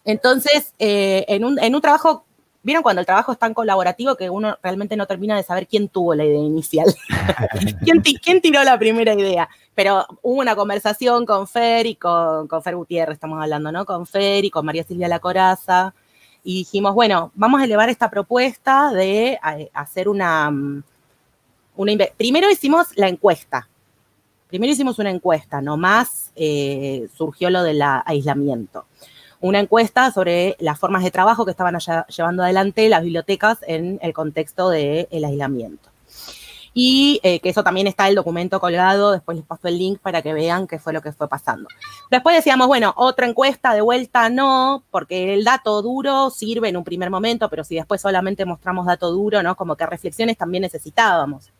entonces, 0.06 0.74
eh, 0.80 1.26
en, 1.28 1.44
un, 1.44 1.60
en 1.60 1.76
un 1.76 1.82
trabajo 1.82 2.27
¿Vieron 2.64 2.84
cuando 2.84 3.00
el 3.00 3.06
trabajo 3.06 3.32
es 3.32 3.40
tan 3.40 3.54
colaborativo 3.54 4.16
que 4.16 4.30
uno 4.30 4.58
realmente 4.62 4.98
no 4.98 5.06
termina 5.06 5.36
de 5.38 5.44
saber 5.44 5.68
quién 5.68 5.88
tuvo 5.88 6.16
la 6.16 6.26
idea 6.26 6.40
inicial? 6.40 6.94
¿Quién, 7.84 8.02
¿Quién, 8.02 8.42
tiró 8.42 8.64
la 8.64 8.78
primera 8.78 9.14
idea? 9.14 9.48
Pero 9.74 10.06
hubo 10.22 10.42
una 10.42 10.56
conversación 10.56 11.26
con 11.26 11.48
Fer 11.48 11.86
y 11.86 11.96
con, 11.96 12.48
con 12.48 12.62
Fer 12.62 12.76
Gutiérrez, 12.76 13.16
estamos 13.16 13.42
hablando, 13.42 13.72
¿no? 13.72 13.86
Con 13.86 14.06
Fer 14.06 14.44
y 14.44 14.50
con 14.50 14.66
María 14.66 14.84
Silvia 14.84 15.08
La 15.08 15.20
Coraza. 15.20 15.94
Y 16.44 16.60
dijimos, 16.60 16.94
bueno, 16.94 17.32
vamos 17.36 17.62
a 17.62 17.66
elevar 17.66 17.90
esta 17.90 18.10
propuesta 18.10 18.92
de 18.92 19.40
hacer 19.74 20.10
una, 20.10 20.52
mm, 20.52 20.84
una... 21.78 22.06
Primero 22.18 22.50
hicimos 22.50 22.88
la 22.96 23.08
encuesta. 23.08 23.70
Primero 24.48 24.74
hicimos 24.74 24.98
una 25.00 25.10
encuesta, 25.10 25.62
nomás 25.62 26.32
eh, 26.36 27.08
surgió 27.16 27.50
lo 27.50 27.64
del 27.64 27.82
aislamiento 27.82 28.86
una 29.40 29.60
encuesta 29.60 30.12
sobre 30.12 30.56
las 30.60 30.80
formas 30.80 31.04
de 31.04 31.12
trabajo 31.12 31.46
que 31.46 31.52
estaban 31.52 31.78
llevando 32.08 32.44
adelante 32.44 32.90
las 32.90 33.04
bibliotecas 33.04 33.60
en 33.68 34.00
el 34.02 34.14
contexto 34.14 34.70
del 34.70 35.08
aislamiento. 35.12 35.90
Y 36.74 37.20
eh, 37.24 37.40
que 37.40 37.50
eso 37.50 37.64
también 37.64 37.88
está 37.88 38.08
el 38.08 38.14
documento 38.14 38.60
colgado, 38.60 39.12
después 39.12 39.36
les 39.36 39.46
paso 39.46 39.68
el 39.68 39.80
link 39.80 40.00
para 40.00 40.22
que 40.22 40.34
vean 40.34 40.68
qué 40.68 40.78
fue 40.78 40.94
lo 40.94 41.02
que 41.02 41.12
fue 41.12 41.28
pasando. 41.28 41.68
Después 42.12 42.36
decíamos, 42.36 42.68
bueno, 42.68 42.94
otra 42.98 43.26
encuesta 43.26 43.74
de 43.74 43.82
vuelta 43.82 44.30
no, 44.30 44.84
porque 44.92 45.34
el 45.34 45.44
dato 45.44 45.82
duro 45.82 46.30
sirve 46.30 46.70
en 46.70 46.78
un 46.78 46.84
primer 46.84 47.10
momento, 47.10 47.50
pero 47.50 47.64
si 47.64 47.74
después 47.74 48.02
solamente 48.02 48.46
mostramos 48.46 48.86
dato 48.86 49.10
duro, 49.10 49.42
¿no? 49.42 49.56
Como 49.56 49.76
que 49.76 49.88
reflexiones 49.88 50.38
también 50.38 50.62
necesitábamos. 50.62 51.52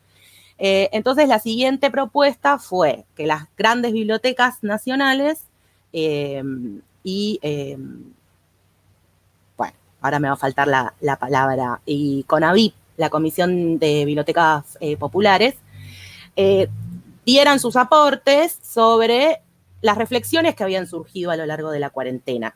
Eh, 0.56 0.88
entonces 0.92 1.28
la 1.28 1.40
siguiente 1.40 1.90
propuesta 1.90 2.58
fue 2.58 3.04
que 3.16 3.26
las 3.26 3.48
grandes 3.56 3.92
bibliotecas 3.92 4.62
nacionales 4.62 5.48
eh, 5.92 6.42
y, 7.02 7.38
em, 7.42 8.12
bueno, 9.56 9.74
ahora 10.00 10.18
me 10.18 10.28
va 10.28 10.34
a 10.34 10.36
faltar 10.36 10.68
la, 10.68 11.16
palabra, 11.18 11.80
y 11.86 12.24
CONAVIP, 12.24 12.74
la 12.96 13.10
Comisión 13.10 13.78
de 13.78 14.04
Bibliotecas 14.04 14.76
eh, 14.80 14.96
Populares, 14.96 15.56
eh, 16.36 16.68
dieran 17.24 17.60
sus 17.60 17.76
aportes 17.76 18.58
sobre 18.62 19.42
las 19.80 19.98
reflexiones 19.98 20.54
que 20.54 20.64
habían 20.64 20.86
surgido 20.86 21.30
a 21.30 21.36
lo 21.36 21.46
largo 21.46 21.70
de 21.70 21.78
la 21.78 21.90
cuarentena. 21.90 22.54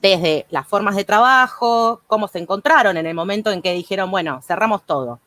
Desde 0.00 0.46
las 0.50 0.66
formas 0.66 0.96
de 0.96 1.04
trabajo, 1.04 2.00
cómo 2.06 2.28
se 2.28 2.38
encontraron 2.38 2.96
en 2.96 3.06
el 3.06 3.14
momento 3.14 3.50
en 3.50 3.60
que 3.60 3.74
dijeron, 3.74 4.10
bueno, 4.10 4.40
cerramos 4.42 4.84
todo. 4.86 5.20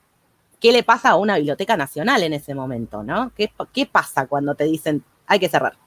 ¿Qué 0.60 0.72
le 0.72 0.82
pasa 0.82 1.10
a 1.10 1.16
una 1.16 1.36
biblioteca 1.36 1.78
nacional 1.78 2.24
en 2.24 2.34
ese 2.34 2.56
momento? 2.56 3.04
¿no? 3.04 3.32
¿Qué, 3.36 3.52
qué 3.72 3.86
pasa 3.86 4.26
cuando 4.28 4.56
te 4.56 4.63
dicen 4.63 5.04
hay 5.28 5.39
que 5.39 5.50
cerrar? 5.50 5.83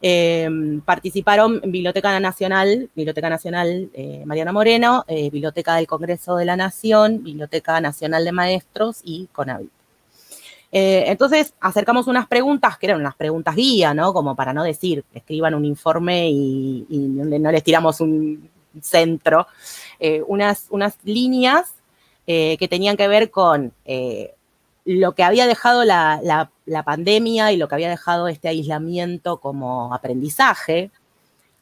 Em, 0.00 0.80
participaron 0.80 1.60
Biblioteca 1.60 2.20
Nacional, 2.20 2.88
Biblioteca 2.94 3.28
Nacional 3.28 3.90
eh, 3.92 4.22
Mariana 4.26 4.52
Moreno, 4.52 5.04
eh, 5.08 5.28
Biblioteca 5.28 5.74
del 5.74 5.88
Congreso 5.88 6.36
de 6.36 6.44
la 6.44 6.56
Nación, 6.56 7.24
Biblioteca 7.24 7.80
Nacional 7.80 8.24
de 8.24 8.30
Maestros 8.30 9.00
y 9.02 9.26
CONAVIT. 9.32 9.70
Eh, 10.70 11.04
entonces 11.08 11.52
acercamos 11.60 12.06
unas 12.06 12.28
preguntas 12.28 12.78
que 12.78 12.86
eran 12.86 13.00
unas 13.00 13.16
preguntas 13.16 13.56
guía, 13.56 13.92
¿no? 13.92 14.12
Como 14.12 14.36
para 14.36 14.52
no 14.52 14.62
decir, 14.62 15.04
escriban 15.12 15.54
un 15.54 15.64
informe 15.64 16.30
y, 16.30 16.86
no 16.90 17.50
les 17.50 17.64
tiramos 17.64 18.00
un 18.00 18.48
centro, 18.80 19.48
unas, 20.28 20.66
unas 20.70 20.96
líneas 21.02 21.74
que 22.26 22.68
tenían 22.70 22.96
que 22.96 23.08
ver 23.08 23.30
con 23.30 23.72
lo 24.88 25.12
que 25.14 25.22
había 25.22 25.46
dejado 25.46 25.84
la, 25.84 26.50
pandemia 26.82 27.52
y 27.52 27.58
lo 27.58 27.68
que 27.68 27.74
había 27.74 27.90
dejado 27.90 28.26
este 28.26 28.48
aislamiento 28.48 29.36
como 29.38 29.92
aprendizaje, 29.92 30.90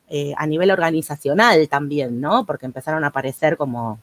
eh, 0.09 0.33
a 0.37 0.47
nivel 0.47 0.71
organizacional 0.71 1.69
también, 1.69 2.21
¿no? 2.21 2.47
Porque 2.47 2.67
empezaron 2.67 3.03
a 3.03 3.09
aparecer 3.09 3.57
como 3.57 3.99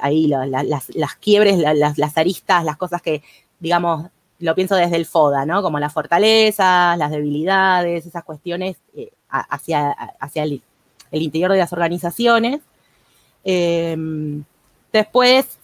ahí 0.00 0.26
las, 0.26 1.14
quiebres, 1.20 1.58
las, 1.58 2.18
aristas, 2.18 2.64
las 2.64 2.76
cosas 2.76 3.00
que, 3.02 3.22
digamos, 3.60 4.10
lo 4.40 4.56
pienso 4.56 4.74
desde 4.74 4.96
el 4.96 5.06
FODA, 5.06 5.46
¿no? 5.46 5.62
Como 5.62 5.78
las 5.78 5.92
fortalezas, 5.92 6.98
las 6.98 7.12
debilidades, 7.12 8.04
esas 8.04 8.24
cuestiones 8.24 8.78
eh, 8.96 9.12
hacia, 9.28 9.92
hacia 10.18 10.42
el, 10.42 10.60
interior 11.12 11.52
de 11.52 11.58
las 11.58 11.72
organizaciones. 11.72 12.62
Em, 13.44 14.42
después 14.92 15.56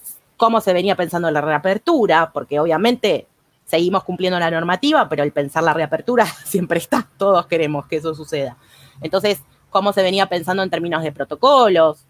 cómo 0.43 0.61
se 0.61 0.73
venía 0.73 0.97
pensando 0.97 1.31
la 1.31 1.41
reapertura, 1.41 2.33
porque 2.33 2.59
obviamente 2.59 3.29
seguimos 3.65 4.03
cumpliendo 4.03 4.41
la 4.41 4.51
normativa, 4.51 5.09
pero 5.09 5.23
el 5.23 5.31
pensar 5.31 5.63
la 5.63 5.73
reapertura 5.73 6.27
siempre 6.45 6.79
está, 6.79 7.09
todos 7.17 7.47
queremos 7.47 7.87
que 7.87 7.99
eso 7.99 8.13
suceda. 8.13 8.57
Entonces, 9.01 9.41
cómo 9.71 9.93
se 9.93 10.03
venía 10.03 10.27
pensando 10.27 10.65
en 10.65 10.69
términos 10.69 11.05
de 11.05 11.13
protocolos, 11.13 12.07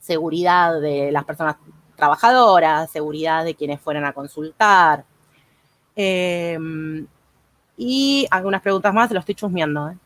seguridad 0.00 0.80
de 0.80 1.12
las 1.12 1.26
personas 1.26 1.56
trabajadoras, 1.96 2.90
seguridad 2.90 3.44
de 3.44 3.54
quienes 3.54 3.78
fueran 3.78 4.06
a 4.06 4.14
consultar. 4.14 5.04
Em, 5.96 7.06
y 7.76 8.26
algunas 8.30 8.62
preguntas 8.62 8.94
más, 8.94 9.10
lo 9.10 9.20
estoy 9.20 9.34
chusmeando. 9.34 9.90
¿eh? 9.90 9.98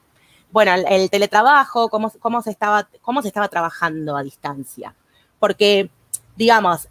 Bueno, 0.51 0.75
el, 0.75 1.09
teletrabajo, 1.09 1.89
cómo, 1.89 2.11
cómo, 2.19 2.43
se 2.43 2.51
estaba, 2.51 2.89
cómo 3.01 3.23
se 3.23 3.29
estaba 3.29 3.47
trabajando 3.47 4.17
a 4.17 4.25
distancia. 4.25 4.97
Porque, 5.39 5.89
digamos, 6.35 6.89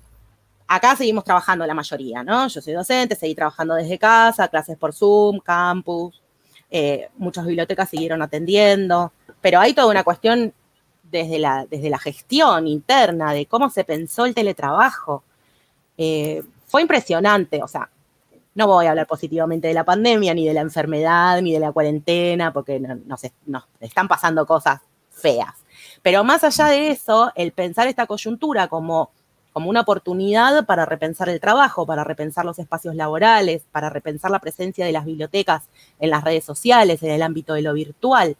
acá 0.72 0.96
seguimos 0.96 1.26
trabajando 1.26 1.66
la 1.66 1.74
mayoría, 1.74 2.24
¿no? 2.24 2.48
Yo 2.48 2.62
soy 2.62 2.74
docente, 2.74 3.16
seguí 3.16 3.36
trabajando 3.36 3.76
desde 3.76 4.00
casa, 4.00 4.48
clases 4.48 4.78
por 4.78 4.94
Zoom, 4.94 5.40
campus, 5.40 6.22
eh, 6.70 7.10
muchas 7.18 7.46
bibliotecas 7.46 7.90
siguieron 7.90 8.22
atendiendo, 8.22 9.12
pero 9.42 9.60
hay 9.60 9.74
toda 9.74 9.88
una 9.88 10.06
cuestión 10.06 10.54
desde 11.04 11.40
la, 11.40 11.66
desde 11.70 11.90
la 11.90 12.00
gestión 12.00 12.68
interna 12.68 13.34
de 13.34 13.48
cómo 13.48 13.70
se 13.70 13.84
pensó 13.84 14.26
el 14.26 14.34
teletrabajo. 14.34 15.24
Eh, 15.98 16.42
fue 16.68 16.82
impresionante, 16.82 17.62
o 17.62 17.68
sea, 17.68 17.90
no 18.56 18.68
voy 18.68 18.86
a 18.86 18.92
hablar 18.92 19.08
positivamente 19.08 19.68
de 19.68 19.74
la 19.74 19.84
pandemia, 19.84 20.34
ni 20.34 20.48
de 20.48 20.54
la 20.54 20.62
enfermedad, 20.62 21.42
ni 21.42 21.52
de 21.52 21.60
la 21.60 21.74
cuarentena, 21.74 22.54
porque 22.54 22.80
nos 22.80 23.24
están 23.82 24.08
pasando 24.08 24.46
cosas 24.46 24.80
feas. 25.10 25.54
Pero 26.02 26.24
más 26.24 26.46
allá 26.46 26.68
de 26.68 26.92
eso, 26.92 27.34
el 27.36 27.52
pensar 27.52 27.88
esta 27.88 28.08
coyuntura 28.08 28.70
como 28.70 29.12
como 29.54 29.70
una 29.70 29.82
oportunidad 29.82 30.66
para 30.66 30.86
repensar 30.86 31.30
el 31.30 31.40
trabajo, 31.40 31.86
para 31.86 32.04
repensar 32.04 32.46
los 32.46 32.60
espacios 32.60 32.96
laborales, 32.96 33.64
para 33.72 33.90
repensar 33.90 34.32
la 34.32 34.40
presencia 34.40 34.86
de 34.86 34.92
las 34.92 35.06
bibliotecas 35.06 35.64
en 36.00 36.10
las 36.10 36.24
redes 36.24 36.46
sociales, 36.46 37.04
en 37.04 37.12
el 37.12 37.22
ámbito 37.22 37.54
de 37.54 37.62
lo 37.62 37.74
virtual. 37.74 38.38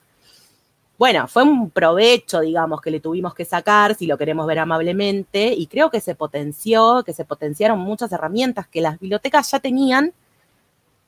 Bueno, 0.98 1.28
fue 1.28 1.44
un 1.44 1.72
provecho, 1.72 2.42
digamos, 2.42 2.80
que 2.80 2.92
le 2.92 3.00
tuvimos 3.00 3.34
que 3.34 3.44
sacar, 3.44 3.96
si 3.96 4.06
lo 4.06 4.18
queremos 4.18 4.46
ver 4.46 4.60
amablemente, 4.60 5.52
y 5.52 5.66
creo 5.66 5.90
que 5.90 6.00
se 6.00 6.14
potenció, 6.14 7.04
que 7.04 7.14
se 7.14 7.26
potenciaron 7.26 7.80
muchas 7.80 8.12
herramientas 8.12 8.68
que 8.68 8.82
las 8.82 9.00
bibliotecas 9.00 9.50
ya 9.50 9.60
tenían 9.60 10.14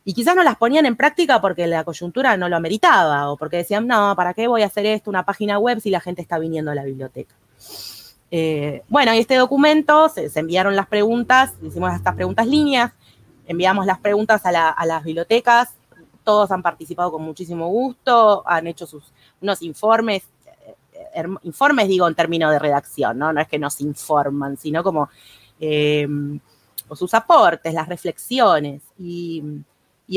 y 0.05 0.13
quizás 0.13 0.35
no 0.35 0.43
las 0.43 0.57
ponían 0.57 0.85
en 0.85 0.95
práctica 0.95 1.39
porque 1.39 1.67
la 1.67 1.83
coyuntura 1.83 2.35
no 2.37 2.49
lo 2.49 2.57
ameritaba 2.57 3.31
o 3.31 3.37
porque 3.37 3.57
decían, 3.57 3.87
no, 3.87 4.15
¿para 4.15 4.33
qué 4.33 4.47
voy 4.47 4.63
a 4.63 4.65
hacer 4.65 4.85
esto, 4.85 5.09
una 5.09 5.25
página 5.25 5.59
web 5.59 5.79
si 5.79 5.89
la 5.89 6.01
gente 6.01 6.21
está 6.21 6.39
viniendo 6.39 6.71
a 6.71 6.75
la 6.75 6.83
biblioteca? 6.83 7.35
Eh, 8.35 8.81
bueno, 8.89 9.13
y 9.13 9.19
este 9.19 9.35
documento, 9.35 10.09
se, 10.09 10.27
enviaron 10.39 10.75
las 10.75 10.87
preguntas, 10.87 11.53
hicimos 11.61 11.93
estas 11.93 12.15
preguntas 12.15 12.47
líneas, 12.47 12.91
enviamos 13.45 13.85
las 13.85 13.99
preguntas 13.99 14.41
a, 14.43 14.85
las 14.87 15.03
bibliotecas, 15.03 15.75
todos 16.23 16.49
han 16.49 16.63
participado 16.63 17.11
con 17.11 17.21
muchísimo 17.21 17.67
gusto, 17.67 18.41
han 18.47 18.65
hecho 18.65 18.87
sus, 18.87 19.03
unos 19.39 19.61
informes, 19.61 20.23
eh, 21.13 21.27
informes 21.43 21.87
digo 21.87 22.07
en 22.07 22.15
términos 22.15 22.51
de 22.51 22.57
redacción, 22.57 23.19
¿no? 23.19 23.39
Es 23.39 23.47
que 23.47 23.59
nos 23.59 23.79
informan, 23.81 24.57
sino 24.57 24.81
como 24.81 25.09
eh, 25.59 26.07
sus 26.91 27.13
aportes, 27.13 27.71
las 27.71 27.87
reflexiones. 27.87 28.81
Y 28.97 29.43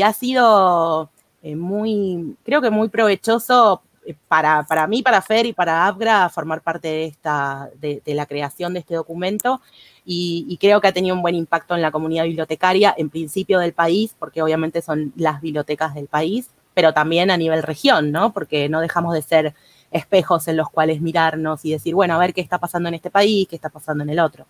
ha 0.02 0.12
sido 0.14 1.10
muy, 1.42 2.34
creo 2.46 2.62
que 2.62 2.70
muy 2.70 2.88
provechoso 2.88 3.82
para, 4.28 4.64
para 4.64 4.86
mí, 4.86 5.02
para 5.02 5.22
Fer 5.22 5.46
y 5.46 5.52
para 5.52 5.86
Abgra, 5.86 6.28
formar 6.28 6.60
parte 6.60 6.88
de, 6.88 7.04
esta, 7.06 7.70
de, 7.80 8.02
la 8.06 8.26
creación 8.26 8.74
de 8.74 8.80
este 8.80 8.94
documento 8.94 9.60
y, 10.04 10.56
creo 10.60 10.80
que 10.80 10.88
ha 10.88 10.92
tenido 10.92 11.16
un 11.16 11.22
buen 11.22 11.34
impacto 11.34 11.74
en 11.74 11.82
la 11.82 11.90
comunidad 11.90 12.24
bibliotecaria, 12.24 12.94
en 12.96 13.10
principio 13.10 13.58
del 13.58 13.72
país, 13.72 14.14
porque 14.18 14.42
obviamente 14.42 14.80
son 14.82 15.12
las 15.16 15.40
bibliotecas 15.40 15.94
del 15.94 16.06
país, 16.06 16.50
pero 16.74 16.92
también 16.92 17.30
a 17.30 17.36
nivel 17.36 17.62
región, 17.62 18.12
¿no? 18.12 18.32
Porque 18.32 18.68
no 18.68 18.80
dejamos 18.80 19.14
de 19.14 19.22
ser 19.22 19.54
espejos 19.90 20.46
en 20.48 20.56
los 20.56 20.70
cuales 20.70 21.00
mirarnos 21.00 21.64
y 21.64 21.72
decir, 21.72 21.94
bueno, 21.94 22.14
a 22.14 22.18
ver 22.18 22.34
qué 22.34 22.40
está 22.40 22.58
pasando 22.58 22.88
en 22.88 22.94
este 22.94 23.10
país, 23.10 23.48
qué 23.48 23.56
está 23.56 23.68
pasando 23.68 24.04
en 24.04 24.10
el 24.10 24.20
otro. 24.20 24.46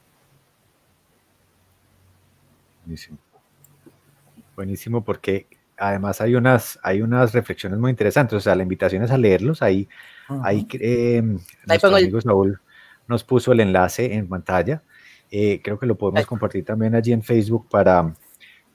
Buenísimo. 2.85 3.19
Buenísimo 4.55 5.05
porque 5.05 5.47
además 5.77 6.21
hay 6.21 6.35
unas, 6.35 6.79
hay 6.83 7.03
unas 7.03 7.33
reflexiones 7.33 7.79
muy 7.79 7.91
interesantes, 7.91 8.37
o 8.37 8.41
sea, 8.41 8.55
la 8.55 8.63
invitación 8.63 9.03
es 9.03 9.11
a 9.11 9.19
leerlos, 9.19 9.63
ahí, 9.63 9.89
ahí 10.43 10.67
eh, 10.73 11.23
nuestro 11.67 11.95
amigo 11.95 12.21
Saúl 12.21 12.61
nos 13.09 13.25
puso 13.25 13.53
el 13.53 13.61
enlace 13.61 14.15
en 14.15 14.29
pantalla, 14.29 14.83
eh, 15.31 15.61
creo 15.63 15.79
que 15.79 15.87
lo 15.87 15.97
podemos 15.97 16.27
compartir 16.27 16.65
también 16.65 16.95
allí 16.95 17.13
en 17.13 17.23
Facebook 17.23 17.69
para, 17.69 18.15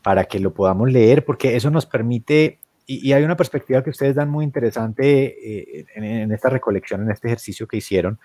para 0.01 0.25
que 0.25 0.39
lo 0.39 0.53
podamos 0.53 0.91
leer, 0.91 1.25
porque 1.25 1.55
eso 1.55 1.69
nos 1.71 1.85
permite, 1.85 2.59
y, 2.85 3.13
hay 3.13 3.23
una 3.23 3.37
perspectiva 3.37 3.83
que 3.83 3.89
ustedes 3.89 4.15
dan 4.15 4.29
muy 4.29 4.45
interesante 4.45 5.79
eh, 5.79 5.85
en, 5.95 6.31
esta 6.31 6.49
recolección, 6.49 7.01
en 7.03 7.11
este 7.11 7.27
ejercicio 7.27 7.67
que 7.67 7.77
hicieron, 7.77 8.19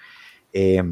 eh, 0.53 0.83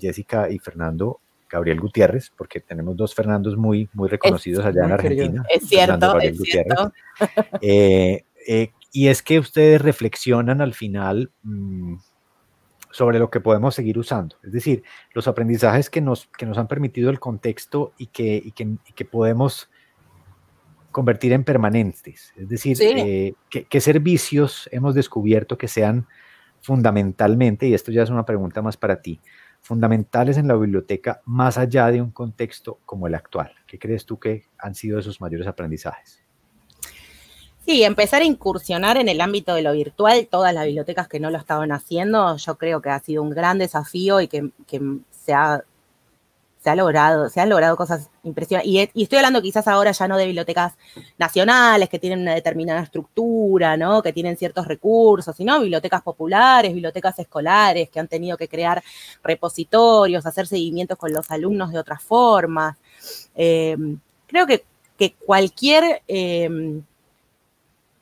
Jessica 0.00 0.50
y 0.50 0.58
Fernando, 0.58 1.20
Gabriel 1.54 1.80
Gutiérrez, 1.80 2.30
porque 2.36 2.60
tenemos 2.60 2.96
dos 2.96 3.14
Fernandos 3.14 3.56
muy, 3.56 3.88
muy 3.94 4.08
reconocidos 4.08 4.64
allá 4.64 4.84
en 4.84 4.92
Argentina. 4.92 5.44
Es 5.48 5.68
cierto, 5.68 6.20
es 6.20 6.38
cierto. 6.38 6.92
y 8.92 9.08
es 9.08 9.22
que 9.22 9.38
ustedes 9.38 9.80
reflexionan 9.80 10.60
al 10.60 10.74
final 10.74 11.30
mm, 11.42 11.96
sobre 12.90 13.18
lo 13.18 13.30
que 13.30 13.40
podemos 13.40 13.74
seguir 13.74 13.98
usando. 13.98 14.36
Es 14.42 14.52
decir, 14.52 14.84
los 15.12 15.26
aprendizajes 15.26 15.90
que 15.90 16.00
nos, 16.00 16.26
que 16.38 16.46
nos 16.46 16.58
han 16.58 16.68
permitido 16.68 17.10
el 17.10 17.18
contexto 17.18 17.92
y 17.98 18.06
que, 18.06 18.42
y 18.44 18.52
que, 18.52 18.62
y 18.62 18.92
que 18.94 19.04
podemos 19.04 19.68
convertir 20.94 21.32
en 21.32 21.42
permanentes. 21.42 22.32
Es 22.36 22.48
decir, 22.48 22.78
eh, 22.80 23.34
¿qué, 23.50 23.80
servicios 23.80 24.68
hemos 24.70 24.94
descubierto 24.94 25.58
que 25.58 25.66
sean 25.66 26.06
fundamentalmente, 26.60 27.66
y 27.66 27.74
esto 27.74 27.90
ya 27.90 28.04
es 28.04 28.10
una 28.10 28.24
pregunta 28.24 28.62
más 28.62 28.76
para 28.76 29.02
ti, 29.02 29.20
fundamentales 29.64 30.36
en 30.36 30.46
la 30.46 30.54
biblioteca 30.54 31.22
más 31.24 31.56
allá 31.56 31.90
de 31.90 32.02
un 32.02 32.10
contexto 32.10 32.80
como 32.84 33.06
el 33.06 33.14
actual? 33.14 33.52
¿Qué 33.66 33.78
crees 33.78 34.04
tú 34.04 34.18
que 34.18 34.44
han 34.58 34.74
sido 34.74 34.98
esos 34.98 35.20
mayores 35.22 35.46
aprendizajes? 35.46 36.22
Sí, 37.64 37.82
empezar 37.82 38.20
a 38.20 38.26
incursionar 38.26 38.98
en 38.98 39.08
el 39.08 39.22
ámbito 39.22 39.54
de 39.54 39.62
lo 39.62 39.72
virtual, 39.72 40.28
todas 40.30 40.52
las 40.52 40.66
bibliotecas 40.66 41.08
que 41.08 41.18
no 41.18 41.30
lo 41.30 41.38
estaban 41.38 41.72
haciendo, 41.72 42.36
yo 42.36 42.58
creo 42.58 42.82
que 42.82 42.90
ha 42.90 43.00
sido 43.00 43.22
un 43.22 43.30
gran 43.30 43.58
desafío 43.58 44.20
y 44.20 44.28
que, 44.28 44.50
que 44.66 44.82
se 45.10 45.32
ha 45.32 45.64
se 46.64 46.70
ha 46.70 46.74
logrado, 46.74 47.28
se 47.28 47.42
han 47.42 47.50
logrado 47.50 47.76
cosas 47.76 48.08
impresionantes. 48.22 48.72
Y, 48.94 49.02
estoy 49.02 49.18
hablando 49.18 49.42
quizás 49.42 49.68
ahora 49.68 49.92
ya 49.92 50.08
no 50.08 50.16
de 50.16 50.24
bibliotecas 50.24 50.72
nacionales 51.18 51.90
que 51.90 51.98
tienen 51.98 52.20
una 52.20 52.34
determinada 52.34 52.80
estructura, 52.80 53.76
¿no? 53.76 54.02
Que 54.02 54.14
tienen 54.14 54.38
ciertos 54.38 54.66
recursos, 54.66 55.36
sino 55.36 55.60
bibliotecas 55.60 56.00
populares, 56.00 56.72
bibliotecas 56.72 57.18
escolares 57.18 57.90
que 57.90 58.00
han 58.00 58.08
tenido 58.08 58.38
que 58.38 58.48
crear 58.48 58.82
repositorios, 59.22 60.24
hacer 60.24 60.46
seguimientos 60.46 60.96
con 60.96 61.12
los 61.12 61.30
alumnos 61.30 61.70
de 61.70 61.78
otras 61.78 62.02
formas. 62.02 62.78
Eh, 63.34 63.76
creo 64.26 64.46
que, 64.46 64.64
cualquier 65.26 66.00
eh, 66.08 66.48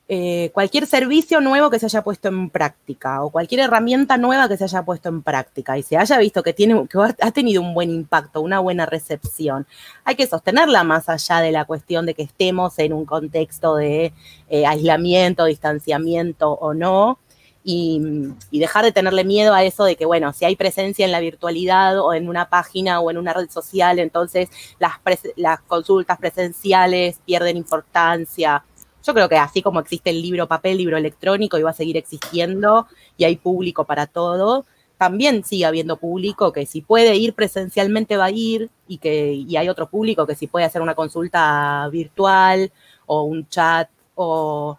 eh, 0.09 0.51
cualquier 0.53 0.87
servicio 0.87 1.41
nuevo 1.41 1.71
que 1.71 1.79
se 1.79 1.87
haya 1.87 2.03
puesto 2.03 2.29
en 2.29 2.51
práctica 2.51 3.23
o 3.23 3.31
cualquier 3.31 3.61
herramienta 3.61 4.19
nueva 4.19 4.49
que 4.49 4.57
se 4.57 4.65
haya 4.65 4.85
puesto 4.85 5.09
en 5.09 5.23
práctica 5.23 5.79
y 5.79 5.83
se 5.85 5.97
haya 5.97 6.19
visto 6.19 6.43
que, 6.43 6.53
tiene, 6.53 6.87
que 6.89 6.99
ha 6.99 7.31
tenido 7.31 7.63
un 7.63 7.73
buen 7.73 7.91
impacto, 7.91 8.41
una 8.41 8.59
buena 8.59 8.85
recepción, 8.85 9.67
hay 10.05 10.17
que 10.17 10.27
sostenerla 10.27 10.83
más 10.83 11.09
allá 11.09 11.41
de 11.41 11.53
la 11.53 11.65
cuestión 11.67 12.05
de 12.05 12.15
que 12.15 12.25
estemos 12.25 12.79
en 12.81 12.93
un 12.93 13.07
contexto 13.07 13.77
de 13.77 14.13
eh, 14.51 14.67
aislamiento, 14.67 15.45
distanciamiento 15.45 16.51
o 16.51 16.75
no. 16.75 17.19
Y, 17.65 18.03
dejar 18.51 18.85
de 18.85 18.91
tenerle 18.91 19.23
miedo 19.23 19.55
a 19.55 19.63
eso 19.63 19.85
de 19.85 19.95
que, 19.95 20.05
bueno, 20.05 20.33
si 20.33 20.45
hay 20.45 20.57
presencia 20.57 21.05
en 21.05 21.13
la 21.13 21.21
virtualidad 21.21 22.01
o 22.01 22.13
en 22.13 22.29
una 22.29 22.49
página 22.49 22.99
o 22.99 23.09
en 23.09 23.19
una 23.19 23.33
red 23.33 23.49
social, 23.51 24.01
entonces 24.01 24.49
las, 24.81 24.95
las 25.37 25.61
consultas 25.61 26.19
presenciales 26.19 27.21
pierden 27.25 27.57
importancia 27.57 28.65
yo 29.05 29.15
creo 29.15 29.29
que 29.29 29.37
así 29.37 29.63
como 29.63 29.81
existe 29.81 30.11
el 30.11 30.23
libro 30.23 30.47
papel, 30.47 30.79
libro 30.79 30.97
electrónico 30.97 31.59
y 31.59 31.63
va 31.63 31.71
a 31.71 31.75
seguir 31.75 31.97
existiendo 31.97 32.87
y 33.17 33.25
hay 33.25 33.37
público 33.37 33.85
para 33.85 34.07
todo, 34.07 34.65
también 34.99 35.45
sigue 35.45 35.65
habiendo 35.65 35.97
público 35.97 36.53
que 36.53 36.65
si 36.65 36.81
puede 36.81 37.17
ir 37.17 37.35
presencialmente 37.35 38.17
va 38.17 38.27
a 38.27 38.31
ir 38.31 38.71
y 38.87 38.99
que 38.99 39.33
y 39.33 39.57
hay 39.57 39.69
otro 39.69 39.89
público 39.89 40.27
que 40.27 40.37
si 40.37 40.47
puede 40.47 40.65
hacer 40.65 40.81
una 40.81 40.95
consulta 40.95 41.89
virtual 41.91 42.71
o 43.07 43.23
un 43.25 43.49
chat 43.49 43.89
o, 44.15 44.79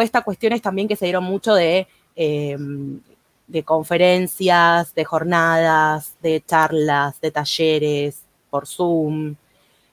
estas 0.00 0.24
cuestiones 0.24 0.62
también 0.62 0.88
que 0.88 0.96
se 0.96 1.04
dieron 1.04 1.24
mucho 1.24 1.54
de, 1.54 1.86
em, 2.16 3.00
de 3.46 3.62
conferencias, 3.62 4.94
de 4.94 5.04
jornadas, 5.04 6.16
de 6.22 6.42
charlas, 6.44 7.20
de 7.20 7.30
talleres 7.30 8.22
por 8.50 8.66
Zoom. 8.66 9.36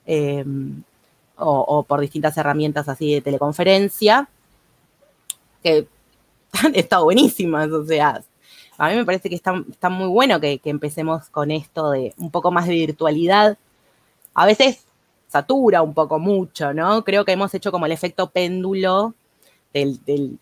Em, 0.06 0.82
o, 1.40 1.84
por 1.84 2.02
distintas 2.02 2.38
herramientas 2.38 2.90
así 2.90 3.14
de 3.14 3.22
teleconferencia, 3.22 4.30
que 5.64 5.88
han 6.64 6.76
estado 6.76 7.06
buenísimas, 7.06 7.70
o 7.72 7.86
sea, 7.86 8.22
a 8.78 8.90
mí 8.90 8.96
me 8.96 9.06
parece 9.06 9.30
que 9.30 9.36
está, 9.36 9.90
muy 9.90 10.08
bueno 10.08 10.40
que, 10.40 10.62
empecemos 10.64 11.30
con 11.30 11.52
esto 11.52 11.92
de 11.92 12.14
un 12.18 12.32
poco 12.32 12.50
más 12.50 12.66
de 12.66 12.76
virtualidad. 12.76 13.58
A 14.34 14.46
veces 14.46 14.86
satura 15.28 15.82
un 15.82 15.94
poco 15.94 16.18
mucho, 16.18 16.74
¿no? 16.74 17.04
Creo 17.04 17.26
que 17.26 17.34
hemos 17.34 17.54
hecho 17.54 17.74
como 17.74 17.86
el 17.86 17.92
efecto 17.92 18.30
péndulo 18.30 19.14
de 19.74 20.40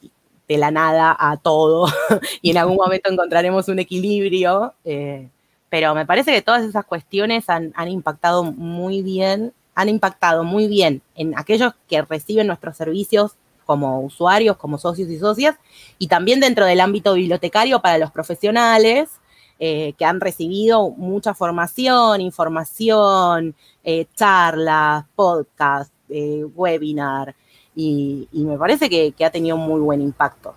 la 0.50 0.70
nada 0.70 1.18
a 1.20 1.38
todo 1.38 1.88
y 2.42 2.52
en 2.52 2.58
algún 2.58 2.78
momento 2.78 3.12
encontraremos 3.12 3.68
un 3.70 3.80
equilibrio, 3.80 4.76
eh, 4.86 5.30
pero 5.70 5.96
me 5.96 6.06
parece 6.06 6.32
que 6.32 6.44
todas 6.44 6.64
esas 6.64 6.86
cuestiones 6.86 7.50
han, 7.50 7.74
han 7.76 7.90
impactado 7.90 8.44
muy 8.44 9.02
bien 9.02 9.52
han 9.78 9.90
impactado 9.90 10.44
muy 10.44 10.68
bien 10.68 11.04
en 11.14 11.38
aquellos 11.38 11.72
que 11.88 12.02
reciben 12.02 12.48
nuestros 12.48 12.76
servicios 12.76 13.34
como 13.64 14.02
usuarios, 14.02 14.58
como 14.58 14.80
socios 14.80 15.08
y 15.08 15.20
socias, 15.20 15.56
y 16.00 16.08
también 16.08 16.40
dentro 16.40 16.66
del 16.66 16.80
ámbito 16.80 17.14
bibliotecario 17.14 17.80
para 17.80 18.00
los 18.00 18.10
profesionales 18.10 19.12
eh, 19.60 19.94
que 19.94 20.04
han 20.04 20.20
recibido 20.20 20.90
mucha 20.90 21.36
formación, 21.36 22.22
información, 22.22 23.54
eh, 23.84 24.08
charlas, 24.16 25.06
podcast, 25.16 25.94
eh, 26.10 26.44
webinar, 26.56 27.36
y, 27.76 28.28
me 28.32 28.58
parece 28.58 28.90
que, 28.90 29.12
que 29.12 29.26
ha 29.26 29.30
tenido 29.30 29.58
un 29.58 29.68
muy 29.68 29.80
buen 29.80 30.02
impacto. 30.02 30.56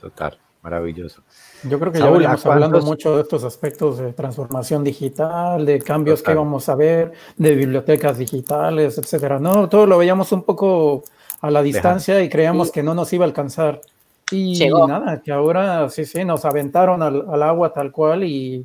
Total, 0.00 0.38
maravilloso. 0.62 1.22
Yo 1.64 1.78
creo 1.78 1.92
que 1.92 1.98
ya 1.98 2.10
venimos 2.10 2.44
hablando 2.46 2.80
mucho 2.82 3.16
de 3.16 3.22
estos 3.22 3.44
aspectos 3.44 3.98
de 3.98 4.12
transformación 4.12 4.84
digital, 4.84 5.64
de 5.64 5.78
cambios 5.80 6.22
que 6.22 6.34
vamos 6.34 6.68
a 6.68 6.74
ver, 6.74 7.12
de 7.36 7.54
bibliotecas 7.54 8.18
digitales, 8.18 8.98
etcétera. 8.98 9.38
No, 9.38 9.68
todo 9.68 9.86
lo 9.86 9.98
veíamos 9.98 10.32
un 10.32 10.42
poco 10.42 11.02
a 11.40 11.50
la 11.50 11.62
distancia 11.62 12.22
y 12.22 12.28
creíamos 12.28 12.70
que 12.70 12.82
no 12.82 12.94
nos 12.94 13.12
iba 13.12 13.24
a 13.24 13.28
alcanzar. 13.28 13.80
Y 14.30 14.68
nada, 14.68 15.20
que 15.22 15.32
ahora 15.32 15.88
sí, 15.88 16.04
sí, 16.04 16.24
nos 16.24 16.44
aventaron 16.44 17.02
al, 17.02 17.42
agua 17.42 17.72
tal 17.72 17.90
cual 17.90 18.22
y, 18.22 18.64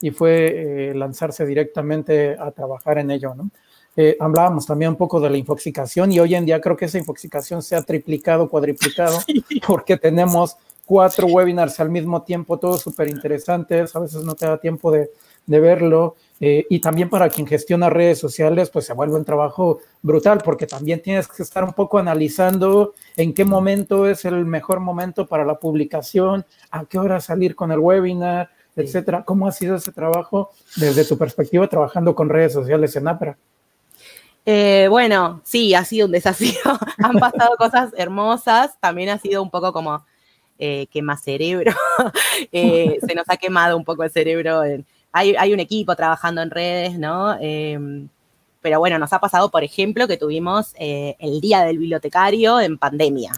y 0.00 0.10
fue 0.10 0.90
eh, 0.90 0.94
lanzarse 0.94 1.46
directamente 1.46 2.36
a 2.38 2.50
trabajar 2.50 2.98
en 2.98 3.10
ello, 3.10 3.34
¿no? 3.34 3.50
Eh, 3.96 4.16
hablábamos 4.18 4.66
también 4.66 4.90
un 4.90 4.96
poco 4.96 5.20
de 5.20 5.30
la 5.30 5.36
infoxicación 5.36 6.10
y 6.10 6.18
hoy 6.18 6.34
en 6.34 6.44
día 6.44 6.60
creo 6.60 6.76
que 6.76 6.86
esa 6.86 6.98
infoxicación 6.98 7.62
se 7.62 7.76
ha 7.76 7.82
triplicado, 7.82 8.48
cuadriplicado, 8.48 9.20
porque 9.66 9.96
tenemos 9.96 10.56
cuatro 10.84 11.26
webinars 11.26 11.80
al 11.80 11.90
mismo 11.90 12.22
tiempo, 12.22 12.58
todos 12.58 12.82
súper 12.82 13.08
interesantes, 13.08 13.94
a 13.94 14.00
veces 14.00 14.22
no 14.24 14.34
te 14.34 14.46
da 14.46 14.58
tiempo 14.58 14.90
de, 14.90 15.10
verlo. 15.46 16.16
Eh, 16.40 16.66
y 16.68 16.80
también 16.80 17.08
para 17.08 17.28
quien 17.28 17.46
gestiona 17.46 17.88
redes 17.88 18.18
sociales, 18.18 18.70
pues 18.70 18.86
se 18.86 18.92
vuelve 18.92 19.16
un 19.16 19.24
trabajo 19.24 19.78
brutal, 20.02 20.40
porque 20.44 20.66
también 20.66 21.00
tienes 21.00 21.28
que 21.28 21.42
estar 21.42 21.64
un 21.64 21.72
poco 21.72 21.98
analizando 21.98 22.94
en 23.16 23.32
qué 23.32 23.44
momento 23.44 24.08
es 24.08 24.24
el 24.24 24.44
mejor 24.44 24.80
momento 24.80 25.26
para 25.26 25.44
la 25.44 25.58
publicación, 25.58 26.44
a 26.70 26.84
qué 26.84 26.98
hora 26.98 27.20
salir 27.20 27.54
con 27.54 27.70
el 27.72 27.78
webinar, 27.78 28.50
etcétera. 28.76 29.24
¿Cómo 29.24 29.46
ha 29.46 29.52
sido 29.52 29.76
ese 29.76 29.92
trabajo 29.92 30.50
desde 30.76 31.04
tu 31.04 31.16
perspectiva 31.16 31.68
trabajando 31.68 32.14
con 32.14 32.28
redes 32.28 32.52
sociales 32.52 32.96
en 32.96 33.08
APRA? 33.08 33.38
Eh, 34.46 34.88
bueno, 34.90 35.40
sí, 35.44 35.74
ha 35.74 35.84
sido 35.84 36.06
un 36.06 36.12
desafío. 36.12 36.60
Han 36.98 37.18
pasado 37.18 37.56
cosas 37.56 37.92
hermosas. 37.96 38.78
También 38.80 39.08
ha 39.08 39.18
sido 39.18 39.42
un 39.42 39.50
poco 39.50 39.72
como 39.72 40.04
eh, 40.58 40.86
quema 40.90 41.16
cerebro, 41.16 41.72
eh, 42.52 42.98
se 43.06 43.14
nos 43.14 43.24
ha 43.28 43.36
quemado 43.36 43.76
un 43.76 43.84
poco 43.84 44.04
el 44.04 44.10
cerebro. 44.10 44.62
hay, 45.12 45.52
un 45.52 45.60
equipo 45.60 45.96
trabajando 45.96 46.42
en 46.42 46.50
redes, 46.50 46.98
¿no? 46.98 47.36
Em, 47.40 48.08
pero 48.64 48.78
bueno, 48.78 48.98
nos 48.98 49.12
ha 49.12 49.18
pasado, 49.18 49.50
por 49.50 49.62
ejemplo, 49.62 50.08
que 50.08 50.16
tuvimos 50.16 50.72
eh, 50.78 51.16
el 51.18 51.40
Día 51.40 51.64
del 51.64 51.78
Bibliotecario 51.78 52.60
en 52.60 52.78
pandemia. 52.78 53.32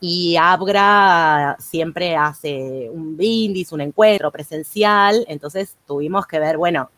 Y 0.00 0.36
Abgra 0.36 1.56
siempre 1.60 2.16
hace 2.16 2.90
un 2.90 3.16
brindis, 3.16 3.70
un 3.70 3.80
encuentro 3.80 4.32
presencial, 4.32 5.24
entonces 5.28 5.76
tuvimos 5.86 6.26
que 6.26 6.40
ver, 6.40 6.56
bueno, 6.56 6.90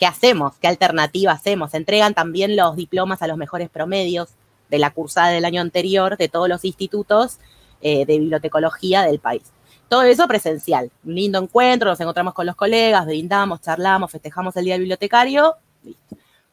¿qué 0.00 0.06
hacemos? 0.06 0.56
¿Qué 0.60 0.66
alternativa 0.66 1.32
hacemos? 1.32 1.74
Entregan 1.74 2.12
también 2.12 2.56
los 2.56 2.74
diplomas 2.74 3.22
a 3.22 3.28
los 3.28 3.36
mejores 3.36 3.70
promedios 3.70 4.30
de 4.68 4.78
la 4.78 4.90
cursada 4.90 5.28
del 5.28 5.44
año 5.44 5.60
anterior 5.60 6.16
de 6.16 6.28
todos 6.28 6.48
los 6.48 6.64
institutos 6.64 7.38
eh, 7.80 8.04
de 8.06 8.18
bibliotecología 8.18 9.02
del 9.02 9.18
país. 9.18 9.42
Todo 9.88 10.02
eso 10.02 10.28
presencial, 10.28 10.90
un 11.04 11.14
lindo 11.16 11.38
encuentro, 11.40 11.90
nos 11.90 12.00
encontramos 12.00 12.32
con 12.32 12.46
los 12.46 12.54
colegas, 12.54 13.06
brindamos, 13.06 13.60
charlamos, 13.60 14.10
festejamos 14.12 14.56
el 14.56 14.64
Día 14.64 14.74
del 14.74 14.82
Bibliotecario. 14.82 15.56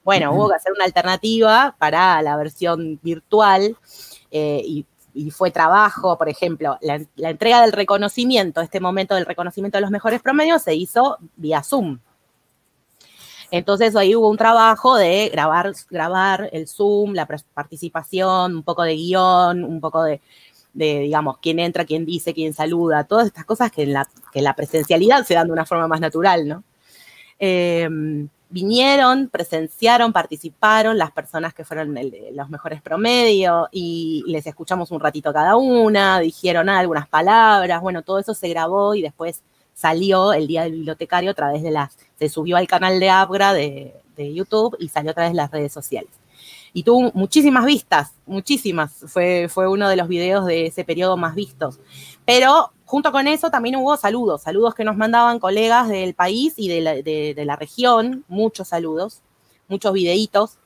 Bueno, 0.04 0.32
hubo 0.34 0.50
que 0.50 0.56
hacer 0.56 0.72
una 0.72 0.86
alternativa 0.86 1.76
para 1.78 2.22
la 2.22 2.36
versión 2.38 2.98
virtual 3.04 3.78
eh, 4.32 4.64
y, 4.66 4.86
fue 5.32 5.52
trabajo, 5.52 6.18
por 6.18 6.30
ejemplo, 6.30 6.78
la, 6.82 7.00
entrega 7.30 7.62
del 7.62 7.74
reconocimiento, 7.74 8.62
este 8.62 8.80
momento 8.80 9.16
del 9.16 9.26
reconocimiento 9.26 9.78
de 9.78 9.82
los 9.82 9.92
mejores 9.92 10.22
promedios 10.22 10.62
se 10.62 10.76
hizo 10.76 11.18
vía 11.36 11.62
Zoom. 11.62 12.00
Entonces 13.52 13.96
ahí 13.96 14.16
hubo 14.16 14.30
un 14.30 14.38
trabajo 14.38 14.96
de 14.96 15.30
grabar, 15.30 15.74
grabar 15.90 16.50
el 16.54 16.68
Zoom, 16.68 17.14
la 17.14 17.26
participación, 17.26 18.58
un 18.58 18.64
poco 18.64 18.84
de 18.84 18.96
guion, 18.96 19.64
un 19.64 19.80
poco 19.80 20.04
de 20.04 20.22
de, 20.78 21.00
digamos, 21.00 21.40
quién 21.40 21.58
entra, 21.60 21.86
quién 21.86 22.06
dice, 22.06 22.36
quién 22.36 22.54
saluda, 22.54 23.04
todas 23.04 23.26
estas 23.26 23.46
cosas 23.46 23.72
que 23.72 23.82
en 23.82 23.94
la, 23.94 24.54
presencialidad 24.56 25.26
se 25.26 25.34
dan 25.34 25.48
de 25.48 25.54
una 25.54 25.66
forma 25.66 25.88
más 25.88 26.00
natural, 26.00 26.48
¿no? 26.48 26.64
Em, 27.40 28.30
vinieron, 28.50 29.28
presenciaron, 29.30 30.14
participaron 30.14 30.96
las 30.98 31.12
personas 31.12 31.56
que 31.56 31.66
fueron 31.66 31.98
los 32.34 32.50
mejores 32.50 32.82
promedios 32.84 33.68
y 33.72 34.24
les 34.28 34.46
escuchamos 34.46 34.92
un 34.92 35.00
ratito 35.00 35.34
cada 35.34 35.56
una, 35.56 36.20
dijeron 36.20 36.70
algunas 36.70 37.08
palabras, 37.08 37.82
bueno, 37.82 38.04
todo 38.04 38.20
eso 38.20 38.36
se 38.36 38.48
grabó 38.48 38.94
y 38.94 39.02
después 39.02 39.42
salió 39.74 40.32
el 40.32 40.46
Día 40.46 40.64
del 40.64 40.74
Bibliotecario 40.74 41.32
a 41.32 41.34
través 41.34 41.64
de 41.64 41.72
las, 41.72 41.98
se 42.20 42.30
subió 42.30 42.56
al 42.58 42.68
canal 42.68 43.00
de 43.00 43.10
Abra 43.10 43.54
de, 43.54 43.96
de 44.16 44.32
YouTube 44.32 44.78
y 44.80 44.90
salió 44.90 45.10
a 45.12 45.16
través 45.16 45.32
de 45.32 45.38
las 45.38 45.50
redes 45.50 45.74
sociales 45.74 46.12
y 46.74 46.84
tuvo 46.84 47.12
muchísimas 47.14 47.66
vistas, 47.66 48.14
muchísimas. 48.26 49.06
Fue, 49.08 49.48
fue 49.50 49.68
uno 49.68 49.90
de 49.90 49.96
los 49.96 50.08
videos 50.08 50.46
de 50.46 50.68
ese 50.68 50.84
periodo 50.84 51.18
más 51.18 51.36
vistos. 51.36 51.80
Pero 52.26 52.72
junto 52.86 53.12
con 53.12 53.28
eso 53.28 53.52
también 53.52 53.76
hubo 53.76 53.98
saludos, 53.98 54.44
saludos 54.44 54.74
que 54.74 54.86
nos 54.86 54.96
mandaban 54.96 55.40
colegas 55.40 55.90
del 55.90 56.14
país 56.14 56.54
y 56.58 56.70
de 56.70 57.46
la, 57.46 57.56
región, 57.56 58.24
muchos 58.28 58.70
saludos, 58.70 59.22
muchos 59.68 59.94
videitos. 59.94 60.58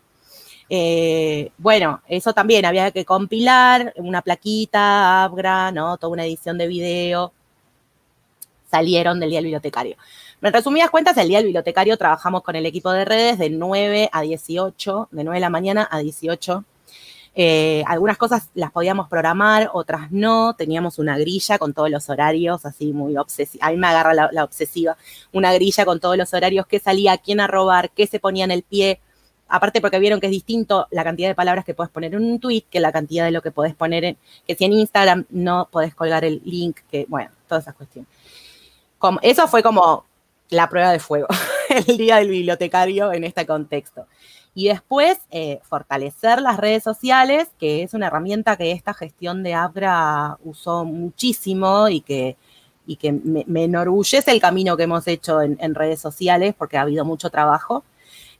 Eh, 0.70 1.52
bueno, 1.58 2.02
eso 2.08 2.34
también 2.34 2.66
había 2.66 2.92
que 2.92 3.06
compilar, 3.06 3.94
una 3.98 4.22
plaquita, 4.22 5.24
Abra, 5.24 5.72
¿no? 5.72 5.98
Toda 5.98 6.14
una 6.14 6.26
edición 6.26 6.58
de 6.58 6.68
video. 6.68 7.34
Salieron 8.70 9.20
del 9.20 9.32
Día 9.32 9.40
del 9.40 9.46
Bibliotecario. 9.46 9.98
En 10.44 10.52
resumidas 10.52 10.90
cuentas, 10.90 11.16
el 11.18 11.28
día 11.28 11.38
del 11.38 11.46
bibliotecario 11.46 11.98
trabajamos 11.98 12.42
con 12.42 12.56
el 12.56 12.66
equipo 12.66 12.92
de 12.92 13.06
redes 13.06 13.38
de 13.38 13.52
9 13.52 14.10
a 14.12 14.22
18, 14.24 15.10
de 15.12 15.24
9 15.24 15.38
de 15.38 15.40
la 15.40 15.52
mañana 15.52 15.88
a 15.92 16.00
18. 16.00 16.66
Eh, 17.36 17.84
algunas 17.86 18.18
cosas 18.18 18.50
las 18.56 18.72
podíamos 18.72 19.08
programar, 19.08 19.70
otras 19.72 20.12
no. 20.12 20.56
Teníamos 20.56 20.98
una 20.98 21.16
grilla 21.20 21.60
con 21.60 21.74
todos 21.76 21.92
los 21.92 22.10
horarios, 22.10 22.66
así 22.66 22.92
muy 22.92 23.18
obsesiva. 23.18 23.68
A 23.68 23.70
mí 23.70 23.78
me 23.78 23.86
agarra 23.86 24.16
la, 24.16 24.44
obsesiva. 24.44 24.98
Una 25.32 25.54
grilla 25.54 25.86
con 25.86 26.00
todos 26.00 26.18
los 26.18 26.34
horarios, 26.34 26.66
qué 26.66 26.80
salía, 26.80 27.20
quién 27.20 27.40
a 27.40 27.46
robar, 27.46 27.92
qué 27.92 28.08
se 28.08 28.20
ponía 28.20 28.46
en 28.46 28.52
el 28.52 28.64
pie. 28.64 29.00
Aparte 29.48 29.80
porque 29.80 30.00
vieron 30.00 30.20
que 30.20 30.26
es 30.26 30.32
distinto 30.32 30.88
la 30.90 31.04
cantidad 31.04 31.30
de 31.30 31.36
palabras 31.36 31.66
que 31.66 31.76
puedes 31.76 31.92
poner 31.92 32.16
en 32.16 32.24
un 32.24 32.40
tweet 32.40 32.64
que 32.68 32.80
la 32.80 32.92
cantidad 32.92 33.26
de 33.26 33.32
lo 33.32 33.44
que 33.44 33.52
podés 33.52 33.76
poner 33.76 34.06
en, 34.06 34.18
que 34.48 34.56
si 34.56 34.66
en 34.66 34.74
Instagram 34.74 35.28
no 35.30 35.70
podés 35.72 35.94
colgar 35.94 36.26
el 36.26 36.42
link, 36.46 36.80
que 36.90 37.06
bueno, 37.08 37.30
todas 37.48 37.66
esas 37.66 37.76
cuestiones. 37.76 38.10
Como, 38.98 39.20
eso 39.22 39.48
fue 39.48 39.62
como 39.62 40.06
la 40.52 40.70
prueba 40.70 40.92
de 40.92 41.00
fuego, 41.00 41.28
el 41.88 41.98
día 41.98 42.18
del 42.18 42.30
bibliotecario 42.30 43.12
en 43.12 43.24
este 43.24 43.48
contexto. 43.48 44.06
Y 44.54 44.68
después, 44.68 45.20
eh, 45.32 45.62
fortalecer 45.64 46.42
las 46.42 46.58
redes 46.58 46.84
sociales, 46.84 47.48
que 47.58 47.84
es 47.84 47.94
una 47.94 48.08
herramienta 48.08 48.58
que 48.58 48.72
esta 48.72 48.94
gestión 48.94 49.44
de 49.44 49.54
Abra 49.54 50.38
usó 50.44 50.84
muchísimo 50.84 51.88
y 51.88 52.02
que, 52.02 52.36
y 52.86 52.98
que 52.98 53.14
me, 53.14 53.64
enorgullece 53.64 54.30
el 54.30 54.42
camino 54.42 54.76
que 54.76 54.84
hemos 54.84 55.08
hecho 55.08 55.42
en, 55.42 55.76
redes 55.76 56.02
sociales, 56.02 56.54
porque 56.58 56.78
ha 56.78 56.82
habido 56.82 57.06
mucho 57.06 57.30
trabajo. 57.30 57.86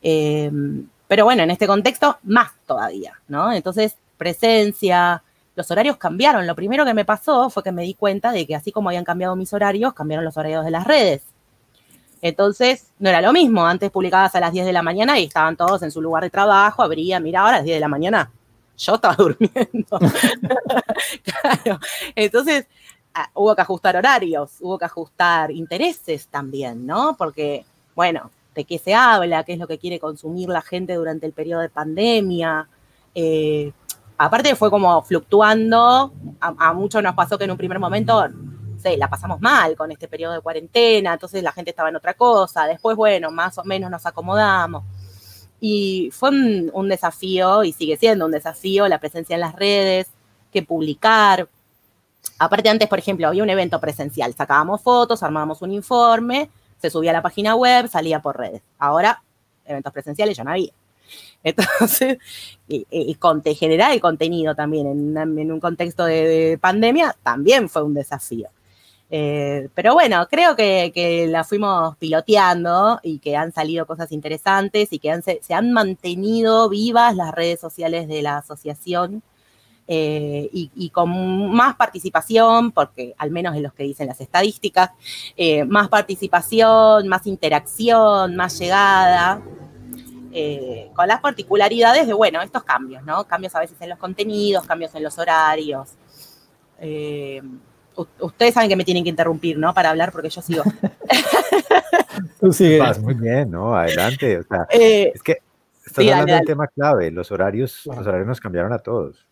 Em, 0.02 0.86
pero 1.08 1.24
bueno, 1.24 1.42
en 1.44 1.50
este 1.50 1.66
contexto, 1.66 2.18
más 2.24 2.52
todavía, 2.66 3.14
¿no? 3.28 3.50
Entonces, 3.52 3.96
presencia, 4.18 5.22
los 5.54 5.70
horarios 5.70 5.96
cambiaron. 5.96 6.46
Lo 6.46 6.54
primero 6.54 6.84
que 6.84 6.94
me 6.94 7.06
pasó 7.06 7.48
fue 7.48 7.62
que 7.62 7.72
me 7.72 7.82
di 7.84 7.94
cuenta 7.94 8.32
de 8.32 8.46
que 8.46 8.54
así 8.54 8.70
como 8.70 8.90
habían 8.90 9.04
cambiado 9.04 9.34
mis 9.34 9.52
horarios, 9.54 9.94
cambiaron 9.94 10.26
los 10.26 10.36
horarios 10.36 10.64
de 10.64 10.70
las 10.70 10.86
redes. 10.86 11.31
Entonces, 12.22 12.86
no 13.00 13.10
era 13.10 13.20
lo 13.20 13.32
mismo. 13.32 13.66
Antes 13.66 13.90
publicabas 13.90 14.34
a 14.36 14.40
las 14.40 14.52
10 14.52 14.64
de 14.64 14.72
la 14.72 14.82
mañana 14.82 15.18
y 15.18 15.24
estaban 15.24 15.56
todos 15.56 15.82
en 15.82 15.90
su 15.90 16.00
lugar 16.00 16.22
de 16.22 16.30
trabajo, 16.30 16.82
abría, 16.82 17.18
mira, 17.18 17.40
ahora 17.40 17.54
a 17.54 17.58
las 17.58 17.64
10 17.64 17.76
de 17.76 17.80
la 17.80 17.88
mañana 17.88 18.30
yo 18.78 18.94
estaba 18.94 19.14
durmiendo. 19.18 19.98
claro. 21.24 21.80
Entonces, 22.14 22.66
ah, 23.12 23.28
hubo 23.34 23.54
que 23.56 23.62
ajustar 23.62 23.96
horarios, 23.96 24.52
hubo 24.60 24.78
que 24.78 24.84
ajustar 24.84 25.50
intereses 25.50 26.28
también, 26.28 26.86
¿no? 26.86 27.16
Porque, 27.18 27.64
bueno, 27.96 28.30
de 28.54 28.64
qué 28.64 28.78
se 28.78 28.94
habla, 28.94 29.42
qué 29.42 29.54
es 29.54 29.58
lo 29.58 29.66
que 29.66 29.78
quiere 29.78 29.98
consumir 29.98 30.48
la 30.48 30.62
gente 30.62 30.94
durante 30.94 31.26
el 31.26 31.32
periodo 31.32 31.62
de 31.62 31.70
pandemia. 31.70 32.68
Eh, 33.16 33.72
aparte 34.16 34.54
fue 34.54 34.70
como 34.70 35.02
fluctuando, 35.02 36.12
a 36.38 36.72
muchos 36.72 37.02
nos 37.02 37.14
pasó 37.14 37.36
que 37.36 37.44
en 37.44 37.50
un 37.50 37.56
primer 37.56 37.80
momento 37.80 38.28
la 38.96 39.08
pasamos 39.08 39.40
mal 39.40 39.76
con 39.76 39.90
este 39.92 40.08
periodo 40.08 40.34
de 40.34 40.40
cuarentena, 40.40 41.14
entonces 41.14 41.42
la 41.42 41.52
gente 41.52 41.70
estaba 41.70 41.88
en 41.88 41.96
otra 41.96 42.14
cosa, 42.14 42.66
después, 42.66 42.96
bueno, 42.96 43.30
más 43.30 43.58
o 43.58 43.64
menos 43.64 43.90
nos 43.90 44.04
acomodamos. 44.06 44.84
Y 45.60 46.10
fue 46.12 46.30
un, 46.30 46.88
desafío, 46.88 47.62
y 47.62 47.72
sigue 47.72 47.96
siendo 47.96 48.26
un 48.26 48.32
desafío, 48.32 48.88
la 48.88 48.98
presencia 48.98 49.34
en 49.34 49.40
las 49.40 49.54
redes, 49.54 50.08
que 50.52 50.62
publicar. 50.62 51.48
Aparte, 52.38 52.68
antes, 52.68 52.88
por 52.88 52.98
ejemplo, 52.98 53.28
había 53.28 53.42
un 53.42 53.50
evento 53.50 53.80
presencial, 53.80 54.34
sacábamos 54.34 54.80
fotos, 54.82 55.22
armábamos 55.22 55.62
un 55.62 55.72
informe, 55.72 56.50
se 56.78 56.90
subía 56.90 57.10
a 57.10 57.14
la 57.14 57.22
página 57.22 57.54
web, 57.54 57.88
salía 57.88 58.20
por 58.20 58.36
redes. 58.36 58.62
Ahora, 58.78 59.22
eventos 59.64 59.92
presenciales 59.92 60.36
ya 60.36 60.44
no 60.44 60.50
había. 60.50 60.72
Entonces, 61.44 62.18
y, 62.68 63.16
generar 63.54 63.92
el 63.92 64.00
contenido 64.00 64.54
también 64.54 65.16
en, 65.16 65.52
un 65.52 65.60
contexto 65.60 66.04
de, 66.04 66.58
pandemia 66.60 67.14
también 67.22 67.68
fue 67.68 67.82
un 67.82 67.94
desafío. 67.94 68.48
Eh, 69.14 69.68
pero 69.74 69.92
bueno, 69.92 70.26
creo 70.30 70.56
que, 70.56 71.26
la 71.28 71.44
fuimos 71.44 71.98
piloteando 71.98 72.98
y 73.02 73.18
que 73.18 73.36
han 73.36 73.52
salido 73.52 73.86
cosas 73.86 74.10
interesantes 74.10 74.90
y 74.90 74.98
que 74.98 75.20
se, 75.20 75.52
han 75.52 75.70
mantenido 75.70 76.70
vivas 76.70 77.14
las 77.14 77.30
redes 77.32 77.60
sociales 77.60 78.08
de 78.08 78.22
la 78.22 78.38
asociación 78.38 79.22
eh, 79.86 80.48
y, 80.50 80.88
con 80.88 81.52
más 81.52 81.76
participación, 81.76 82.72
porque 82.72 83.14
al 83.18 83.30
menos 83.30 83.54
en 83.54 83.64
los 83.64 83.74
que 83.74 83.82
dicen 83.82 84.06
las 84.06 84.22
estadísticas, 84.22 84.92
eh, 85.36 85.64
más 85.66 85.90
participación, 85.90 87.06
más 87.06 87.26
interacción, 87.26 88.34
más 88.34 88.58
llegada. 88.58 89.42
con 90.94 91.06
las 91.06 91.20
particularidades 91.20 92.06
de, 92.06 92.14
bueno, 92.14 92.40
estos 92.40 92.62
cambios, 92.64 93.02
¿no? 93.04 93.24
Cambios 93.24 93.54
a 93.54 93.60
veces 93.60 93.76
en 93.82 93.90
los 93.90 93.98
contenidos, 93.98 94.66
cambios 94.66 94.94
en 94.94 95.02
los 95.02 95.18
horarios 95.18 95.90
ustedes 98.20 98.54
saben 98.54 98.68
que 98.68 98.76
me 98.76 98.84
tienen 98.84 99.04
que 99.04 99.10
interrumpir, 99.10 99.58
¿no? 99.58 99.72
Para 99.74 99.90
hablar 99.90 100.12
porque 100.12 100.30
yo 100.30 100.42
sigo. 100.42 100.62
Tú 102.40 102.52
sigues. 102.52 102.98
muy 103.00 103.14
bien, 103.14 103.50
¿no? 103.50 103.74
Adelante. 103.74 104.38
O 104.38 104.42
sea, 104.42 104.66
eh, 104.70 105.12
es 105.14 105.22
que 105.22 105.38
estás 105.84 106.04
hablando 106.04 106.34
del 106.34 106.44
tema 106.44 106.66
clave. 106.68 107.10
Los 107.10 107.30
horarios, 107.30 107.82
los 107.86 108.06
horarios 108.06 108.26
nos 108.26 108.40
cambiaron 108.40 108.72
a 108.72 108.78
todos. 108.78 109.26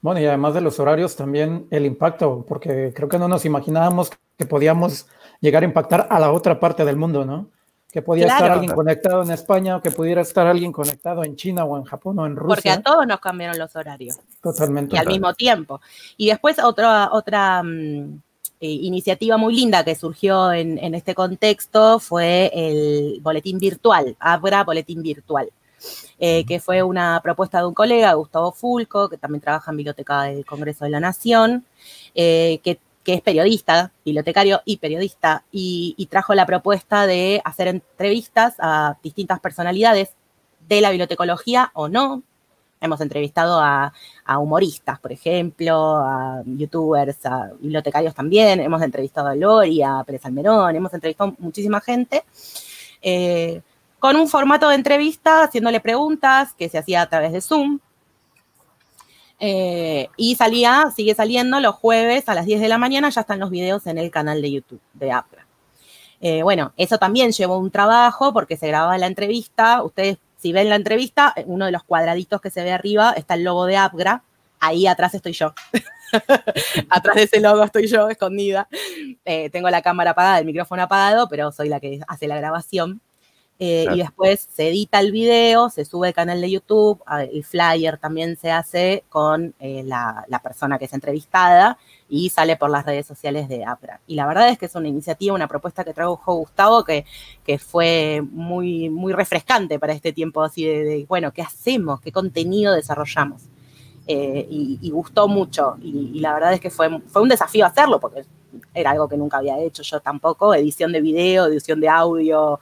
Bueno, 0.00 0.20
y 0.20 0.26
además 0.26 0.52
de 0.54 0.60
los 0.60 0.78
horarios, 0.78 1.16
también 1.16 1.66
el 1.70 1.86
impacto, 1.86 2.44
porque 2.46 2.92
creo 2.94 3.08
que 3.08 3.18
no 3.18 3.26
nos 3.26 3.46
imaginábamos 3.46 4.10
que 4.36 4.44
podíamos 4.44 5.06
llegar 5.40 5.62
a 5.62 5.66
impactar 5.66 6.06
a 6.10 6.20
la 6.20 6.30
otra 6.30 6.60
parte 6.60 6.84
del 6.84 6.96
mundo, 6.96 7.24
¿no? 7.24 7.48
Que 7.94 8.02
podía 8.02 8.26
estar 8.26 8.50
alguien 8.50 8.72
conectado 8.72 9.22
en 9.22 9.30
España 9.30 9.76
o 9.76 9.80
que 9.80 9.92
pudiera 9.92 10.20
estar 10.20 10.48
alguien 10.48 10.72
conectado 10.72 11.22
en 11.22 11.36
China 11.36 11.64
o 11.64 11.76
en 11.76 11.84
Japón 11.84 12.18
o 12.18 12.26
en 12.26 12.34
Rusia. 12.34 12.56
Porque 12.56 12.70
a 12.70 12.82
todos 12.82 13.06
nos 13.06 13.20
cambiaron 13.20 13.56
los 13.56 13.76
horarios. 13.76 14.18
Totalmente. 14.42 14.96
Y 14.96 14.98
al 14.98 15.06
mismo 15.06 15.32
tiempo. 15.32 15.80
Y 16.16 16.26
después 16.26 16.58
otra, 16.58 17.10
otra 17.12 17.62
mm, 17.62 18.20
eh, 18.58 18.68
iniciativa 18.68 19.36
muy 19.36 19.54
linda 19.54 19.84
que 19.84 19.94
surgió 19.94 20.52
en, 20.52 20.92
este 20.92 21.14
contexto 21.14 22.00
fue 22.00 22.50
el 22.52 23.20
boletín 23.22 23.60
virtual, 23.60 24.16
Abra 24.18 24.64
Boletín 24.64 25.00
Virtual. 25.00 25.48
Eh, 26.18 26.44
que 26.46 26.58
fue 26.58 26.82
una 26.82 27.20
propuesta 27.22 27.58
de 27.58 27.66
un 27.66 27.74
colega, 27.74 28.14
Gustavo 28.14 28.50
Fulco, 28.52 29.08
que 29.08 29.18
también 29.18 29.42
trabaja 29.42 29.70
en 29.70 29.76
Biblioteca 29.76 30.22
del 30.22 30.44
Congreso 30.44 30.84
de 30.84 30.90
la 30.90 30.98
Nación, 30.98 31.64
eh, 32.14 32.58
que 32.64 32.80
que 33.04 33.14
es 33.14 33.20
periodista, 33.20 33.92
bibliotecario 34.04 34.62
y 34.64 34.78
periodista, 34.78 35.44
y, 35.52 36.08
trajo 36.10 36.34
la 36.34 36.46
propuesta 36.46 37.06
de 37.06 37.40
hacer 37.44 37.68
entrevistas 37.68 38.54
a 38.58 38.96
distintas 39.02 39.40
personalidades 39.40 40.10
de 40.68 40.80
la 40.80 40.90
bibliotecología 40.90 41.70
o 41.74 41.88
no. 41.88 42.22
Hemos 42.80 43.00
entrevistado 43.00 43.60
a, 43.60 43.92
humoristas, 44.38 44.98
por 45.00 45.12
ejemplo, 45.12 45.96
a 45.96 46.42
youtubers, 46.46 47.24
a 47.26 47.50
bibliotecarios 47.60 48.14
también, 48.14 48.60
hemos 48.60 48.82
entrevistado 48.82 49.28
a 49.28 49.34
Lori, 49.34 49.82
a 49.82 50.02
Pérez 50.04 50.24
Almerón, 50.24 50.74
hemos 50.74 50.92
entrevistado 50.94 51.34
muchísima 51.38 51.80
gente. 51.80 52.24
Eh, 53.02 53.60
con 53.98 54.16
un 54.16 54.28
formato 54.28 54.68
de 54.68 54.74
entrevista, 54.76 55.44
haciéndole 55.44 55.80
preguntas 55.80 56.54
que 56.54 56.68
se 56.68 56.78
hacía 56.78 57.02
a 57.02 57.08
través 57.08 57.32
de 57.32 57.40
Zoom, 57.40 57.80
eh, 59.40 60.08
y 60.16 60.36
salía, 60.36 60.92
sigue 60.94 61.14
saliendo 61.14 61.60
los 61.60 61.74
jueves 61.74 62.28
a 62.28 62.34
las 62.34 62.46
10 62.46 62.60
de 62.60 62.68
la 62.68 62.78
mañana, 62.78 63.10
ya 63.10 63.22
están 63.22 63.40
los 63.40 63.50
videos 63.50 63.86
en 63.86 63.98
el 63.98 64.10
canal 64.10 64.40
de 64.40 64.52
YouTube 64.52 64.80
de 64.94 65.12
APRA. 65.12 65.46
Eh, 66.20 66.42
bueno, 66.42 66.72
eso 66.76 66.98
también 66.98 67.32
llevó 67.32 67.58
un 67.58 67.70
trabajo 67.70 68.32
porque 68.32 68.56
se 68.56 68.68
grababa 68.68 68.96
la 68.96 69.06
entrevista. 69.06 69.82
Ustedes, 69.82 70.16
si 70.38 70.52
ven 70.52 70.70
la 70.70 70.76
entrevista, 70.76 71.34
uno 71.46 71.66
de 71.66 71.72
los 71.72 71.84
cuadraditos 71.84 72.40
que 72.40 72.50
se 72.50 72.62
ve 72.62 72.72
arriba 72.72 73.12
está 73.16 73.34
el 73.34 73.44
logo 73.44 73.66
de 73.66 73.76
APGRA. 73.76 74.22
Ahí 74.60 74.86
atrás 74.86 75.14
estoy 75.14 75.32
yo. 75.32 75.52
atrás 76.88 77.16
de 77.16 77.24
ese 77.24 77.40
logo 77.40 77.62
estoy 77.64 77.88
yo, 77.88 78.08
escondida. 78.08 78.68
Eh, 79.24 79.50
tengo 79.50 79.68
la 79.68 79.82
cámara 79.82 80.12
apagada, 80.12 80.38
el 80.38 80.46
micrófono 80.46 80.82
apagado, 80.82 81.28
pero 81.28 81.52
soy 81.52 81.68
la 81.68 81.80
que 81.80 82.00
hace 82.08 82.26
la 82.26 82.36
grabación. 82.36 83.02
Eh, 83.60 83.86
y 83.94 83.98
después 83.98 84.48
se 84.52 84.68
edita 84.68 84.98
el 84.98 85.12
video, 85.12 85.70
se 85.70 85.84
sube 85.84 86.08
al 86.08 86.14
canal 86.14 86.40
de 86.40 86.50
YouTube, 86.50 87.00
el 87.30 87.44
flyer 87.44 87.98
también 87.98 88.36
se 88.36 88.50
hace 88.50 89.04
con 89.08 89.54
eh, 89.60 89.82
la, 89.84 90.26
persona 90.42 90.78
que 90.78 90.86
es 90.86 90.92
entrevistada 90.92 91.78
y 92.08 92.30
sale 92.30 92.56
por 92.56 92.68
las 92.68 92.84
redes 92.84 93.06
sociales 93.06 93.48
de 93.48 93.64
APRA. 93.64 94.00
Y 94.08 94.16
la 94.16 94.26
verdad 94.26 94.48
es 94.48 94.58
que 94.58 94.66
es 94.66 94.74
una 94.74 94.88
iniciativa, 94.88 95.34
una 95.34 95.46
propuesta 95.46 95.84
que 95.84 95.94
trajo 95.94 96.34
Gustavo 96.34 96.84
que, 96.84 97.06
que 97.44 97.58
fue 97.58 98.22
muy, 98.32 98.90
muy 98.90 99.12
refrescante 99.12 99.78
para 99.78 99.92
este 99.92 100.12
tiempo 100.12 100.42
así 100.42 100.64
de, 100.64 101.06
bueno, 101.08 101.32
¿qué 101.32 101.42
hacemos? 101.42 102.00
¿Qué 102.00 102.10
contenido 102.10 102.74
desarrollamos? 102.74 103.42
Eh, 104.06 104.46
y, 104.50 104.90
gustó 104.90 105.28
mucho. 105.28 105.76
Y, 105.80 106.18
la 106.18 106.34
verdad 106.34 106.52
es 106.52 106.60
que 106.60 106.70
fue, 106.70 107.00
fue 107.06 107.22
un 107.22 107.28
desafío 107.28 107.64
hacerlo, 107.64 108.00
porque 108.00 108.24
era 108.74 108.90
algo 108.90 109.08
que 109.08 109.16
nunca 109.16 109.38
había 109.38 109.58
hecho 109.60 109.82
yo 109.82 110.00
tampoco, 110.00 110.54
edición 110.54 110.92
de 110.92 111.00
video, 111.00 111.46
edición 111.46 111.80
de 111.80 111.88
audio, 111.88 112.60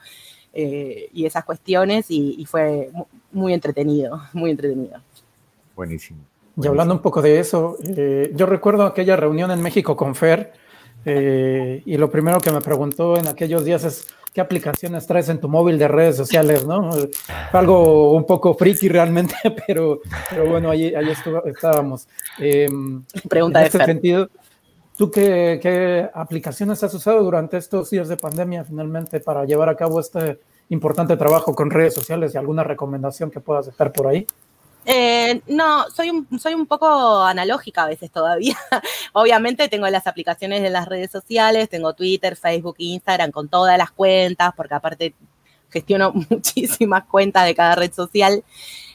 eh, 0.55 1.09
y 1.11 1.25
esas 1.25 1.43
cuestiones 1.45 2.05
y, 2.09 2.45
fue 2.45 2.91
muy 3.31 3.53
entretenido, 3.53 4.21
muy 4.33 4.51
entretenido. 4.51 4.99
Buenísimo. 5.75 6.19
Y 6.55 6.67
hablando 6.67 6.93
un 6.93 7.01
poco 7.01 7.23
de 7.23 7.39
eso, 7.39 7.77
eh, 7.83 8.31
yo 8.35 8.45
recuerdo 8.45 8.85
aquella 8.85 9.15
reunión 9.15 9.49
en 9.49 9.61
México 9.61 9.95
con 9.95 10.13
Fer 10.13 10.53
eh, 11.05 11.81
y 11.83 11.97
lo 11.97 12.11
primero 12.11 12.39
que 12.39 12.51
me 12.51 12.61
preguntó 12.61 13.17
en 13.17 13.27
aquellos 13.27 13.65
días 13.65 13.83
es 13.83 14.07
qué 14.31 14.41
aplicaciones 14.41 15.07
traes 15.07 15.29
en 15.29 15.39
tu 15.39 15.49
móvil 15.49 15.79
de 15.79 15.87
redes 15.87 16.15
sociales, 16.15 16.65
¿no? 16.67 16.91
Fue 16.91 17.59
algo 17.59 18.13
un 18.13 18.25
poco 18.25 18.53
friki 18.53 18.87
realmente, 18.87 19.35
pero, 19.67 20.01
pero 20.29 20.45
bueno, 20.47 20.69
ahí, 20.69 20.93
ahí 20.93 21.11
estábamos. 21.45 22.07
Pregunta 23.27 23.59
en 23.59 23.63
de 23.63 23.65
este 23.65 23.85
sentido, 23.85 24.29
¿Tú 25.03 25.11
qué, 25.11 26.09
aplicaciones 26.13 26.81
has 26.81 26.93
usado 26.93 27.21
durante 27.21 27.57
estos 27.57 27.89
días 27.89 28.07
de 28.07 28.15
pandemia 28.15 28.63
finalmente 28.63 29.19
para 29.19 29.43
llevar 29.43 29.67
a 29.67 29.75
cabo 29.75 29.99
este 29.99 30.39
importante 30.69 31.17
trabajo 31.17 31.53
con 31.53 31.69
redes 31.69 31.93
sociales 31.93 32.33
y 32.33 32.37
alguna 32.37 32.63
recomendación 32.63 33.29
que 33.29 33.41
puedas 33.41 33.65
dejar 33.65 33.91
por 33.91 34.07
ahí? 34.07 34.25
Eh, 34.85 35.41
no, 35.47 35.89
soy 35.89 36.09
un, 36.09 36.39
soy 36.39 36.53
un 36.53 36.67
poco 36.67 37.21
analógica 37.21 37.83
a 37.83 37.87
veces 37.87 38.11
todavía. 38.11 38.55
Obviamente 39.11 39.67
tengo 39.67 39.89
las 39.89 40.07
aplicaciones 40.07 40.61
de 40.61 40.69
las 40.69 40.87
redes 40.87 41.11
sociales, 41.11 41.67
tengo 41.67 41.91
Twitter, 41.91 42.37
Facebook, 42.37 42.75
Instagram 42.77 43.31
con 43.31 43.49
todas 43.49 43.77
las 43.77 43.91
cuentas, 43.91 44.53
porque 44.55 44.73
aparte 44.73 45.15
gestiono 45.69 46.13
muchísimas 46.29 47.03
cuentas 47.03 47.45
de 47.45 47.55
cada 47.55 47.75
red 47.75 47.91
social. 47.91 48.41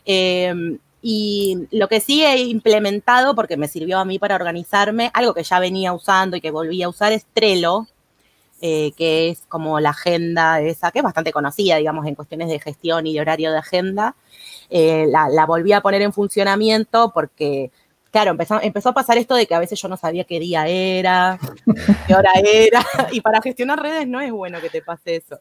Eh, 0.07 0.79
y 1.01 1.69
lo 1.71 1.89
que 1.89 2.01
sí 2.01 2.25
he 2.25 2.39
implementado, 2.39 3.35
porque 3.35 3.57
me 3.57 3.69
sirvió 3.69 3.99
a 3.99 4.05
mí 4.05 4.19
para 4.19 4.35
organizarme, 4.35 5.11
algo 5.15 5.35
que 5.35 5.45
ya 5.45 5.61
venía 5.61 5.93
usando 5.93 6.37
y 6.37 6.41
que 6.41 6.51
volví 6.51 6.83
a 6.83 6.89
usar 6.89 7.13
es 7.13 7.25
Trello, 7.33 7.87
eh, 8.61 8.93
que 8.97 9.31
es 9.31 9.43
como 9.49 9.79
la 9.79 9.91
agenda 9.91 10.61
esa, 10.61 10.91
que 10.91 10.99
es 10.99 11.05
bastante 11.05 11.33
conocida, 11.33 11.77
digamos, 11.77 12.07
en 12.07 12.17
cuestiones 12.17 12.49
de 12.49 12.59
gestión 12.59 13.07
y 13.07 13.15
de 13.15 13.21
horario 13.21 13.53
de 13.53 13.59
agenda. 13.59 14.17
Eh, 14.71 15.07
la, 15.09 15.29
la, 15.29 15.47
volví 15.47 15.73
a 15.73 15.81
poner 15.81 16.03
en 16.03 16.13
funcionamiento 16.13 17.13
porque 17.15 17.71
claro, 18.11 18.31
empezó, 18.31 18.61
empezó 18.63 18.91
a 18.91 18.95
pasar 18.95 19.19
esto 19.19 19.35
de 19.35 19.47
que 19.47 19.55
a 19.55 19.59
veces 19.59 19.81
yo 19.81 19.89
no 19.89 19.97
sabía 19.97 20.25
qué 20.25 20.41
día 20.41 20.67
era, 20.67 21.39
qué 22.07 22.15
hora 22.15 22.31
era, 22.43 22.85
y 23.13 23.21
para 23.21 23.41
gestionar 23.43 23.81
redes 23.81 24.07
no 24.07 24.21
es 24.21 24.31
bueno 24.33 24.61
que 24.61 24.71
te 24.71 24.83
pase 24.83 25.17
eso. 25.17 25.41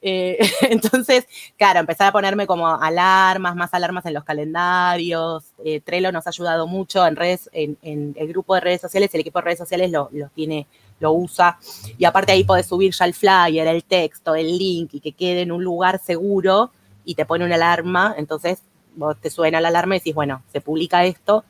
Eh, 0.00 0.38
entonces, 0.62 1.26
claro, 1.56 1.80
empecé 1.80 2.04
a 2.04 2.12
ponerme 2.12 2.46
como 2.46 2.68
alarmas, 2.68 3.54
más 3.54 3.72
alarmas 3.74 4.06
en 4.06 4.14
los 4.14 4.24
calendarios. 4.24 5.44
Eh, 5.64 5.80
Trello 5.80 6.12
nos 6.12 6.26
ha 6.26 6.30
ayudado 6.30 6.66
mucho 6.66 7.06
en 7.06 7.16
redes, 7.16 7.48
en, 7.52 7.76
el 7.82 8.28
grupo 8.28 8.54
de 8.54 8.60
redes 8.60 8.80
sociales, 8.80 9.12
el 9.14 9.20
equipo 9.20 9.38
de 9.38 9.44
redes 9.44 9.58
sociales 9.58 9.90
lo, 9.90 10.10
tiene, 10.34 10.66
lo 11.00 11.12
usa, 11.12 11.58
y 11.98 12.04
aparte 12.04 12.32
ahí 12.32 12.44
podés 12.44 12.66
subir 12.66 12.92
ya 12.92 13.04
el 13.04 13.14
flyer, 13.14 13.66
el 13.66 13.84
texto, 13.84 14.34
el 14.34 14.58
link, 14.58 14.90
y 14.94 15.00
que 15.00 15.12
quede 15.12 15.42
en 15.42 15.52
un 15.52 15.62
lugar 15.62 16.00
seguro, 16.00 16.70
y 17.04 17.14
te 17.14 17.26
pone 17.26 17.44
una 17.44 17.56
alarma, 17.56 18.14
entonces 18.16 18.60
vos 18.94 19.16
te 19.20 19.30
suena 19.30 19.60
la 19.60 19.68
alarma 19.68 19.96
y 19.96 19.98
decís, 19.98 20.14
bueno, 20.14 20.42
se 20.52 20.60
publica 20.60 21.04
esto, 21.04 21.44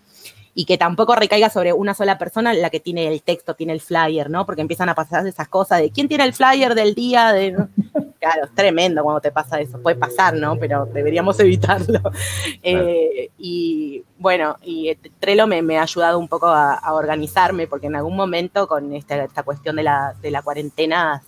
y 0.55 0.67
que 0.67 0.77
tampoco 0.77 1.15
recaiga 1.15 1.49
sobre 1.49 1.73
una 1.73 1.95
sola 1.95 2.19
persona 2.19 2.53
la 2.53 2.71
que 2.71 2.81
tiene 2.81 3.09
el 3.09 3.23
texto, 3.23 3.55
tiene 3.55 3.73
el 3.73 3.81
flyer, 3.81 4.29
¿no? 4.29 4.45
Porque 4.45 4.61
empiezan 4.61 4.89
a 4.89 4.95
pasar 4.95 5.27
esas 5.27 5.49
cosas 5.49 5.81
de 5.81 5.91
quién 5.91 6.09
tiene 6.09 6.25
el 6.25 6.35
flyer 6.35 6.75
del 6.75 6.95
día 6.95 7.33
de... 7.33 7.57
Claro, 8.23 8.45
es 8.45 8.55
tremendo 8.55 9.03
cuando 9.03 9.21
te 9.21 9.33
pasa 9.33 9.59
eso. 9.59 9.83
Puede 9.83 9.97
pasar, 9.97 10.35
¿no? 10.35 10.57
Pero 10.57 10.87
deberíamos 10.87 11.41
evitarlo. 11.41 12.01
Eh, 12.63 13.31
y 13.39 14.05
bueno, 14.19 14.57
y 14.63 14.95
Trello 15.19 15.49
me, 15.49 15.77
ha 15.77 15.83
ayudado 15.83 16.21
un 16.21 16.29
poco 16.29 16.47
a, 16.47 16.81
organizarme, 16.93 17.67
porque 17.67 17.89
en 17.89 17.97
algún 17.97 18.15
momento 18.15 18.69
con 18.69 18.93
esta, 18.93 19.25
esta 19.25 19.43
cuestión 19.43 19.75
de 19.75 19.83
la, 19.83 20.15
de 20.23 20.31
la 20.31 20.43
cuarentena, 20.43 21.21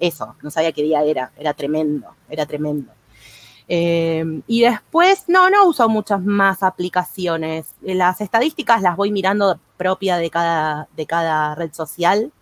eso, 0.00 0.34
no 0.42 0.50
sabía 0.50 0.72
qué 0.72 0.82
día 0.82 1.04
era, 1.04 1.30
era 1.38 1.54
tremendo, 1.54 2.08
era 2.28 2.44
tremendo. 2.46 2.90
Em, 3.66 4.42
y 4.46 4.62
después, 4.62 5.24
no, 5.28 5.48
no 5.48 5.66
uso 5.66 5.88
muchas 5.88 6.22
más 6.22 6.62
aplicaciones. 6.62 7.74
Las 7.80 8.20
estadísticas 8.20 8.82
las 8.82 8.96
voy 8.96 9.10
mirando 9.10 9.58
propia 9.76 10.18
de 10.18 10.30
cada, 10.30 10.88
de 10.96 11.06
cada 11.06 11.54
red 11.54 11.72
social. 11.72 12.32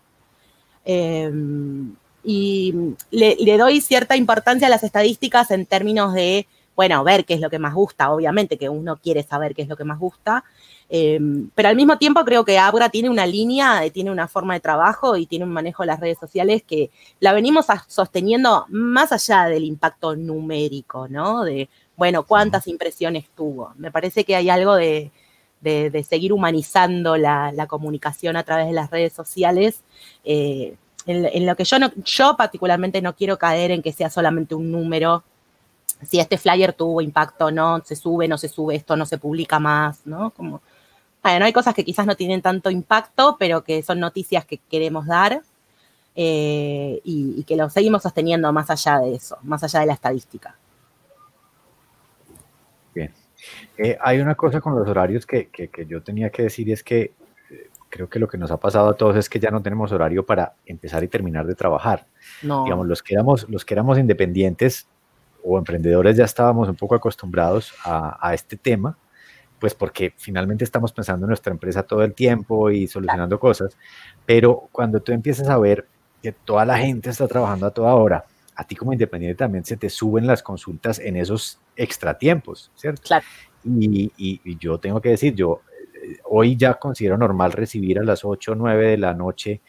Em, 0.85 1.95
y 2.25 2.75
le, 3.11 3.37
le, 3.37 3.59
doy 3.59 3.81
cierta 3.81 4.17
importancia 4.17 4.67
a 4.67 4.71
las 4.71 4.83
estadísticas 4.83 5.51
en 5.51 5.67
términos 5.67 6.13
de, 6.15 6.47
bueno, 6.77 7.05
ver 7.05 7.25
qué 7.25 7.35
es 7.35 7.41
lo 7.41 7.51
que 7.51 7.59
más 7.59 7.75
gusta, 7.75 8.11
obviamente 8.13 8.59
que 8.59 8.69
uno 8.69 8.97
quiere 8.97 9.23
saber 9.23 9.55
qué 9.55 9.63
es 9.63 9.69
lo 9.69 9.77
que 9.77 9.85
más 9.85 9.99
gusta, 9.99 10.45
Em, 10.95 11.49
pero 11.55 11.71
al 11.71 11.77
mismo 11.77 11.97
tiempo 11.97 12.23
creo 12.23 12.45
que 12.45 12.59
Abra 12.59 12.91
tiene 12.91 13.09
una 13.09 13.25
línea, 13.25 13.81
tiene 13.91 14.11
una 14.11 14.29
forma 14.29 14.53
de 14.53 14.61
trabajo 14.61 15.17
y 15.17 15.25
tiene 15.25 15.47
un 15.47 15.51
manejo 15.51 15.83
de 15.83 15.87
las 15.87 16.01
redes 16.01 16.19
sociales 16.19 16.63
que 16.65 16.91
la 17.19 17.33
venimos 17.33 17.65
sosteniendo 17.87 18.67
más 18.69 19.11
allá 19.11 19.47
del 19.47 19.65
impacto 19.65 20.15
numérico, 20.17 21.09
¿no? 21.09 21.45
De, 21.45 21.71
bueno, 21.97 22.25
cuántas 22.25 22.67
impresiones 22.67 23.25
tuvo. 23.35 23.73
Me 23.77 23.91
parece 23.91 24.25
que 24.25 24.37
hay 24.37 24.51
algo 24.51 24.75
de, 24.75 25.11
seguir 26.07 26.35
humanizando 26.35 27.17
la, 27.17 27.67
comunicación 27.71 28.37
a 28.37 28.43
través 28.43 28.67
de 28.67 28.75
las 28.75 28.91
redes 28.91 29.15
sociales. 29.15 29.81
Eh, 30.25 30.77
en, 31.07 31.47
lo 31.47 31.57
que 31.57 31.65
yo, 31.65 31.79
no, 31.79 31.91
particularmente 32.37 33.01
no 33.01 33.17
quiero 33.17 33.39
caer 33.39 33.71
en 33.71 33.81
que 33.81 33.93
sea 33.93 34.11
solamente 34.11 34.55
un 34.55 34.71
número 34.71 35.25
si 36.07 36.19
este 36.19 36.37
flyer 36.37 36.73
tuvo 36.75 37.01
impacto 37.01 37.47
o 37.47 37.51
no, 37.51 37.81
se 37.83 37.97
sube, 37.97 38.29
no 38.29 38.37
se 38.37 38.49
sube, 38.49 38.75
esto 38.75 38.97
no 38.97 39.07
se 39.07 39.19
publica 39.19 39.59
más, 39.59 40.01
¿no? 40.05 40.31
Como 40.31 40.61
bueno, 41.23 41.45
hay 41.45 41.53
cosas 41.53 41.75
que 41.75 41.85
quizás 41.85 42.07
no 42.07 42.17
tienen 42.17 42.43
tanto 42.43 42.71
impacto, 42.71 43.37
pero 43.39 43.63
que 43.63 43.83
son 43.83 44.01
noticias 44.01 44.45
que 44.45 44.59
queremos 44.59 45.07
dar 45.07 45.43
eh, 46.17 47.01
y, 47.05 47.45
que 47.45 47.57
lo 47.57 47.71
seguimos 47.71 48.03
sosteniendo 48.03 48.53
más 48.53 48.71
allá 48.71 48.99
de 48.99 49.15
eso, 49.15 49.39
más 49.43 49.63
allá 49.63 49.81
de 49.81 49.87
la 49.87 49.93
estadística. 49.93 50.57
Bien. 52.95 53.13
Eh, 53.79 53.97
hay 54.01 54.21
una 54.21 54.35
cosa 54.35 54.61
con 54.61 54.75
los 54.75 54.87
horarios 54.89 55.25
que, 55.25 55.49
yo 55.89 56.03
tenía 56.03 56.31
que 56.31 56.43
decir 56.43 56.69
y 56.69 56.73
es 56.73 56.83
que 56.83 57.13
eh, 57.51 57.71
creo 57.89 58.09
que 58.09 58.19
lo 58.19 58.27
que 58.27 58.37
nos 58.37 58.51
ha 58.51 58.57
pasado 58.57 58.89
a 58.89 58.95
todos 58.95 59.17
es 59.17 59.29
que 59.29 59.39
ya 59.39 59.51
no 59.51 59.63
tenemos 59.63 59.93
horario 59.93 60.27
para 60.27 60.55
empezar 60.67 61.05
y 61.05 61.09
terminar 61.09 61.47
de 61.47 61.55
trabajar. 61.55 62.05
No. 62.43 62.65
Digamos, 62.65 62.89
los 62.89 63.01
que 63.01 63.15
éramos, 63.15 63.49
los 63.49 63.65
que 63.65 63.75
éramos 63.75 63.97
independientes 63.97 64.89
o 65.45 65.57
emprendedores 65.57 66.17
ya 66.17 66.25
estábamos 66.25 66.69
un 66.69 66.77
poco 66.77 66.97
acostumbrados 66.97 67.73
a, 67.85 68.19
a 68.21 68.35
este 68.35 68.57
tema 68.57 68.97
pues 69.63 69.75
porque 69.75 70.13
finalmente 70.17 70.65
estamos 70.65 70.93
pensando 70.93 71.25
en 71.25 71.29
nuestra 71.29 71.53
empresa 71.53 71.85
todo 71.85 72.03
el 72.03 72.15
tiempo 72.15 72.69
y 72.69 72.89
solucionando 72.89 73.39
cosas, 73.39 73.79
pero 74.27 74.69
cuando 74.73 74.99
tú 74.99 75.13
empiezas 75.13 75.49
a 75.49 75.57
ver 75.57 75.87
que 76.21 76.33
toda 76.33 76.65
la 76.65 76.79
gente 76.79 77.11
está 77.11 77.29
trabajando 77.29 77.67
a 77.67 77.71
toda 77.71 77.95
hora, 77.95 78.25
a 78.57 78.65
ti 78.67 78.75
como 78.75 78.93
independiente 78.93 79.37
también 79.37 79.65
se 79.65 79.77
te 79.77 79.89
suben 79.89 80.27
las 80.27 80.43
consultas 80.43 80.99
en 80.99 81.15
esos 81.15 81.61
extratiempos, 81.77 82.73
¿cierto? 82.75 83.03
Claro. 83.05 83.25
Y, 83.63 84.11
y, 84.17 84.59
yo 84.59 84.79
tengo 84.79 85.01
que 85.01 85.11
decir, 85.11 85.33
yo 85.37 85.61
eh, 85.95 86.17
hoy 86.25 86.57
ya 86.57 86.75
considero 86.75 87.17
normal 87.17 87.53
recibir 87.53 88.01
a 88.01 88.03
las 88.03 88.25
8 88.25 88.51
o 88.51 88.55
9 88.57 88.85
de 88.89 88.99
la 88.99 89.15
noche 89.15 89.61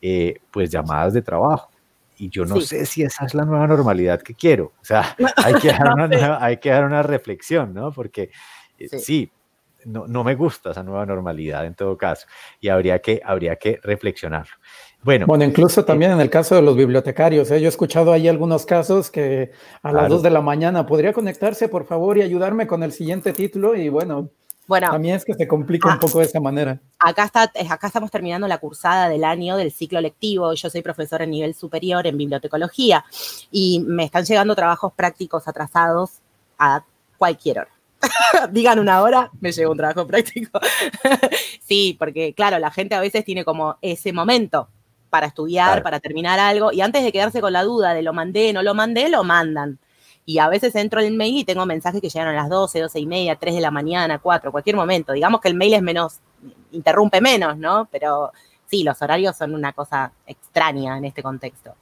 eh, 0.00 0.38
pues 0.52 0.70
llamadas 0.70 1.12
de 1.12 1.22
trabajo. 1.22 1.72
Y 2.18 2.28
yo 2.28 2.44
no 2.44 2.60
sé 2.60 2.86
si 2.86 3.02
esa 3.02 3.24
es 3.24 3.34
la 3.34 3.44
nueva 3.44 3.66
normalidad 3.66 4.22
que 4.22 4.34
quiero. 4.34 4.74
O 4.80 4.84
sea, 4.84 5.16
hay 5.44 5.54
que 5.54 5.72
dar, 5.72 5.92
una, 5.92 6.38
hay 6.40 6.58
que 6.58 6.70
dar 6.70 6.84
una 6.84 7.02
reflexión, 7.02 7.74
¿no? 7.74 7.90
Porque 7.90 8.30
eh, 8.78 8.96
sí 8.96 9.32
no, 9.84 10.06
no, 10.06 10.24
me 10.24 10.34
gusta 10.34 10.70
esa 10.70 10.82
nueva 10.82 11.06
normalidad 11.06 11.66
en 11.66 11.74
todo 11.74 11.96
caso 11.96 12.26
y 12.60 12.68
habría 12.68 13.00
que, 13.00 13.20
habría 13.24 13.56
que 13.56 13.80
reflexionarlo. 13.82 14.52
Bueno, 15.02 15.26
bueno, 15.26 15.44
incluso 15.44 15.80
eh, 15.80 15.84
también 15.84 16.12
en 16.12 16.20
el 16.20 16.28
caso 16.28 16.54
de 16.54 16.62
los 16.62 16.76
bibliotecarios, 16.76 17.50
¿eh? 17.50 17.60
yo 17.60 17.66
he 17.66 17.68
escuchado 17.68 18.12
ahí 18.12 18.28
algunos 18.28 18.66
casos 18.66 19.10
que 19.10 19.52
a 19.82 19.92
las 19.92 20.08
2 20.08 20.22
de 20.22 20.30
la 20.30 20.42
mañana 20.42 20.86
podría 20.86 21.12
conectarse, 21.12 21.68
por 21.68 21.86
favor, 21.86 22.18
y 22.18 22.22
ayudarme 22.22 22.66
con 22.66 22.82
el 22.82 22.92
siguiente 22.92 23.32
título 23.32 23.74
y 23.74 23.88
bueno, 23.88 24.30
bueno, 24.70 24.88
también 24.88 25.16
es 25.16 25.24
que 25.24 25.34
se 25.34 25.48
complica 25.48 25.88
un 25.88 25.94
ah, 25.94 26.00
poco 26.00 26.20
de 26.20 26.26
esa 26.26 26.38
manera. 26.38 26.78
Acá, 27.00 27.24
está, 27.24 27.50
acá 27.68 27.88
estamos 27.88 28.08
terminando 28.08 28.46
la 28.46 28.58
cursada 28.58 29.08
del 29.08 29.24
año 29.24 29.56
del 29.56 29.72
ciclo 29.72 30.00
lectivo. 30.00 30.54
Yo 30.54 30.70
soy 30.70 30.80
profesora 30.80 31.24
en 31.24 31.30
nivel 31.30 31.54
superior 31.56 32.06
en 32.06 32.16
bibliotecología 32.16 33.04
y 33.50 33.84
me 33.84 34.04
están 34.04 34.24
llegando 34.24 34.54
trabajos 34.54 34.92
prácticos 34.92 35.48
atrasados 35.48 36.20
a 36.56 36.84
cualquier 37.18 37.58
hora. 37.58 37.79
digan 38.50 38.78
una 38.78 39.02
hora, 39.02 39.30
me 39.40 39.52
llega 39.52 39.70
un 39.70 39.76
trabajo 39.76 40.06
práctico. 40.06 40.58
sí, 41.60 41.96
porque 41.98 42.34
claro, 42.34 42.58
la 42.58 42.70
gente 42.70 42.94
a 42.94 43.00
veces 43.00 43.24
tiene 43.24 43.44
como 43.44 43.76
ese 43.82 44.12
momento 44.12 44.68
para 45.10 45.26
estudiar, 45.26 45.82
para 45.82 46.00
terminar 46.00 46.38
algo, 46.38 46.72
y 46.72 46.80
antes 46.80 47.02
de 47.02 47.12
quedarse 47.12 47.40
con 47.40 47.52
la 47.52 47.64
duda 47.64 47.94
de 47.94 48.02
lo 48.02 48.12
mandé, 48.12 48.52
no 48.52 48.62
lo 48.62 48.74
mandé, 48.74 49.08
lo 49.08 49.24
mandan. 49.24 49.78
y 50.24 50.38
a 50.38 50.48
veces 50.48 50.74
entro 50.76 51.00
en 51.00 51.08
el 51.08 51.14
mail 51.14 51.38
y 51.38 51.44
tengo 51.44 51.66
mensajes 51.66 52.00
que 52.00 52.08
llegan 52.08 52.28
a 52.28 52.32
las 52.32 52.48
12, 52.48 52.80
12 52.80 53.00
y 53.00 53.06
media, 53.06 53.36
3 53.36 53.54
de 53.54 53.60
la 53.60 53.70
mañana, 53.72 54.18
4, 54.20 54.52
cualquier 54.52 54.76
momento. 54.76 55.12
Digamos 55.12 55.40
que 55.40 55.48
el 55.48 55.54
mail 55.54 55.74
es 55.74 55.82
menos, 55.82 56.20
interrumpe 56.70 57.20
menos, 57.20 57.56
¿no? 57.58 57.88
Pero 57.90 58.30
sí, 58.66 58.84
los 58.84 59.00
horarios 59.02 59.36
son 59.36 59.54
una 59.54 59.72
cosa 59.72 60.12
extraña 60.26 60.96
en 60.98 61.06
este 61.06 61.22
contexto. 61.22 61.74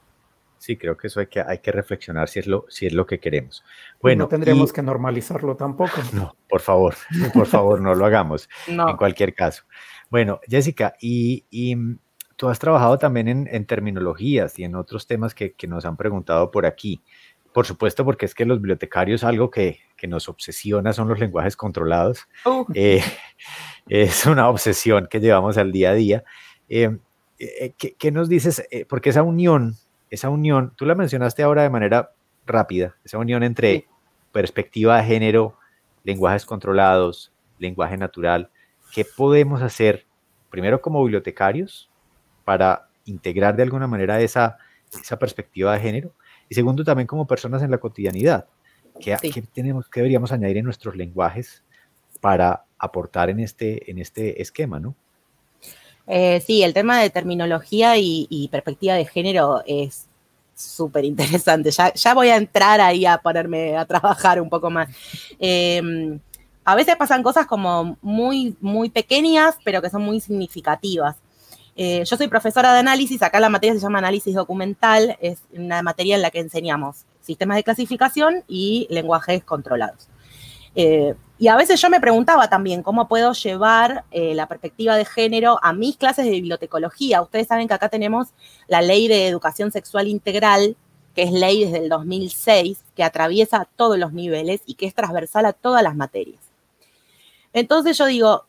Sí, 0.59 0.77
creo 0.77 0.95
que 0.95 1.07
eso 1.07 1.19
hay 1.19 1.27
que, 1.27 1.41
hay 1.41 1.57
que 1.57 1.71
reflexionar 1.71 2.29
si 2.29 2.39
es 2.39 2.47
lo, 2.47 2.65
si 2.69 2.85
es 2.85 2.93
lo 2.93 3.05
que 3.05 3.19
queremos. 3.19 3.63
Bueno, 4.01 4.25
no 4.25 4.27
tendríamos 4.29 4.71
que 4.71 4.83
normalizarlo 4.83 5.55
tampoco. 5.55 5.91
No, 6.13 6.35
por 6.47 6.61
favor, 6.61 6.95
por 7.33 7.47
favor, 7.47 7.81
no 7.81 7.95
lo 7.95 8.05
hagamos 8.05 8.47
en 8.67 8.97
cualquier 8.97 9.33
caso. 9.33 9.63
Bueno, 10.09 10.39
Jessica, 10.47 10.95
y, 10.99 11.45
tú 12.35 12.49
has 12.49 12.59
trabajado 12.59 12.97
también 12.97 13.47
en, 13.49 13.65
terminologías 13.65 14.57
y 14.59 14.63
en 14.63 14.75
otros 14.75 15.07
temas 15.07 15.33
que, 15.33 15.53
que, 15.53 15.67
nos 15.67 15.85
han 15.85 15.97
preguntado 15.97 16.51
por 16.51 16.65
aquí. 16.65 17.01
Por 17.53 17.65
supuesto, 17.65 18.05
porque 18.05 18.25
es 18.25 18.35
que 18.35 18.45
los 18.45 18.59
bibliotecarios 18.59 19.23
algo 19.23 19.49
que, 19.49 19.79
nos 20.07 20.29
obsesiona 20.29 20.93
son 20.93 21.09
los 21.09 21.19
lenguajes 21.19 21.57
controlados. 21.57 22.27
Uh. 22.45 22.65
Eh, 22.73 23.03
es 23.87 24.25
una 24.25 24.47
obsesión 24.47 25.07
que 25.09 25.19
llevamos 25.19 25.57
al 25.57 25.71
día 25.71 25.91
a 25.91 25.93
día. 25.93 26.23
Eh, 26.69 26.97
eh, 27.39 27.73
¿qué, 27.77 28.11
nos 28.11 28.29
dices? 28.29 28.63
porque 28.87 29.09
esa 29.09 29.23
unión, 29.23 29.75
esa 30.09 30.29
unión, 30.29 30.73
tú 30.75 30.85
la 30.85 30.95
mencionaste 30.95 31.43
ahora 31.43 31.63
de 31.63 31.69
manera 31.69 32.11
rápida, 32.45 32.95
esa 33.03 33.17
unión 33.17 33.43
entre 33.43 33.87
perspectiva 34.31 34.97
de 34.97 35.03
género, 35.03 35.57
lenguajes 36.03 36.45
controlados, 36.45 37.31
lenguaje 37.57 37.97
natural, 37.97 38.49
¿qué 38.93 39.05
podemos 39.05 39.61
hacer 39.61 40.05
primero 40.49 40.81
como 40.81 41.03
bibliotecarios 41.03 41.89
para 42.43 42.87
integrar 43.05 43.55
de 43.55 43.63
alguna 43.63 43.87
manera 43.87 44.19
esa, 44.21 44.57
esa 44.91 45.19
perspectiva 45.19 45.73
de 45.73 45.79
género? 45.79 46.13
Y 46.47 46.55
segundo, 46.55 46.83
también 46.83 47.07
como 47.07 47.27
personas 47.27 47.61
en 47.61 47.71
la 47.71 47.77
cotidianidad. 47.77 48.47
¿Qué, 48.99 49.15
tenemos, 49.53 49.87
qué 49.87 50.01
deberíamos 50.01 50.31
añadir 50.31 50.57
en 50.57 50.65
nuestros 50.65 50.95
lenguajes 50.95 51.63
para 52.19 52.65
aportar 52.77 53.29
en 53.29 53.39
este, 53.39 53.89
en 53.89 53.99
este 53.99 54.41
esquema, 54.41 54.79
no? 54.79 54.95
Eh, 56.11 56.41
sí, 56.45 56.63
el 56.63 56.73
tema 56.73 56.99
de 56.99 57.11
terminología 57.11 57.95
y, 57.97 58.49
perspectiva 58.51 58.95
de 58.95 59.05
género 59.05 59.61
es 59.67 60.07
súper 60.55 61.05
interesante. 61.05 61.69
Ya, 61.71 62.13
voy 62.15 62.29
a 62.29 62.37
entrar 62.37 62.81
ahí 62.81 63.05
a 63.05 63.19
ponerme 63.19 63.77
a 63.77 63.85
trabajar 63.85 64.41
un 64.41 64.49
poco 64.49 64.71
más. 64.71 64.89
Em, 65.39 66.19
a 66.65 66.75
veces 66.75 66.95
pasan 66.95 67.21
cosas 67.21 67.45
como 67.45 67.97
muy, 68.01 68.57
muy 68.59 68.89
pequeñas, 68.89 69.55
pero 69.63 69.81
que 69.81 69.89
son 69.89 70.01
muy 70.01 70.19
significativas. 70.19 71.15
Eh, 71.75 72.03
yo 72.03 72.17
soy 72.17 72.27
profesora 72.27 72.73
de 72.73 72.79
análisis, 72.79 73.21
acá 73.21 73.39
la 73.39 73.49
materia 73.49 73.75
se 73.75 73.79
llama 73.79 73.99
análisis 73.99 74.35
documental, 74.35 75.15
es 75.21 75.39
una 75.53 75.81
materia 75.81 76.15
en 76.15 76.21
la 76.23 76.31
que 76.31 76.39
enseñamos 76.39 77.05
sistemas 77.21 77.55
de 77.57 77.63
clasificación 77.63 78.43
y 78.47 78.87
lenguajes 78.89 79.43
controlados. 79.43 80.09
Eh, 80.75 81.13
y 81.39 81.47
a 81.47 81.55
veces 81.55 81.81
yo 81.81 81.89
me 81.89 82.01
preguntaba 82.01 82.49
también 82.49 82.83
cómo 82.83 83.07
puedo 83.07 83.31
llevar 83.31 84.03
eh, 84.11 84.35
la 84.35 84.47
perspectiva 84.47 84.97
de 84.97 85.05
género 85.05 85.57
a 85.63 85.71
mis 85.71 85.95
clases 85.95 86.25
de 86.25 86.31
bibliotecología. 86.31 87.21
Ustedes 87.21 87.47
saben 87.47 87.69
que 87.69 87.73
acá 87.73 87.87
tenemos 87.87 88.27
la 88.67 88.81
ley 88.81 89.07
de 89.07 89.25
educación 89.25 89.71
sexual 89.71 90.09
integral, 90.09 90.75
que 91.15 91.23
es 91.23 91.31
ley 91.31 91.63
desde 91.63 91.77
el 91.77 91.87
2006, 91.87 92.83
que 92.93 93.05
atraviesa 93.05 93.69
todos 93.77 93.97
los 93.97 94.11
niveles 94.11 94.61
y 94.65 94.73
que 94.73 94.85
es 94.85 94.93
transversal 94.93 95.45
a 95.45 95.53
todas 95.53 95.81
las 95.81 95.95
materias. 95.95 96.41
Entonces 97.53 97.97
yo 97.97 98.05
digo, 98.07 98.45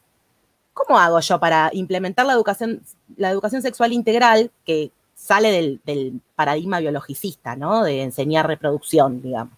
¿cómo 0.72 0.98
hago 0.98 1.20
yo 1.20 1.38
para 1.38 1.70
implementar 1.72 2.26
la 2.26 2.32
educación, 2.32 2.82
la 3.16 3.30
educación 3.30 3.62
sexual 3.62 3.92
integral 3.92 4.50
que 4.66 4.90
sale 5.20 5.78
del, 5.84 6.20
paradigma 6.34 6.80
biologicista, 6.80 7.54
¿no? 7.54 7.84
De 7.84 8.02
enseñar 8.02 8.46
reproducción, 8.46 9.20
digamos, 9.20 9.52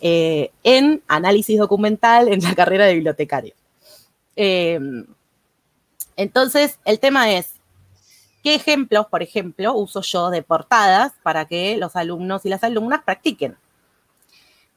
eh, 0.00 0.50
en 0.62 1.02
análisis 1.08 1.58
documental 1.58 2.28
en 2.28 2.42
la 2.42 2.54
carrera 2.54 2.84
de 2.84 2.94
bibliotecario. 2.94 3.54
Em, 4.36 5.06
entonces, 6.16 6.78
el 6.84 7.00
tema 7.00 7.32
es, 7.32 7.54
¿qué 8.42 8.54
ejemplos, 8.54 9.06
por 9.06 9.22
ejemplo, 9.22 9.74
uso 9.74 10.02
yo 10.02 10.30
de 10.30 10.42
portadas 10.42 11.12
para 11.22 11.46
que 11.46 11.76
los 11.78 11.96
alumnos 11.96 12.44
y 12.44 12.50
las 12.50 12.62
alumnas 12.62 13.02
practiquen? 13.04 13.56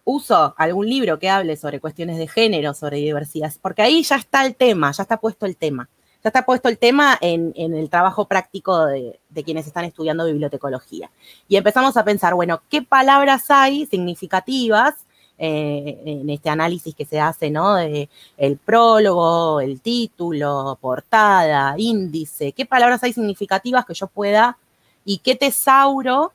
uso 0.04 0.56
algún 0.58 0.90
libro 0.90 1.20
que 1.20 1.30
hable 1.30 1.56
sobre 1.56 1.80
cuestiones 1.80 2.18
de 2.18 2.28
género, 2.28 2.74
sobre 2.74 2.98
diversidad, 2.98 3.54
porque 3.62 3.84
ahí 3.84 4.02
ya 4.02 4.16
está 4.16 4.46
el 4.48 4.56
tema, 4.56 4.92
ya 4.92 5.04
está 5.04 5.18
puesto 5.18 5.46
el 5.46 5.56
tema. 5.56 5.88
Ya 6.24 6.30
está 6.30 6.46
puesto 6.46 6.70
el 6.70 6.78
tema 6.78 7.18
en, 7.20 7.54
el 7.56 7.90
trabajo 7.90 8.26
práctico 8.26 8.86
de, 8.86 9.20
quienes 9.44 9.66
están 9.66 9.86
estudiando 9.86 10.26
bibliotecología. 10.26 11.10
Y 11.48 11.56
empezamos 11.56 11.98
a 11.98 12.04
pensar, 12.04 12.36
bueno, 12.36 12.62
¿qué 12.70 12.82
palabras 12.82 13.50
hay 13.50 13.88
significativas 13.88 14.94
eh, 15.38 16.00
en 16.06 16.30
este 16.30 16.52
análisis 16.52 16.94
que 16.94 17.06
se 17.06 17.20
hace, 17.20 17.50
¿no? 17.50 17.76
De 17.76 18.08
el 18.38 18.58
prólogo, 18.58 19.60
el 19.60 19.82
título, 19.82 20.78
portada, 20.80 21.74
índice, 21.78 22.52
¿qué 22.52 22.68
palabras 22.68 23.04
hay 23.04 23.14
significativas 23.14 23.86
que 23.86 23.96
yo 23.96 24.06
pueda 24.06 24.60
y 25.04 25.18
qué 25.20 25.36
tesauro 25.36 26.34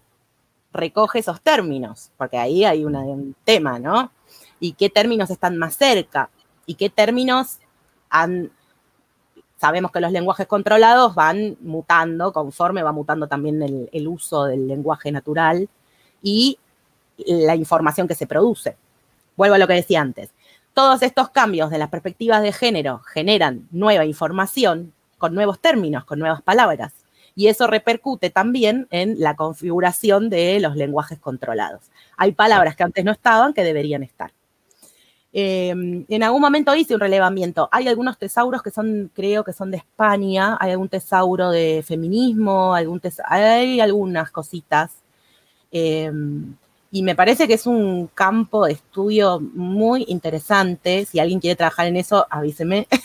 recoge 0.72 1.20
esos 1.20 1.41
términos, 1.41 2.11
porque 2.16 2.39
ahí 2.39 2.64
hay 2.64 2.84
un 2.84 3.34
tema, 3.45 3.78
¿no? 3.78 4.12
Y 4.61 4.72
qué 4.72 4.91
términos 4.91 5.30
están 5.30 5.57
más 5.57 5.76
cerca 5.76 6.30
y 6.66 6.74
qué 6.74 6.91
términos 6.91 7.59
han... 8.11 8.53
Sabemos 9.57 9.90
que 9.90 10.00
los 10.00 10.12
lenguajes 10.12 10.46
controlados 10.46 11.14
van 11.14 11.57
mutando, 11.61 12.32
conforme 12.32 12.82
va 12.82 12.92
mutando 12.92 13.26
también 13.26 13.62
el, 13.62 13.88
el 13.92 14.09
uso 14.09 14.44
del 14.44 14.68
lenguaje 14.68 15.11
natural 15.11 15.68
y 16.22 16.59
la 17.26 17.57
información 17.57 18.07
que 18.07 18.14
se 18.14 18.26
produce. 18.26 18.76
Vuelvo 19.36 19.54
a 19.54 19.59
lo 19.59 19.66
que 19.66 19.74
decía 19.74 20.00
antes. 20.00 20.30
Todos 20.74 21.02
estos 21.02 21.30
cambios 21.30 21.70
de 21.70 21.78
las 21.78 21.88
perspectivas 21.88 22.42
de 22.42 22.52
género 22.52 22.98
generan 22.98 23.66
nueva 23.70 24.04
información 24.04 24.92
con 25.16 25.34
nuevos 25.34 25.59
términos, 25.59 26.04
con 26.04 26.18
nuevas 26.18 26.42
palabras 26.42 26.92
y 27.36 27.48
eso 27.48 27.66
repercute 27.66 28.30
también 28.30 28.88
en 28.90 29.20
la 29.20 29.36
configuración 29.36 30.30
de 30.30 30.59
los 30.59 30.74
lenguajes 30.74 31.18
controlados. 31.18 31.82
Hay 32.16 32.32
palabras 32.32 32.74
que 32.74 32.82
antes 32.82 33.04
no 33.04 33.12
estaban 33.12 33.52
que 33.52 33.62
deberían 33.62 34.02
estar. 34.02 34.32
Em, 35.39 36.07
en 36.09 36.22
algún 36.22 36.41
momento 36.41 36.74
hice 36.74 36.95
un 36.95 37.01
relevamiento. 37.01 37.68
Hay 37.70 37.89
algunos 37.89 38.16
tesauros 38.16 38.62
que 38.62 38.70
son, 38.70 39.11
creo 39.14 39.45
que 39.45 39.53
son 39.53 39.70
de 39.70 39.76
España, 39.76 40.57
hay 40.59 40.70
algún 40.70 40.89
tesauro 40.89 41.51
de 41.51 41.84
feminismo, 41.87 42.72
hay 42.72 43.78
algunas 43.78 44.30
cositas. 44.30 44.93
Em, 45.70 46.55
y 46.91 47.03
me 47.03 47.14
parece 47.14 47.47
que 47.47 47.53
es 47.53 47.66
un 47.66 48.07
campo 48.14 48.64
de 48.64 48.72
estudio 48.72 49.39
muy 49.39 50.07
interesante. 50.09 51.05
Si 51.05 51.20
alguien 51.20 51.41
quiere 51.41 51.55
trabajar 51.55 51.87
en 51.87 51.97
eso, 51.97 52.26
avíseme. 52.30 52.89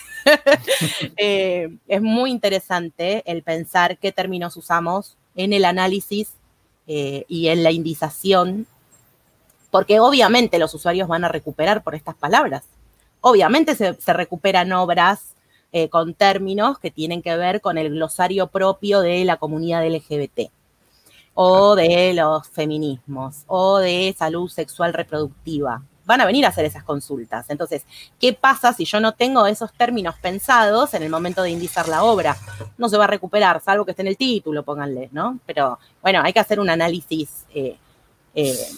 Eh, 1.16 1.68
es 1.88 2.00
muy 2.00 2.30
interesante 2.30 3.24
el 3.26 3.42
pensar 3.42 3.98
qué 3.98 4.12
términos 4.12 4.56
usamos 4.56 5.16
en 5.34 5.52
el 5.52 5.64
análisis 5.64 6.34
eh, 6.86 7.24
y 7.26 7.48
en 7.48 7.64
la 7.64 7.72
indización, 7.72 8.68
porque 9.72 10.00
obviamente 10.00 10.58
los 10.58 10.74
usuarios 10.74 11.08
van 11.08 11.24
a 11.24 11.28
recuperar 11.28 11.82
por 11.82 11.94
estas 11.94 12.14
palabras. 12.14 12.62
Obviamente 13.22 13.74
se, 13.74 13.94
recuperan 14.12 14.70
obras 14.72 15.34
eh, 15.72 15.88
con 15.88 16.12
términos 16.12 16.78
que 16.78 16.90
tienen 16.90 17.22
que 17.22 17.34
ver 17.38 17.62
con 17.62 17.78
el 17.78 17.88
glosario 17.88 18.48
propio 18.48 19.00
de 19.00 19.24
la 19.24 19.38
comunidad 19.38 19.84
LGBT 19.88 20.50
o 21.32 21.74
de 21.74 22.12
los 22.12 22.46
feminismos 22.48 23.44
o 23.46 23.78
de 23.78 24.14
salud 24.18 24.50
sexual 24.50 24.92
reproductiva. 24.92 25.82
Van 26.04 26.20
a 26.20 26.26
venir 26.26 26.44
a 26.44 26.48
hacer 26.48 26.66
esas 26.66 26.84
consultas. 26.84 27.48
Entonces, 27.48 27.86
¿qué 28.20 28.34
pasa 28.34 28.74
si 28.74 28.84
yo 28.84 29.00
no 29.00 29.12
tengo 29.12 29.46
esos 29.46 29.72
términos 29.72 30.16
pensados 30.20 30.92
en 30.92 31.02
el 31.02 31.08
momento 31.08 31.42
de 31.42 31.50
indizar 31.50 31.88
la 31.88 32.04
obra? 32.04 32.36
No 32.76 32.90
se 32.90 32.98
va 32.98 33.04
a 33.04 33.06
recuperar, 33.06 33.62
salvo 33.62 33.86
que 33.86 33.92
esté 33.92 34.02
en 34.02 34.08
el 34.08 34.18
título, 34.18 34.64
pónganle, 34.64 35.08
¿no? 35.12 35.38
Pero 35.46 35.78
bueno, 36.02 36.20
hay 36.22 36.34
que 36.34 36.40
hacer 36.40 36.60
un 36.60 36.68
análisis, 36.68 37.46
eh, 37.54 37.78
eh, 38.34 38.68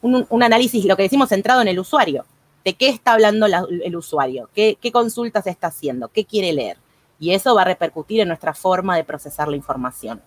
un, 0.00 0.42
análisis, 0.42 0.84
lo 0.84 0.96
que 0.96 1.04
decimos, 1.04 1.28
centrado 1.28 1.60
en 1.62 1.68
el 1.68 1.78
usuario. 1.78 2.24
¿De 2.64 2.74
qué 2.74 2.88
está 2.88 3.12
hablando 3.12 3.46
el 3.46 3.96
usuario? 3.96 4.50
¿Qué, 4.54 4.76
¿Qué 4.80 4.92
consultas 4.92 5.46
está 5.46 5.68
haciendo? 5.68 6.08
¿Qué 6.08 6.24
quiere 6.24 6.52
leer? 6.52 6.76
Y 7.18 7.32
eso 7.32 7.54
va 7.54 7.62
a 7.62 7.64
repercutir 7.64 8.20
en 8.20 8.28
nuestra 8.28 8.54
forma 8.54 8.96
de 8.96 9.04
procesar 9.04 9.48
la 9.48 9.56
información. 9.56 10.20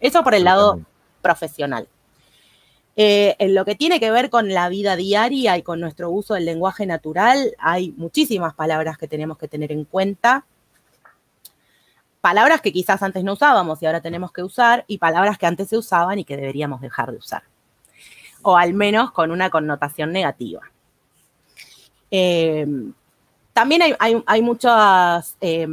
Eso 0.00 0.22
por 0.22 0.34
el 0.34 0.44
lado 0.44 0.80
profesional. 1.22 1.88
Eh, 3.00 3.36
en 3.38 3.54
lo 3.54 3.64
que 3.64 3.76
tiene 3.76 4.00
que 4.00 4.10
ver 4.10 4.28
con 4.28 4.48
la 4.48 4.68
vida 4.68 4.96
diaria 4.96 5.56
y 5.56 5.62
con 5.62 5.78
nuestro 5.78 6.10
uso 6.10 6.34
del 6.34 6.44
lenguaje 6.44 6.84
natural, 6.84 7.54
hay 7.58 7.92
muchísimas 7.96 8.54
palabras 8.54 8.98
que 8.98 9.06
tenemos 9.06 9.38
que 9.38 9.46
tener 9.46 9.70
en 9.70 9.84
cuenta. 9.84 10.46
Palabras 12.20 12.60
que 12.60 12.72
quizás 12.72 13.00
antes 13.04 13.22
no 13.22 13.34
usábamos 13.34 13.80
y 13.80 13.86
ahora 13.86 14.00
tenemos 14.00 14.32
que 14.32 14.42
usar, 14.42 14.84
y 14.88 14.98
palabras 14.98 15.38
que 15.38 15.46
antes 15.46 15.68
se 15.68 15.76
usaban 15.76 16.18
y 16.18 16.24
que 16.24 16.36
deberíamos 16.36 16.80
dejar 16.80 17.12
de 17.12 17.18
usar. 17.18 17.44
O 18.42 18.56
al 18.56 18.74
menos 18.74 19.10
con 19.12 19.30
una 19.30 19.50
connotación 19.50 20.12
negativa. 20.12 20.60
Eh, 22.10 22.66
también 23.52 23.82
hay, 23.98 24.40
muchas, 24.42 25.36
eh, 25.40 25.66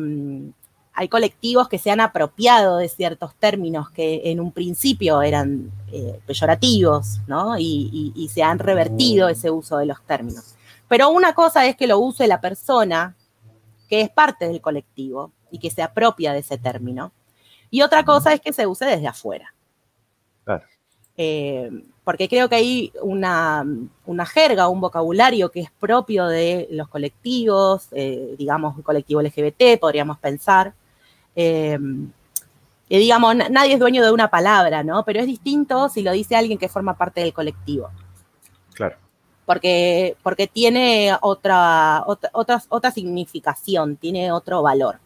hay 0.93 1.07
colectivos 1.07 1.69
que 1.69 1.77
se 1.77 1.91
han 1.91 2.01
apropiado 2.01 2.77
de 2.77 2.89
ciertos 2.89 3.35
términos 3.35 3.91
que 3.91 4.31
en 4.31 4.39
un 4.39 4.51
principio 4.51 5.21
eran 5.21 5.71
eh, 5.91 6.19
peyorativos, 6.25 7.19
¿no? 7.27 7.59
Y, 7.59 8.29
se 8.33 8.41
han 8.41 8.57
revertido 8.57 9.29
ese 9.29 9.51
uso 9.51 9.77
de 9.77 9.85
los 9.85 10.01
términos. 10.01 10.55
Pero 10.87 11.09
una 11.09 11.35
cosa 11.35 11.67
es 11.67 11.75
que 11.75 11.85
lo 11.85 11.99
use 11.99 12.27
la 12.27 12.41
persona 12.41 13.15
que 13.87 14.01
es 14.01 14.09
parte 14.09 14.47
del 14.47 14.61
colectivo 14.61 15.31
y 15.51 15.59
que 15.59 15.69
se 15.69 15.83
apropia 15.83 16.33
de 16.33 16.39
ese 16.39 16.57
término. 16.57 17.11
Y 17.69 17.81
otra 17.81 18.03
cosa 18.03 18.33
es 18.33 18.41
que 18.41 18.51
se 18.51 18.65
use 18.65 18.85
desde 18.85 19.07
afuera. 19.07 19.53
Claro. 20.43 20.65
Eh, 21.17 21.71
porque 22.03 22.29
creo 22.29 22.47
que 22.49 22.55
hay 22.55 22.93
una, 23.01 23.65
jerga, 24.31 24.67
un 24.67 24.79
vocabulario 24.79 25.49
que 25.49 25.61
es 25.61 25.71
propio 25.71 26.27
de 26.27 26.67
los 26.71 26.87
colectivos, 26.87 27.87
eh, 27.91 28.35
digamos, 28.37 28.79
colectivo 28.83 29.21
LGBT, 29.21 29.79
podríamos 29.79 30.19
pensar. 30.19 30.73
Eh, 31.35 31.79
y 32.87 32.99
digamos, 32.99 33.35
nadie 33.35 33.73
es 33.73 33.79
dueño 33.79 34.03
de 34.03 34.11
una 34.11 34.29
palabra, 34.29 34.83
¿no? 34.83 35.03
Pero 35.03 35.19
es 35.19 35.25
distinto 35.25 35.89
si 35.89 36.03
lo 36.03 36.11
dice 36.11 36.35
alguien 36.35 36.59
que 36.59 36.69
forma 36.69 36.95
parte 36.95 37.21
del 37.21 37.33
colectivo. 37.33 37.89
Claro. 38.75 38.97
Porque, 39.47 40.15
porque 40.21 40.45
tiene 40.45 41.15
otra, 41.21 42.03
otra, 42.05 42.61
otra, 42.69 42.91
significación, 42.91 43.95
tiene 43.95 44.31
otro 44.31 44.61
valor. 44.61 44.99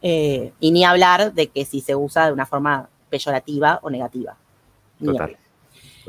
y 0.00 0.70
ni 0.70 0.84
hablar 0.84 1.32
de 1.32 1.48
que 1.48 1.64
si 1.64 1.80
se 1.80 1.96
usa 1.96 2.26
de 2.26 2.32
una 2.32 2.46
forma 2.46 2.88
peyorativa 3.10 3.80
o 3.82 3.90
negativa. 3.90 4.36
Total. 5.02 5.36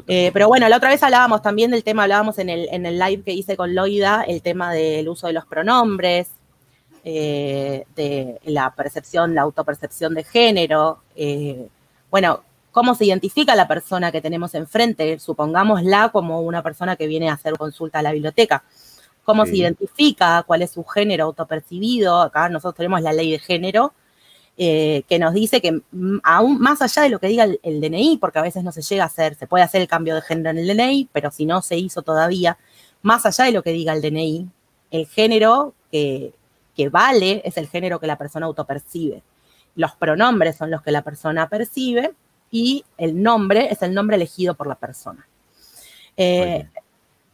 Eh, 0.07 0.31
pero 0.33 0.47
bueno, 0.47 0.67
la 0.67 0.77
otra 0.77 0.89
vez 0.89 1.01
hablábamos 1.03 1.41
también 1.41 1.71
del 1.71 1.83
tema, 1.83 2.03
hablábamos 2.03 2.37
en 2.39 2.49
el, 2.49 2.67
en 2.71 2.85
el 2.85 2.99
live 2.99 3.23
que 3.23 3.31
hice 3.31 3.55
con 3.55 3.73
Loida, 3.73 4.23
el 4.27 4.41
tema 4.41 4.73
del 4.73 5.07
uso 5.07 5.27
de 5.27 5.33
los 5.33 5.45
pronombres, 5.45 6.31
eh, 7.03 7.85
de 7.95 8.39
la 8.45 8.73
percepción, 8.73 9.35
la 9.35 9.43
autopercepción 9.43 10.13
de 10.15 10.23
género. 10.23 10.99
Eh, 11.15 11.67
bueno, 12.11 12.43
cómo 12.71 12.95
se 12.95 13.05
identifica 13.05 13.55
la 13.55 13.67
persona 13.67 14.11
que 14.11 14.21
tenemos 14.21 14.53
enfrente, 14.55 15.17
supongámosla 15.19 16.09
como 16.09 16.41
una 16.41 16.61
persona 16.61 16.95
que 16.95 17.07
viene 17.07 17.29
a 17.29 17.33
hacer 17.33 17.57
consulta 17.57 17.99
a 17.99 18.01
la 18.01 18.11
biblioteca. 18.11 18.63
¿Cómo 19.23 19.45
se 19.45 19.55
identifica? 19.55 20.43
¿Cuál 20.43 20.61
es 20.61 20.71
su 20.71 20.83
género 20.83 21.25
autopercibido? 21.25 22.21
Acá 22.21 22.49
nosotros 22.49 22.75
tenemos 22.75 23.01
la 23.01 23.13
ley 23.13 23.31
de 23.31 23.39
género, 23.39 23.93
eh, 24.57 25.03
que 25.09 25.19
nos 25.19 25.33
dice 25.33 25.59
que 25.61 25.81
aún 26.23 26.59
más 26.59 26.81
allá 26.81 27.01
de 27.01 27.09
lo 27.09 27.19
que 27.19 27.27
diga 27.27 27.43
el, 27.43 27.81
DNI, 27.81 28.17
porque 28.21 28.39
a 28.39 28.41
veces 28.41 28.63
no 28.63 28.71
se 28.71 28.81
llega 28.81 29.03
a 29.03 29.07
hacer, 29.07 29.35
se 29.35 29.47
puede 29.47 29.63
hacer 29.63 29.81
el 29.81 29.87
cambio 29.87 30.15
de 30.15 30.21
género 30.21 30.51
en 30.51 30.57
el 30.59 30.67
DNI, 30.67 31.09
pero 31.11 31.29
si 31.29 31.45
no 31.45 31.61
se 31.61 31.77
hizo 31.77 32.03
todavía, 32.03 32.57
más 33.01 33.25
allá 33.25 33.45
de 33.45 33.51
lo 33.51 33.63
que 33.63 33.71
diga 33.71 33.93
el 33.93 34.01
DNI, 34.01 34.47
el 34.91 35.07
género 35.07 35.73
que, 35.91 36.33
vale 36.89 37.41
es 37.43 37.57
el 37.57 37.67
género 37.67 37.99
que 37.99 38.07
la 38.07 38.17
persona 38.17 38.45
autopercibe. 38.45 39.23
Los 39.75 39.93
pronombres 39.95 40.55
son 40.55 40.71
los 40.71 40.81
que 40.81 40.91
la 40.91 41.03
persona 41.03 41.49
percibe 41.49 42.13
y 42.49 42.85
el 42.97 43.21
nombre 43.21 43.67
es 43.71 43.81
el 43.81 43.93
nombre 43.93 44.15
elegido 44.15 44.53
por 44.53 44.67
la 44.67 44.75
persona. 44.75 45.27
Eh, 46.15 46.67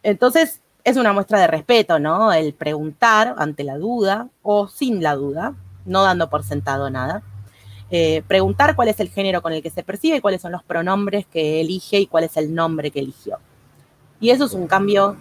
entonces, 0.02 0.60
es 0.84 0.98
una 0.98 1.14
muestra 1.14 1.40
de 1.40 1.48
respeto, 1.48 2.00
¿no? 2.00 2.34
El 2.34 2.54
preguntar 2.54 3.36
ante 3.38 3.64
la 3.64 3.78
duda 3.78 4.28
o 4.42 4.68
sin 4.68 5.04
la 5.04 5.16
duda, 5.16 5.54
no 5.86 6.04
dando 6.04 6.30
por 6.30 6.44
sentado 6.44 6.90
nada. 6.90 7.24
Eh, 7.90 8.24
preguntar 8.28 8.76
cuál 8.76 8.88
es 8.88 9.00
el 9.00 9.10
género 9.10 9.42
con 9.42 9.54
el 9.54 9.62
que 9.62 9.70
se 9.70 9.84
percibe, 9.84 10.22
cuáles 10.22 10.42
son 10.42 10.54
los 10.54 10.64
pronombres 10.64 11.26
que 11.26 11.60
elige 11.60 12.00
y 12.00 12.08
cuál 12.08 12.24
es 12.24 12.38
el 12.38 12.56
nombre 12.56 12.92
que 12.92 13.00
eligió. 13.00 13.40
Y 14.20 14.30
eso 14.30 14.46
es 14.46 14.54
un 14.54 14.68
cambio 14.68 15.18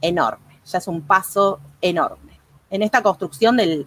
enorme, 0.00 0.58
ya 0.64 0.78
es 0.78 0.88
un 0.88 1.02
paso 1.02 1.60
enorme 1.80 2.32
en 2.72 2.82
esta 2.82 3.02
construcción 3.02 3.56
del, 3.56 3.86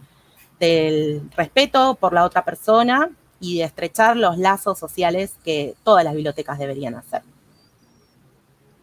respeto 1.35 1.95
por 1.99 2.13
la 2.13 2.23
otra 2.23 2.45
persona 2.45 3.09
y 3.41 3.57
de 3.57 3.65
estrechar 3.65 4.15
los 4.15 4.37
lazos 4.37 4.79
sociales 4.79 5.35
que 5.43 5.75
todas 5.83 6.05
las 6.05 6.13
bibliotecas 6.13 6.57
deberían 6.57 6.95
hacer. 6.95 7.21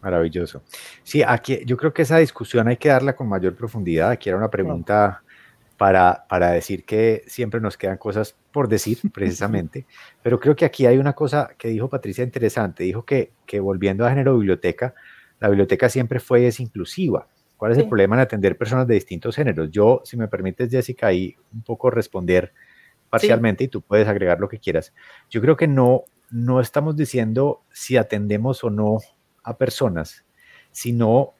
Maravilloso. 0.03 0.63
Sí, 1.03 1.23
aquí 1.27 1.61
yo 1.65 1.77
creo 1.77 1.95
que 1.95 2.03
esa 2.03 2.19
discusión 2.19 2.69
hay 2.69 2.77
que 2.77 2.91
darla 2.91 3.17
con 3.17 3.29
mayor 3.29 3.55
profundidad. 3.55 4.11
Aquí 4.11 4.29
era 4.29 4.37
una 4.37 4.51
pregunta 4.51 5.23
para, 5.83 6.53
decir 6.53 6.85
que 6.85 7.24
siempre 7.26 7.61
nos 7.61 7.76
quedan 7.76 7.99
cosas 7.99 8.37
por 8.53 8.68
decir, 8.68 8.99
precisamente. 9.12 9.85
Pero 10.22 10.39
creo 10.39 10.55
que 10.55 10.64
aquí 10.64 10.87
hay 10.87 10.97
una 10.97 11.12
cosa 11.12 11.57
que 11.59 11.68
dijo 11.68 11.89
Patricia 11.89 12.22
interesante. 12.22 12.85
Dijo 12.85 13.05
que, 13.05 13.33
que 13.47 13.59
volviendo 13.59 14.07
a 14.07 14.11
género 14.11 14.39
biblioteca, 14.39 14.95
la 15.41 15.49
biblioteca 15.49 15.89
siempre 15.89 16.20
fue 16.20 16.43
desinclusiva. 16.43 17.26
¿Cuál 17.57 17.72
es 17.72 17.78
el 17.78 17.89
problema 17.89 18.14
en 18.14 18.20
atender 18.20 18.57
personas 18.57 18.87
de 18.87 18.95
distintos 18.95 19.35
géneros? 19.35 19.70
Yo, 19.72 20.03
si 20.05 20.16
me 20.16 20.28
permites, 20.28 20.70
Jessica, 20.70 21.09
ahí 21.09 21.37
un 21.53 21.62
poco 21.62 21.91
responder 21.91 22.53
parcialmente 23.11 23.64
y 23.64 23.68
tú 23.68 23.83
puedes 23.83 24.07
agregar 24.07 24.39
lo 24.39 24.49
que 24.49 24.61
quieras. 24.61 24.93
Yo 25.30 25.41
creo 25.41 25.57
que 25.57 25.66
no, 25.66 26.05
no 26.30 26.61
estamos 26.61 26.95
diciendo 26.95 27.62
si 27.72 27.97
atendemos 27.97 28.62
o 28.62 28.70
no 28.70 28.99
a 29.43 29.59
personas, 29.59 30.24
sino 30.70 31.35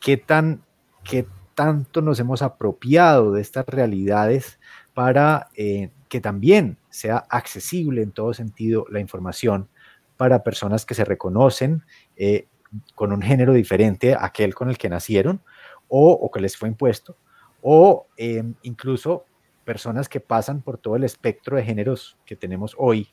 qué 0.00 0.16
tan, 0.16 0.62
qué 1.02 1.26
tanto 1.64 2.02
nos 2.02 2.18
hemos 2.18 2.42
apropiado 2.42 3.30
de 3.30 3.40
estas 3.40 3.64
realidades 3.66 4.58
para 4.94 5.48
eh, 5.54 5.90
que 6.08 6.20
también 6.20 6.76
sea 6.90 7.18
accesible 7.30 8.02
en 8.02 8.10
todo 8.10 8.34
sentido 8.34 8.84
la 8.90 8.98
información 8.98 9.68
para 10.16 10.42
personas 10.42 10.84
que 10.84 10.94
se 10.94 11.04
reconocen 11.04 11.84
eh, 12.16 12.48
con 12.96 13.12
un 13.12 13.22
género 13.22 13.52
diferente 13.52 14.14
a 14.14 14.24
aquel 14.24 14.56
con 14.56 14.70
el 14.70 14.76
que 14.76 14.88
nacieron 14.88 15.40
o, 15.86 16.28
que 16.32 16.40
les 16.40 16.56
fue 16.56 16.68
impuesto, 16.68 17.16
o 17.60 18.06
em, 18.16 18.54
incluso 18.62 19.24
personas 19.64 20.08
que 20.08 20.18
pasan 20.20 20.62
por 20.62 20.78
todo 20.78 20.96
el 20.96 21.04
espectro 21.04 21.56
de 21.56 21.62
géneros 21.62 22.16
que 22.26 22.34
tenemos 22.34 22.74
hoy, 22.76 23.08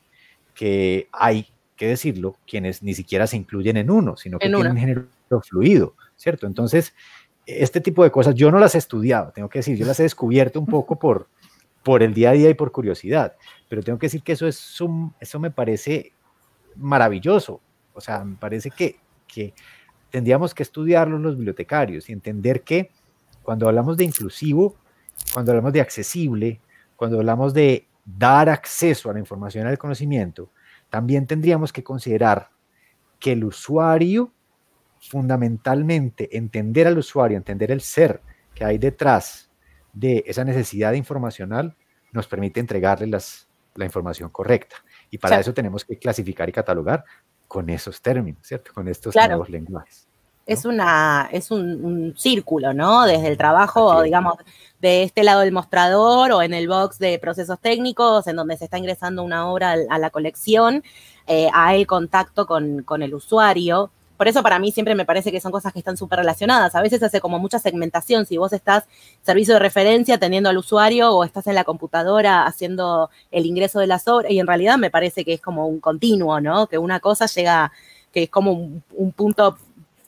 que 0.56 1.08
hay 1.12 1.50
que 1.76 1.88
decirlo, 1.88 2.38
quienes 2.48 2.82
ni 2.82 2.96
siquiera 2.96 3.28
se 3.28 3.38
incluyen 3.38 3.78
en 3.78 3.92
uno, 3.92 4.18
sino 4.18 4.40
que 4.40 4.48
tienen 4.48 4.72
un 4.72 4.78
género 4.78 5.08
fluido, 5.44 5.94
¿cierto? 6.16 6.48
Entonces, 6.48 6.96
este 7.46 7.82
tipo 7.82 8.04
de 8.04 8.12
cosas 8.12 8.36
yo 8.36 8.52
no 8.52 8.60
las 8.60 8.76
he 8.76 8.78
estudiado, 8.78 9.32
tengo 9.32 9.50
que 9.50 9.60
decir, 9.60 9.78
yo 9.78 9.86
las 9.86 10.00
he 10.00 10.04
descubierto 10.04 10.60
un 10.60 10.68
poco 10.68 10.98
por, 10.98 11.28
por 11.84 12.04
el 12.04 12.14
día 12.14 12.32
a 12.32 12.34
día 12.34 12.50
y 12.50 12.54
por 12.54 12.72
curiosidad, 12.72 13.36
pero 13.68 13.82
tengo 13.82 13.98
que 13.98 14.08
decir 14.08 14.24
que 14.24 14.34
eso, 14.34 14.48
es 14.48 14.78
eso 15.20 15.40
me 15.40 15.52
parece 15.52 16.14
maravilloso, 16.76 17.62
o 17.94 18.02
sea, 18.02 18.24
me 18.24 18.36
parece 18.36 18.72
que, 18.72 18.98
que 19.28 19.54
tendríamos 20.10 20.54
que 20.54 20.64
estudiarlo 20.64 21.18
los 21.18 21.36
bibliotecarios 21.36 22.10
y 22.10 22.14
entender 22.14 22.62
que 22.62 22.92
cuando 23.44 23.68
hablamos 23.68 23.98
de 23.98 24.06
inclusivo, 24.06 24.76
cuando 25.34 25.52
hablamos 25.52 25.74
de 25.74 25.82
accesible, 25.82 26.62
cuando 26.96 27.18
hablamos 27.18 27.54
de 27.54 27.88
dar 28.06 28.50
acceso 28.50 29.10
a 29.10 29.14
la 29.14 29.20
información 29.20 29.68
al 29.68 29.78
conocimiento, 29.78 30.52
también 30.90 31.28
tendríamos 31.28 31.72
que 31.72 31.84
considerar 31.84 32.50
que 33.20 33.34
el 33.34 33.44
usuario 33.44 34.32
fundamentalmente 35.02 36.36
entender 36.38 36.88
al 36.88 36.98
usuario, 36.98 37.38
entender 37.38 37.72
el 37.72 37.82
ser 37.82 38.22
que 38.54 38.66
hay 38.66 38.78
detrás 38.78 39.50
de 39.94 40.24
esa 40.28 40.44
necesidad 40.44 40.94
informacional, 40.94 41.76
nos 42.12 42.28
permite 42.28 42.60
entregarle 42.60 43.08
las, 43.08 43.48
la 43.76 43.86
información 43.86 44.30
correcta. 44.30 44.76
Y 45.10 45.18
para 45.18 45.40
eso 45.40 45.54
tenemos 45.54 45.86
que 45.86 45.98
clasificar 45.98 46.50
y 46.50 46.52
catalogar 46.52 47.04
con 47.48 47.70
esos 47.70 48.02
términos, 48.02 48.42
¿cierto? 48.46 48.72
Con 48.74 48.88
estos 48.88 49.16
nuevos 49.16 49.50
lenguajes. 49.50 50.08
Es, 50.46 50.66
una, 50.66 51.30
es 51.32 51.52
un, 51.52 52.14
círculo, 52.18 52.74
¿no? 52.74 53.06
Desde 53.06 53.28
el 53.28 53.38
trabajo, 53.38 54.02
digamos, 54.02 54.36
de 54.80 55.04
este 55.04 55.24
lado 55.24 55.42
del 55.42 55.52
mostrador 55.52 56.32
o 56.32 56.42
en 56.42 56.54
el 56.54 56.68
box 56.68 56.98
de 56.98 57.20
procesos 57.20 57.60
técnicos, 57.60 58.26
en 58.28 58.36
donde 58.36 58.58
se 58.58 58.66
está 58.66 58.78
ingresando 58.78 59.24
una 59.24 59.48
obra 59.48 59.76
a 59.90 60.00
la 60.00 60.10
colección, 60.10 60.84
eh, 61.28 61.50
a 61.54 61.76
el 61.76 61.86
contacto 61.86 62.48
con, 62.48 62.84
con 62.84 63.04
el 63.04 63.14
usuario 63.14 63.92
por 64.20 64.28
eso 64.28 64.44
para 64.44 64.60
mí 64.60 64.74
siempre 64.74 64.96
me 64.96 65.06
parece 65.06 65.32
que 65.32 65.40
son 65.40 65.50
cosas 65.50 65.72
que 65.72 65.80
están 65.80 65.96
súper 65.96 66.20
relacionadas. 66.20 66.76
A 66.76 66.82
veces 66.82 67.02
hace 67.02 67.22
como 67.22 67.40
mucha 67.40 67.58
segmentación. 67.58 68.26
Si 68.26 68.36
vos 68.36 68.52
estás 68.52 68.84
servicio 69.22 69.54
de 69.54 69.62
referencia 69.62 70.16
atendiendo 70.16 70.50
al 70.50 70.58
usuario 70.58 71.12
o 71.12 71.24
estás 71.24 71.48
en 71.48 71.56
la 71.56 71.64
computadora 71.64 72.46
haciendo 72.46 73.10
el 73.32 73.46
ingreso 73.46 73.80
de 73.80 73.88
las 73.88 74.10
obras, 74.10 74.30
y 74.30 74.40
en 74.42 74.46
realidad 74.46 74.78
me 74.78 74.92
parece 74.92 75.24
que 75.24 75.36
es 75.36 75.42
como 75.42 75.68
un 75.68 75.80
continuo, 75.80 76.42
¿no? 76.42 76.68
Que 76.68 76.78
una 76.78 77.00
cosa 77.00 77.28
llega, 77.28 77.72
que 78.12 78.24
es 78.24 78.30
como 78.30 78.52
un, 78.52 79.12
punto 79.14 79.58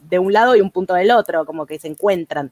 de 0.01 0.20
un 0.20 0.34
lado 0.34 0.57
y 0.57 0.59
un 0.59 0.72
punto 0.72 0.93
del 0.93 1.12
otro, 1.12 1.45
como 1.45 1.66
que 1.66 1.80
se 1.80 1.88
encuentran. 1.88 2.51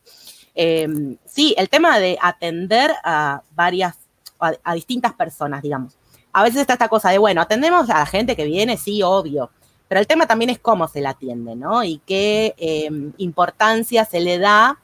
Em, 0.56 1.18
sí, 1.26 1.54
el 1.58 1.68
tema 1.68 2.00
de 2.00 2.18
atender 2.22 2.90
a 3.04 3.42
varias, 3.54 3.96
a 4.40 4.74
distintas 4.76 5.12
personas, 5.12 5.62
digamos. 5.62 5.98
A 6.32 6.42
veces 6.42 6.62
está 6.62 6.72
esta 6.72 6.88
cosa 6.88 7.10
de, 7.10 7.18
bueno, 7.18 7.42
atendemos 7.42 7.90
a 7.90 8.00
la 8.00 8.06
gente 8.06 8.38
que 8.38 8.46
viene, 8.46 8.78
sí, 8.78 9.04
obvio 9.04 9.50
pero 9.90 10.00
el 10.00 10.08
tema 10.08 10.28
también 10.28 10.52
es 10.52 10.60
cómo 10.60 10.88
se 10.88 11.02
la 11.02 11.10
atiende, 11.10 11.56
¿no? 11.56 11.84
Y 11.84 11.98
qué 12.06 12.54
em, 12.58 13.12
importancia 13.18 14.06
se 14.06 14.20
le 14.20 14.38
da 14.38 14.80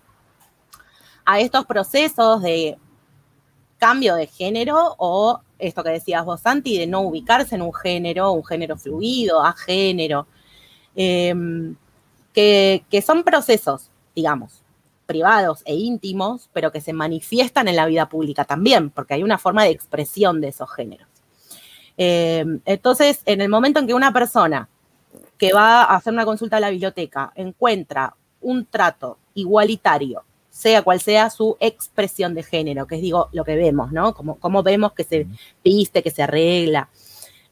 a 1.23 1.39
estos 1.39 1.65
procesos 1.67 2.41
de 2.41 2.77
cambio 3.77 4.15
de 4.15 4.25
género 4.25 4.95
o 4.97 5.41
esto 5.59 5.83
que 5.83 5.91
decías 5.91 6.25
vos, 6.25 6.41
Santi, 6.41 6.79
de 6.79 6.87
no 6.87 7.01
ubicarse 7.01 7.53
en 7.53 7.61
un 7.61 7.73
género, 7.73 8.31
un 8.31 8.43
género 8.43 8.77
fluido, 8.77 9.43
a 9.43 9.53
género, 9.53 10.27
em, 10.95 11.75
que, 12.33 12.83
son 13.05 13.23
procesos, 13.23 13.91
digamos. 14.15 14.63
privados 15.05 15.61
e 15.65 15.75
íntimos, 15.75 16.49
pero 16.51 16.71
que 16.71 16.81
se 16.81 16.91
manifiestan 16.91 17.67
en 17.67 17.75
la 17.75 17.85
vida 17.85 18.09
pública 18.09 18.43
también, 18.43 18.89
porque 18.89 19.13
hay 19.13 19.21
una 19.21 19.37
forma 19.37 19.63
de 19.63 19.69
expresión 19.69 20.41
de 20.41 20.47
esos 20.47 20.71
géneros. 20.73 21.07
Eh, 21.95 22.43
entonces, 22.65 23.21
en 23.25 23.41
el 23.41 23.49
momento 23.49 23.79
en 23.79 23.85
que 23.85 23.93
una 23.93 24.11
persona 24.11 24.67
que 25.37 25.53
va 25.53 25.83
a 25.83 25.95
hacer 25.95 26.13
una 26.13 26.25
consulta 26.25 26.57
a 26.57 26.59
la 26.59 26.69
biblioteca 26.69 27.31
encuentra 27.35 28.15
un 28.41 28.65
trato 28.65 29.17
igualitario, 29.33 30.23
sea 30.49 30.81
cual 30.81 31.01
sea 31.01 31.29
su 31.29 31.57
expresión 31.59 32.33
de 32.33 32.43
género, 32.43 32.87
que 32.87 32.95
es 32.95 33.01
digo 33.01 33.29
lo 33.33 33.43
que 33.43 33.55
vemos, 33.55 33.91
¿no? 33.91 34.13
Como, 34.13 34.63
vemos 34.63 34.93
que 34.93 35.03
se 35.03 35.27
viste, 35.63 36.01
que 36.03 36.11
se 36.11 36.23
arregla. 36.23 36.89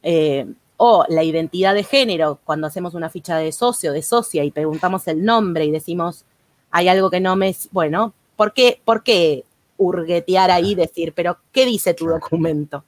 Eh, 0.02 0.46
o 0.76 1.04
la 1.08 1.22
identidad 1.22 1.74
de 1.74 1.84
género, 1.84 2.40
cuando 2.44 2.66
hacemos 2.66 2.94
una 2.94 3.10
ficha 3.10 3.36
de 3.36 3.52
socio, 3.52 3.92
de 3.92 4.02
socia 4.02 4.44
y 4.44 4.50
preguntamos 4.50 5.06
el 5.08 5.24
nombre 5.24 5.64
y 5.64 5.70
decimos, 5.70 6.24
hay 6.70 6.88
algo 6.88 7.10
que 7.10 7.20
no 7.20 7.36
me... 7.36 7.54
Bueno, 7.70 8.12
¿por 8.36 8.52
qué, 8.52 8.80
por 8.84 9.02
qué 9.02 9.44
hurguetear 9.76 10.50
ahí 10.50 10.72
y 10.72 10.74
decir, 10.74 11.12
pero 11.14 11.38
¿qué 11.52 11.66
dice 11.66 11.94
tu 11.94 12.06
documento? 12.06 12.84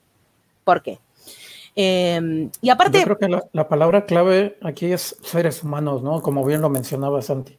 ¿Por 0.64 0.82
qué? 0.82 0.98
Em, 1.78 2.50
y 2.62 2.70
aparte... 2.70 2.98
Yo 2.98 3.04
creo 3.04 3.18
que 3.18 3.40
la, 3.52 3.68
palabra 3.68 4.06
clave 4.06 4.56
aquí 4.62 4.86
es 4.86 5.14
seres 5.22 5.62
humanos, 5.62 6.02
¿no? 6.02 6.22
Como 6.22 6.42
bien 6.44 6.62
lo 6.62 6.70
mencionaba 6.70 7.20
Santi. 7.20 7.58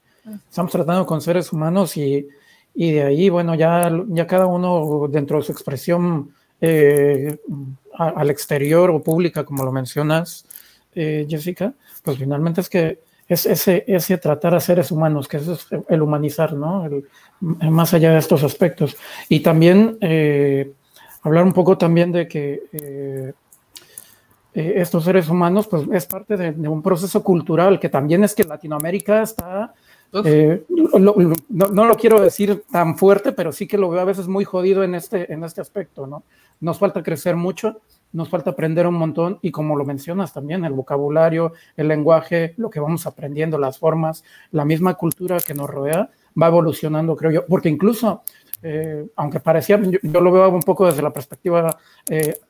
Estamos 0.50 0.72
tratando 0.72 1.06
con 1.06 1.22
seres 1.22 1.54
humanos 1.54 1.96
y, 1.96 2.28
y 2.74 2.92
de 2.92 3.04
ahí, 3.04 3.30
bueno, 3.30 3.54
ya, 3.54 3.92
ya 4.08 4.26
cada 4.26 4.48
uno 4.48 5.08
dentro 5.08 5.38
de 5.38 5.44
su 5.44 5.52
expresión 5.52 6.34
eh, 6.60 7.38
al 7.94 8.30
exterior 8.32 8.90
o 8.90 9.04
pública, 9.04 9.46
como 9.46 9.64
lo 9.64 9.72
mencionas, 9.72 10.46
eh, 10.96 11.28
Jessica, 11.30 11.74
pues 12.04 12.18
finalmente 12.18 12.62
es 12.62 12.70
que 12.70 13.00
es 13.28 13.46
ese, 13.46 13.84
ese 13.88 14.18
tratar 14.18 14.56
a 14.56 14.60
seres 14.60 14.92
humanos, 14.92 15.28
que 15.28 15.38
eso 15.38 15.54
es 15.54 15.68
el 15.90 16.02
humanizar, 16.02 16.54
¿no? 16.54 16.90
más 17.40 17.94
allá 17.94 18.14
de 18.14 18.20
estos 18.20 18.44
aspectos. 18.44 18.98
Y 19.30 19.42
también 19.42 19.98
eh, 20.02 20.72
hablar 21.22 21.44
un 21.44 21.54
poco 21.54 21.78
también 21.78 22.12
de 22.12 22.28
que 22.28 23.34
eh, 24.58 24.82
estos 24.82 25.04
seres 25.04 25.30
humanos, 25.30 25.68
pues 25.68 25.84
es 25.94 26.08
parte 26.08 26.36
de, 26.36 26.68
un 26.68 26.82
proceso 26.82 27.22
cultural 27.22 27.80
que 27.80 27.90
también 27.90 28.24
es 28.24 28.34
que 28.34 28.44
Latinoamérica 28.44 29.22
está, 29.22 29.76
eh, 30.26 30.64
no, 30.98 31.86
lo 31.86 31.96
quiero 31.96 32.20
decir 32.20 32.64
tan 32.72 32.98
fuerte, 32.98 33.34
pero 33.34 33.52
sí 33.52 33.68
que 33.68 33.78
lo 33.78 33.92
veo 33.92 34.02
a 34.02 34.06
veces 34.06 34.28
muy 34.28 34.46
jodido 34.46 34.84
en 34.84 34.96
este, 34.96 35.32
en 35.32 35.44
este 35.44 35.62
aspecto, 35.62 36.08
¿no? 36.08 36.24
Nos 36.60 36.80
falta 36.80 37.04
crecer 37.04 37.36
mucho, 37.36 37.82
nos 38.14 38.30
falta 38.30 38.50
aprender 38.50 38.88
un 38.88 38.96
montón 38.96 39.38
y 39.44 39.52
como 39.52 39.76
lo 39.76 39.86
mencionas 39.86 40.34
también, 40.34 40.66
el 40.66 40.74
vocabulario, 40.74 41.54
el 41.76 41.88
lenguaje, 41.88 42.56
lo 42.58 42.72
que 42.72 42.80
vamos 42.80 43.06
aprendiendo, 43.06 43.60
las 43.60 43.78
formas, 43.78 44.24
la 44.50 44.66
misma 44.66 44.96
cultura 44.96 45.38
que 45.38 45.54
nos 45.54 45.70
rodea 45.70 46.10
va 46.42 46.48
evolucionando, 46.48 47.16
creo 47.16 47.30
yo, 47.30 47.46
porque 47.46 47.70
incluso... 47.70 48.24
Eh, 48.64 49.06
aunque 49.16 49.40
parecía, 49.40 49.80
yo, 49.80 50.20
lo 50.20 50.32
veo 50.32 50.50
un 50.50 50.64
poco 50.64 50.88
desde 50.88 51.04
la 51.04 51.14
perspectiva 51.14 51.78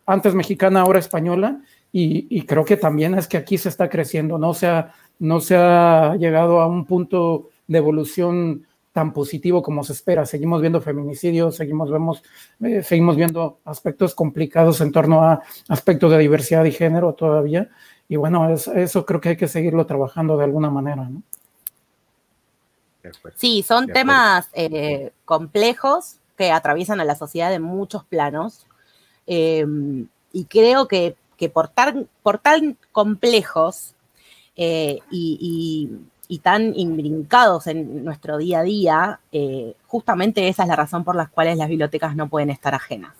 antes 0.06 0.34
mexicana, 0.34 0.80
ahora 0.80 1.00
española, 1.00 1.60
y, 1.92 2.46
creo 2.46 2.66
que 2.66 2.78
también 2.78 3.16
es 3.16 3.28
que 3.28 3.38
aquí 3.38 3.58
se 3.58 3.70
está 3.70 3.90
creciendo, 3.90 4.38
no 4.38 4.54
se, 4.54 4.68
ha, 4.68 4.94
no 5.20 5.40
se 5.40 5.56
ha 5.56 6.16
llegado 6.16 6.60
a 6.60 6.68
un 6.68 6.86
punto 6.86 7.50
de 7.68 7.78
evolución 7.80 8.66
tan 8.92 9.14
positivo 9.14 9.62
como 9.62 9.84
se 9.84 9.94
espera. 9.94 10.26
Seguimos 10.26 10.62
viendo 10.62 10.82
feminicidios, 10.82 11.56
seguimos, 11.56 11.92
vemos, 11.92 12.24
eh, 12.64 12.82
seguimos 12.84 13.16
viendo 13.16 13.60
aspectos 13.66 14.16
complicados 14.16 14.82
en 14.82 14.92
torno 14.92 15.24
a 15.24 15.42
aspectos 15.70 16.12
de 16.12 16.18
diversidad 16.18 16.66
y 16.66 16.72
género 16.72 17.14
todavía. 17.14 17.70
Y 18.10 18.16
bueno, 18.16 18.50
eso 18.50 19.06
creo 19.06 19.22
que 19.22 19.30
hay 19.30 19.38
que 19.38 19.48
seguirlo 19.48 19.86
trabajando 19.86 20.38
de 20.38 20.44
alguna 20.46 20.70
manera. 20.70 21.10
¿no? 21.10 21.22
Sí, 23.36 23.64
son 23.64 23.88
temas 23.88 24.50
eh, 24.54 25.12
complejos 25.26 26.18
que 26.36 26.52
atraviesan 26.52 27.00
a 27.00 27.06
la 27.06 27.16
sociedad 27.16 27.50
de 27.50 27.60
muchos 27.60 28.04
planos. 28.04 28.66
Eh, 29.26 29.66
y 30.34 30.46
creo 30.46 30.88
que 30.88 31.16
que 31.38 31.50
por 31.50 31.70
tan, 31.70 32.10
por 32.24 32.40
tan 32.40 32.78
complejos 32.92 33.96
eh, 34.56 35.00
y, 35.12 35.90
tan 36.42 36.74
imbrincados 36.76 37.68
en 37.68 38.04
nuestro 38.04 38.38
día 38.38 38.60
a 38.60 38.64
día, 38.64 39.20
eh, 39.32 39.76
justamente 39.86 40.48
esa 40.48 40.64
es 40.64 40.70
la 40.70 40.76
razón 40.76 41.04
por 41.04 41.16
la 41.16 41.28
cual 41.28 41.58
las 41.58 41.70
bibliotecas 41.70 42.16
no 42.16 42.28
pueden 42.28 42.50
estar 42.50 42.74
ajenas. 42.76 43.14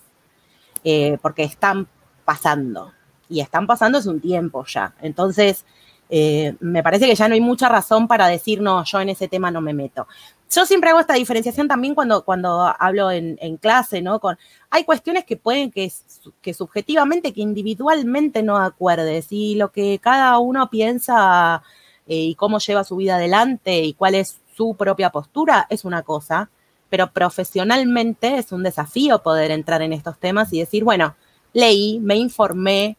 Eh, 0.84 1.18
porque 1.22 1.44
están 1.44 1.88
pasando. 2.24 2.92
Y 3.28 3.40
están 3.40 3.66
pasando 3.66 3.98
hace 3.98 4.08
un 4.08 4.20
tiempo 4.20 4.64
ya. 4.66 4.94
Entonces, 5.00 5.64
me 6.10 6.82
parece 6.82 7.06
que 7.06 7.14
ya 7.14 7.28
no 7.28 7.34
hay 7.34 7.40
mucha 7.40 7.68
razón 7.68 8.08
para 8.08 8.28
decir, 8.28 8.62
no, 8.62 8.82
yo 8.84 9.00
en 9.00 9.10
ese 9.10 9.28
tema 9.28 9.50
no 9.50 9.60
me 9.60 9.74
meto 9.74 10.06
yo 10.50 10.64
siempre 10.66 10.90
hago 10.90 11.00
esta 11.00 11.14
diferenciación 11.14 11.68
también 11.68 11.94
cuando, 11.94 12.24
cuando 12.24 12.74
hablo 12.78 13.10
en, 13.10 13.56
clase, 13.58 14.00
¿no? 14.00 14.18
Con, 14.18 14.38
hay 14.70 14.84
cuestiones 14.84 15.24
que 15.24 15.36
pueden 15.36 15.70
que, 15.70 15.92
que 16.40 16.54
subjetivamente, 16.54 17.32
que 17.32 17.42
individualmente 17.42 18.42
no 18.42 18.56
acuerdes 18.56 19.26
y 19.30 19.56
lo 19.56 19.70
que 19.72 19.98
cada 19.98 20.38
uno 20.38 20.70
piensa 20.70 21.62
eh, 22.06 22.16
y 22.16 22.34
cómo 22.34 22.58
lleva 22.58 22.84
su 22.84 22.96
vida 22.96 23.16
adelante 23.16 23.82
y 23.82 23.92
cuál 23.92 24.14
es 24.14 24.40
su 24.54 24.74
propia 24.74 25.10
postura 25.10 25.66
es 25.68 25.84
una 25.84 26.02
cosa, 26.02 26.50
pero 26.88 27.12
profesionalmente 27.12 28.38
es 28.38 28.50
un 28.50 28.62
desafío 28.62 29.22
poder 29.22 29.50
entrar 29.50 29.82
en 29.82 29.92
estos 29.92 30.18
temas 30.18 30.52
y 30.52 30.60
decir, 30.60 30.82
bueno, 30.82 31.14
leí, 31.52 32.00
me 32.00 32.16
informé, 32.16 32.96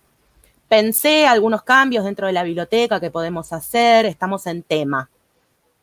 pensé 0.67 1.25
algunos 1.25 1.63
cambios 1.63 2.05
dentro 2.05 2.27
de 2.27 2.33
la 2.33 2.43
biblioteca 2.43 2.99
que 2.99 3.09
podemos 3.09 3.51
hacer, 3.53 4.05
estamos 4.05 4.45
en 4.45 4.61
tema 4.61 5.09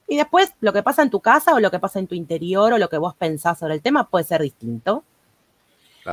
y 0.08 0.16
después 0.16 0.52
lo 0.60 0.72
que 0.72 0.82
pasa 0.82 1.02
en 1.02 1.10
tu 1.10 1.20
casa 1.20 1.54
o 1.54 1.60
lo 1.60 1.70
que 1.70 1.78
pasa 1.78 1.98
en 1.98 2.06
tu 2.06 2.14
interior 2.14 2.72
o 2.72 2.78
lo 2.78 2.88
que 2.88 2.98
vos 2.98 3.14
pensás 3.14 3.58
sobre 3.58 3.74
el 3.74 3.82
tema 3.82 4.08
puede 4.08 4.24
ser 4.24 4.42
distinto. 4.42 5.04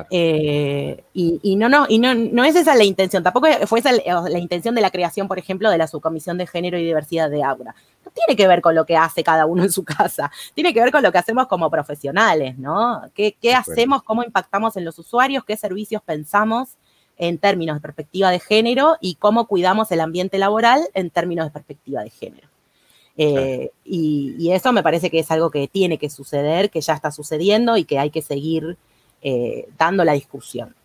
Eh, 0.09 1.03
y, 1.13 1.55
no, 1.55 1.69
no, 1.69 1.85
y 1.87 1.99
no, 1.99 2.15
no 2.15 2.43
es 2.43 2.55
esa 2.55 2.73
la 2.73 2.83
intención, 2.83 3.21
tampoco 3.21 3.47
fue 3.67 3.79
esa 3.79 3.91
la, 3.91 4.39
intención 4.39 4.73
de 4.73 4.81
la 4.81 4.89
creación, 4.89 5.27
por 5.27 5.37
ejemplo, 5.37 5.69
de 5.69 5.77
la 5.77 5.87
subcomisión 5.87 6.37
de 6.39 6.47
género 6.47 6.79
y 6.79 6.83
diversidad 6.83 7.29
de 7.29 7.43
Aura. 7.43 7.75
No 8.03 8.11
tiene 8.11 8.35
que 8.35 8.47
ver 8.47 8.61
con 8.61 8.73
lo 8.73 8.85
que 8.87 8.97
hace 8.97 9.23
cada 9.23 9.45
uno 9.45 9.63
en 9.63 9.71
su 9.71 9.83
casa, 9.83 10.31
tiene 10.55 10.73
que 10.73 10.81
ver 10.81 10.91
con 10.91 11.03
lo 11.03 11.11
que 11.11 11.19
hacemos 11.19 11.47
como 11.47 11.69
profesionales, 11.69 12.57
¿no? 12.57 13.03
¿Qué, 13.13 13.37
qué 13.39 13.53
hacemos, 13.53 14.01
cómo 14.01 14.23
impactamos 14.23 14.77
en 14.77 14.85
los 14.85 14.97
usuarios, 14.97 15.45
qué 15.45 15.57
servicios 15.57 16.01
pensamos 16.01 16.77
en 17.17 17.37
términos 17.37 17.75
de 17.75 17.81
perspectiva 17.81 18.31
de 18.31 18.39
género 18.39 18.97
y 18.99 19.15
cómo 19.15 19.45
cuidamos 19.47 19.91
el 19.91 20.01
ambiente 20.01 20.39
laboral 20.39 20.81
en 20.95 21.11
términos 21.11 21.45
de 21.45 21.51
perspectiva 21.51 22.01
de 22.01 22.09
género. 22.09 22.52
Eh, 23.17 23.71
y, 23.83 24.51
eso 24.51 24.73
me 24.73 24.83
parece 24.83 25.09
que 25.09 25.19
es 25.19 25.29
algo 25.31 25.51
que 25.51 25.67
tiene 25.67 25.97
que 25.97 26.09
suceder, 26.09 26.69
que 26.69 26.81
ya 26.81 26.93
está 26.93 27.11
sucediendo 27.11 27.77
y 27.77 27.85
que 27.85 27.99
hay 27.99 28.09
que 28.09 28.21
seguir 28.21 28.77
eh, 29.21 29.67
dando 29.77 30.03
la 30.03 30.13
discusión. 30.13 30.75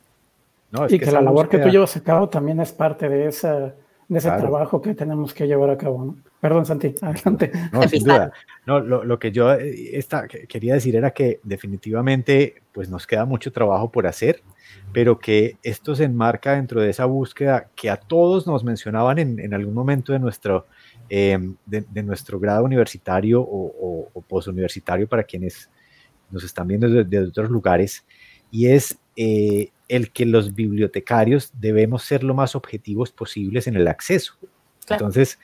y 0.89 0.99
que, 0.99 1.11
la 1.11 1.23
labor 1.23 1.49
que 1.49 1.59
tú 1.59 1.69
llevas 1.69 1.97
a 1.97 2.03
cabo 2.03 2.29
también 2.29 2.61
es 2.61 2.73
parte 2.73 3.09
de, 3.09 3.29
esa, 3.29 3.75
de 4.09 4.19
ese 4.19 4.31
trabajo 4.31 4.83
que 4.83 4.95
tenemos 4.95 5.33
que 5.33 5.47
llevar 5.47 5.71
a 5.71 5.79
cabo. 5.79 6.17
Perdón, 6.41 6.67
Santi, 6.67 6.95
adelante. 7.03 7.51
No, 7.73 7.83
sin 7.89 8.05
duda. 8.05 8.33
No, 8.67 8.81
lo, 8.81 9.19
que 9.19 9.33
yo 9.33 9.53
eh, 9.55 10.05
quería 10.49 10.75
decir 10.75 10.97
era 10.97 11.11
que 11.13 11.41
definitivamente 11.43 12.63
pues 12.73 12.91
nos 12.91 13.07
queda 13.07 13.25
mucho 13.25 13.51
trabajo 13.51 13.91
por 13.91 14.07
hacer, 14.07 14.43
pero 14.93 15.19
que 15.19 15.57
esto 15.63 15.95
se 15.95 16.05
enmarca 16.05 16.53
dentro 16.53 16.83
de 16.83 16.91
esa 16.91 17.07
búsqueda 17.07 17.69
que 17.75 17.89
a 17.89 17.97
todos 17.97 18.47
nos 18.47 18.63
mencionaban 18.63 19.19
en, 19.19 19.41
en 19.41 19.55
algún 19.55 19.75
momento 19.75 20.13
de 20.13 20.19
nuestro 20.19 20.67
Em, 21.11 21.57
de, 21.65 22.03
nuestro 22.03 22.39
grado 22.39 22.65
universitario 22.65 23.41
o, 23.41 24.11
o, 24.13 24.21
posuniversitario 24.21 25.09
para 25.09 25.23
quienes 25.23 25.71
nos 26.31 26.45
están 26.45 26.69
viendo 26.69 26.87
desde, 26.87 27.29
otros 27.29 27.49
lugares, 27.49 28.05
y 28.51 28.67
es 28.67 28.99
eh, 29.17 29.71
el 29.89 30.13
que 30.13 30.27
los 30.27 30.55
bibliotecarios 30.55 31.51
debemos 31.59 32.03
ser 32.03 32.23
lo 32.25 32.35
más 32.35 32.55
objetivos 32.55 33.11
posibles 33.11 33.67
en 33.67 33.77
el 33.77 33.89
acceso. 33.89 34.35
Entonces, 34.87 35.39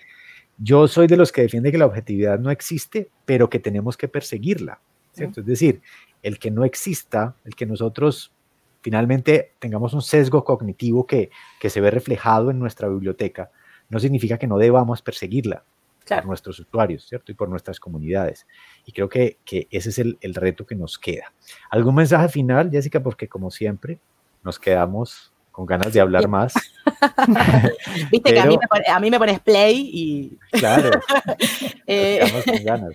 yo 0.58 0.86
soy 0.86 1.06
de 1.06 1.16
los 1.16 1.32
que 1.32 1.40
defiende 1.40 1.72
que 1.72 1.78
la 1.78 1.86
objetividad 1.86 2.38
no 2.38 2.50
existe, 2.50 3.08
pero 3.24 3.48
que 3.48 3.58
tenemos 3.58 3.96
que 3.96 4.08
perseguirla. 4.08 4.80
Es 5.16 5.46
decir, 5.46 5.80
el 6.22 6.38
que 6.38 6.50
no 6.50 6.64
exista, 6.64 7.36
el 7.46 7.54
que 7.54 7.64
nosotros 7.64 8.34
finalmente 8.82 9.52
tengamos 9.60 9.94
un 9.94 10.02
sesgo 10.02 10.44
cognitivo 10.44 11.06
que, 11.06 11.30
que 11.58 11.70
se 11.70 11.80
ve 11.80 11.90
reflejado 11.90 12.50
en 12.50 12.58
nuestra 12.58 12.86
biblioteca, 12.88 13.50
no 13.94 14.00
significa 14.00 14.36
que 14.36 14.48
no 14.48 14.58
debamos 14.58 15.02
perseguirla 15.02 15.62
por 16.06 16.26
nuestros 16.26 16.58
usuarios, 16.58 17.06
¿cierto? 17.06 17.30
Y 17.30 17.36
por 17.36 17.48
nuestras 17.48 17.78
comunidades. 17.78 18.44
Y 18.84 18.90
creo 18.92 19.08
que, 19.08 19.38
que 19.44 19.68
ese 19.70 19.90
es 19.90 19.98
el, 20.00 20.18
el, 20.20 20.34
reto 20.34 20.66
que 20.66 20.74
nos 20.74 20.98
queda. 20.98 21.32
¿Algún 21.70 21.94
mensaje 21.94 22.28
final, 22.28 22.70
Jessica? 22.72 23.00
Porque 23.00 23.28
como 23.28 23.52
siempre, 23.52 24.00
nos 24.42 24.58
quedamos 24.58 25.32
con 25.52 25.64
ganas 25.64 25.92
de 25.92 26.00
hablar 26.00 26.26
más. 26.26 26.54
Viste 28.10 28.34
que 28.34 28.40
a 28.40 28.46
mí, 28.46 28.58
me, 28.58 28.92
a 28.92 28.98
mí, 28.98 29.10
me 29.12 29.18
pones 29.18 29.38
play 29.38 29.88
y... 29.94 30.38
Claro, 30.58 30.90
eh, 31.86 32.18
quedamos 32.20 32.44
con 32.44 32.64
ganas. 32.64 32.94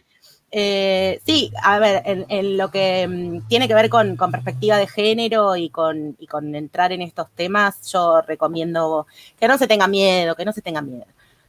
Eh, 0.52 1.22
sí, 1.26 1.52
a 1.62 1.78
ver, 1.78 2.02
en, 2.06 2.58
lo 2.58 2.72
que 2.72 3.08
mm, 3.08 3.48
tiene 3.48 3.68
que 3.68 3.76
ver 3.76 3.90
con, 3.90 4.18
perspectiva 4.18 4.78
de 4.78 4.88
género 4.88 5.56
y 5.56 5.70
con, 5.70 6.16
entrar 6.56 6.92
en 6.92 7.02
estos 7.02 7.30
temas, 7.32 7.92
yo 7.92 8.22
recomiendo 8.22 9.06
que 9.40 9.48
no 9.48 9.58
se 9.58 9.68
tenga 9.68 9.88
miedo, 9.88 10.36
que 10.36 10.46
no 10.46 10.54
se 10.54 10.62
tenga 10.62 10.82
miedo, 10.82 11.06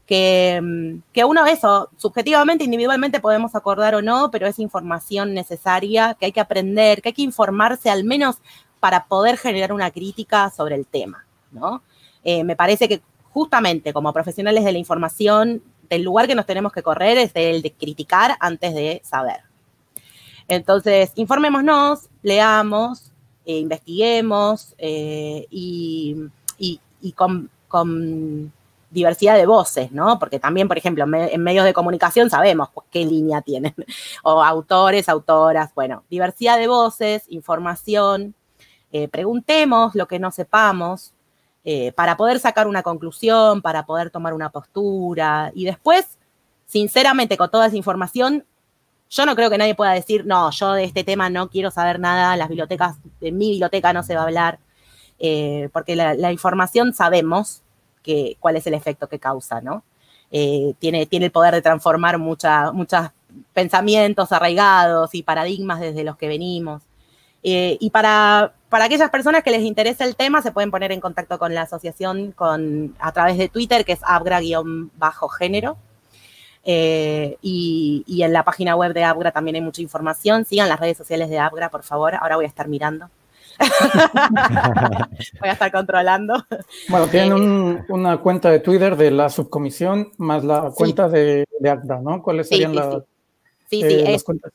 que, 0.07 0.61
mm, 0.63 1.13
que 1.13 1.25
uno 1.25 1.47
eso, 1.47 1.89
subjetivamente, 1.97 2.65
individualmente 2.65 3.21
podemos 3.21 3.55
acordar 3.55 3.95
o 3.95 4.03
no, 4.03 4.31
pero 4.31 4.47
es 4.47 4.59
información 4.59 5.33
necesaria, 5.33 6.15
que 6.19 6.27
hay 6.27 6.33
que 6.33 6.41
aprender, 6.41 7.01
que 7.01 7.11
hay 7.11 7.15
que 7.15 7.23
informarse 7.23 7.89
al 7.91 8.05
menos 8.05 8.37
para 8.81 9.07
poder 9.07 9.39
generar 9.39 9.73
una 9.73 9.91
crítica 9.91 10.51
sobre 10.51 10.75
el 10.75 10.87
tema, 10.87 11.27
¿no? 11.53 11.83
Eh, 12.25 12.45
me 12.45 12.57
parece 12.57 12.89
que 12.89 13.03
justamente 13.31 13.93
como 13.93 14.13
profesionales 14.13 14.65
de 14.65 14.73
la 14.73 14.79
información, 14.79 15.63
el 15.91 16.03
lugar 16.03 16.27
que 16.27 16.35
nos 16.35 16.47
tenemos 16.47 16.73
que 16.73 16.83
correr 16.83 17.19
es 17.19 17.33
el 17.35 17.63
de 17.63 17.73
criticar 17.73 18.37
antes 18.41 18.75
de 18.75 19.03
saber. 19.05 19.41
Entonces, 20.49 21.13
informémonos, 21.17 22.09
leamos, 22.23 23.13
eh, 23.45 23.59
investiguemos 23.59 24.75
eh, 24.79 25.47
y, 25.51 26.17
con, 27.15 28.53
diversidad 28.91 29.37
de 29.37 29.47
voces, 29.47 29.93
¿no? 29.93 30.19
Porque 30.19 30.41
también, 30.41 30.67
por 30.67 30.77
ejemplo, 30.77 31.05
en 31.05 31.43
medios 31.43 31.65
de 31.65 31.73
comunicación 31.73 32.29
sabemos 32.29 32.71
pues, 32.75 32.89
qué 32.91 33.05
línea 33.05 33.41
tienen, 33.41 33.75
o 34.25 34.43
autores, 34.43 35.09
autoras, 35.09 35.73
bueno, 35.75 36.03
diversidad 36.11 36.59
de 36.59 36.67
voces, 36.67 37.23
información, 37.29 38.35
eh, 38.93 39.07
preguntemos 39.07 39.95
lo 39.95 40.09
que 40.09 40.19
no 40.19 40.33
sepamos, 40.33 41.13
para 41.95 42.17
poder 42.17 42.41
sacar 42.41 42.67
una 42.67 42.83
conclusión, 42.83 43.63
para 43.63 43.85
poder 43.85 44.11
tomar 44.11 44.33
una 44.33 44.51
postura 44.51 45.53
y 45.55 45.65
después, 45.65 46.19
sinceramente, 46.67 47.37
con 47.37 47.51
toda 47.51 47.67
esa 47.67 47.77
información, 47.77 48.45
yo 49.11 49.27
no 49.27 49.35
creo 49.35 49.51
que 49.51 49.59
nadie 49.59 49.75
pueda 49.75 49.93
decir, 49.93 50.25
no, 50.25 50.51
yo 50.53 50.73
de 50.73 50.85
este 50.85 51.03
tema 51.03 51.29
no 51.29 51.51
quiero 51.51 51.73
saber 51.73 51.99
nada, 51.99 52.37
las 52.37 52.49
bibliotecas, 52.49 52.97
de 53.21 53.33
mi 53.33 53.51
biblioteca 53.51 53.93
no 53.93 54.05
se 54.05 54.15
va 54.15 54.21
a 54.21 54.25
hablar, 54.25 54.61
eh, 55.19 55.69
porque 55.73 55.97
la, 55.97 56.33
información 56.33 56.95
sabemos 56.95 57.63
que, 58.05 58.37
cuál 58.39 58.57
es 58.57 58.67
el 58.69 58.75
efecto 58.75 59.09
que 59.09 59.19
causa, 59.19 59.61
¿no? 59.61 59.83
Eh, 60.31 60.75
tiene, 60.79 61.07
tiene 61.07 61.27
el 61.27 61.33
poder 61.33 61.55
de 61.55 61.61
transformar 61.61 62.19
muchos 62.19 63.11
pensamientos 63.53 64.31
arraigados 64.31 65.13
y 65.13 65.25
paradigmas 65.25 65.81
desde 65.81 66.05
los 66.05 66.17
que 66.17 66.29
venimos. 66.29 66.83
Eh, 67.43 67.79
y 67.81 67.91
para, 67.91 68.53
para 68.69 68.85
aquellas 68.85 69.11
personas 69.11 69.43
que 69.43 69.51
les 69.51 69.63
interesa 69.63 70.05
el 70.05 70.17
tema, 70.17 70.43
se 70.43 70.53
pueden 70.53 70.71
poner 70.71 70.93
en 70.93 71.01
contacto 71.01 71.39
con 71.39 71.55
la 71.55 71.63
asociación 71.63 72.33
con, 72.33 72.95
a 72.99 73.13
través 73.13 73.39
de 73.39 73.49
Twitter, 73.49 73.85
que 73.85 73.93
es 73.93 74.01
abgra-género. 74.03 75.77
Eh, 76.63 77.39
y, 77.41 78.21
en 78.23 78.33
la 78.35 78.45
página 78.45 78.77
web 78.77 78.93
de 78.93 79.03
Abgra 79.05 79.33
también 79.33 79.57
hay 79.57 79.63
mucha 79.63 79.83
información. 79.83 80.45
Sigan 80.45 80.69
las 80.69 80.79
redes 80.79 80.99
sociales 80.99 81.31
de 81.31 81.39
Abgra, 81.39 81.71
por 81.71 81.83
favor. 81.83 82.15
Ahora 82.15 82.37
voy 82.37 82.45
a 82.45 82.49
estar 82.49 82.69
mirando. 82.69 83.09
voy 85.41 85.49
a 85.49 85.53
estar 85.53 85.73
controlando. 85.73 86.45
Bueno, 86.89 87.07
tienen 87.09 87.79
eh, 87.79 87.85
una 87.89 88.19
cuenta 88.19 88.51
de 88.51 88.61
Twitter 88.61 88.97
de 88.97 89.11
la 89.11 89.29
subcomisión 89.29 90.13
más 90.19 90.45
la 90.45 90.71
cuenta 90.75 91.09
de, 91.09 91.47
de, 91.59 91.71
Abra, 91.71 92.01
¿no? 92.01 92.23
¿Cuáles 92.23 92.49
serían 92.49 92.75
sí, 93.69 93.83
sí. 93.83 94.03
las 94.05 94.25
cuentas? 94.25 94.53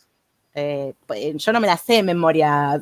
Eh, 0.56 0.94
pues, 1.06 1.36
yo 1.36 1.52
no 1.52 1.60
me 1.60 1.68
la 1.68 1.78
sé 1.78 1.98
en 1.98 2.06
memoria. 2.06 2.82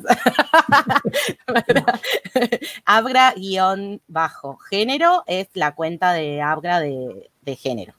Abra-bajo 2.84 4.56
género 4.58 5.24
es 5.26 5.48
la 5.54 5.74
cuenta 5.74 6.12
de 6.12 6.40
Abra 6.40 6.80
de 6.80 7.56
género. 7.56 7.94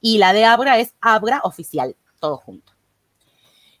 Y 0.00 0.18
la 0.18 0.32
de 0.32 0.44
Abra 0.44 0.78
es 0.78 0.94
Abra 1.00 1.40
Oficial, 1.42 1.96
todo 2.20 2.36
junto. 2.36 2.76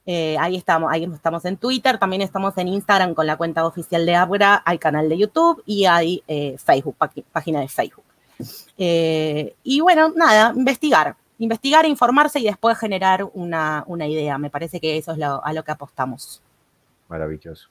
Eh, 0.08 0.36
ahí 0.38 0.54
estamos, 0.54 0.90
ahí 0.92 1.02
estamos 1.02 1.44
en 1.44 1.56
Twitter, 1.56 1.98
también 1.98 2.22
estamos 2.22 2.56
en 2.58 2.68
Instagram 2.68 3.12
con 3.12 3.26
la 3.26 3.36
cuenta 3.36 3.66
oficial 3.66 4.06
de 4.06 4.14
Abra, 4.14 4.62
hay 4.64 4.78
canal 4.78 5.08
de 5.08 5.18
YouTube 5.18 5.64
y 5.66 5.86
hay 5.86 6.22
eh, 6.28 6.56
Facebook, 6.64 6.96
página 7.32 7.60
de 7.60 7.66
Facebook. 7.66 8.04
Eh, 8.78 9.56
y 9.64 9.80
bueno, 9.80 10.12
nada, 10.14 10.52
investigar, 10.54 11.16
investigar, 11.38 11.86
informarse 11.86 12.38
y 12.40 12.44
después 12.44 12.78
generar 12.78 13.28
una, 13.34 13.84
idea. 14.08 14.38
Me 14.38 14.50
parece 14.50 14.80
que 14.80 14.96
eso 14.96 15.12
es 15.12 15.18
a 15.22 15.52
lo 15.52 15.62
que 15.62 15.72
apostamos. 15.72 16.42
Maravilloso. 17.08 17.68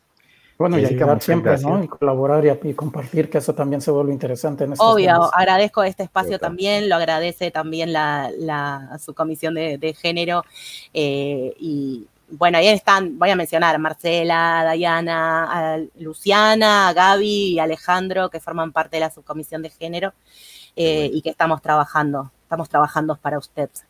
Bueno, 0.58 0.80
y 0.80 0.86
hay 0.86 0.96
que 0.96 1.04
dar 1.04 1.22
siempre, 1.22 1.58
¿no? 1.58 1.84
Y 1.84 1.88
colaborar 1.88 2.46
y, 2.64 2.74
compartir, 2.74 3.30
que 3.30 3.40
eso 3.40 3.54
también 3.54 3.82
se 3.82 3.92
vuelve 3.92 4.14
interesante 4.14 4.64
en 4.64 4.74
Obvio, 4.78 5.30
agradezco 5.36 5.84
este 5.84 6.04
espacio 6.04 6.40
también, 6.40 6.88
lo 6.88 6.96
agradece 6.96 7.52
también 7.52 7.92
la, 7.92 8.32
la 8.38 8.98
subcomisión 8.98 9.54
de, 9.54 9.78
de 9.78 9.94
género. 9.94 10.46
Eh, 10.94 11.54
y 11.60 12.08
bueno, 12.30 12.58
ahí 12.58 12.68
están, 12.68 13.20
voy 13.20 13.30
a 13.30 13.36
mencionar 13.36 13.76
a 13.76 13.78
Marcela, 13.78 14.62
a 14.62 14.64
Dayana, 14.64 15.74
a 15.76 15.80
Luciana, 16.00 16.88
a 16.88 16.94
Gaby 16.94 17.54
y 17.54 17.60
Alejandro, 17.60 18.30
que 18.30 18.40
forman 18.40 18.72
parte 18.72 18.96
de 18.96 19.02
la 19.02 19.12
subcomisión 19.12 19.62
de 19.62 19.70
género 19.70 20.14
eh, 20.76 21.10
y 21.14 21.22
que 21.22 21.30
estamos 21.30 21.62
trabajando, 21.62 22.32
estamos 22.46 22.70
trabajando 22.70 23.18
para 23.18 23.40
ustedes. 23.40 23.86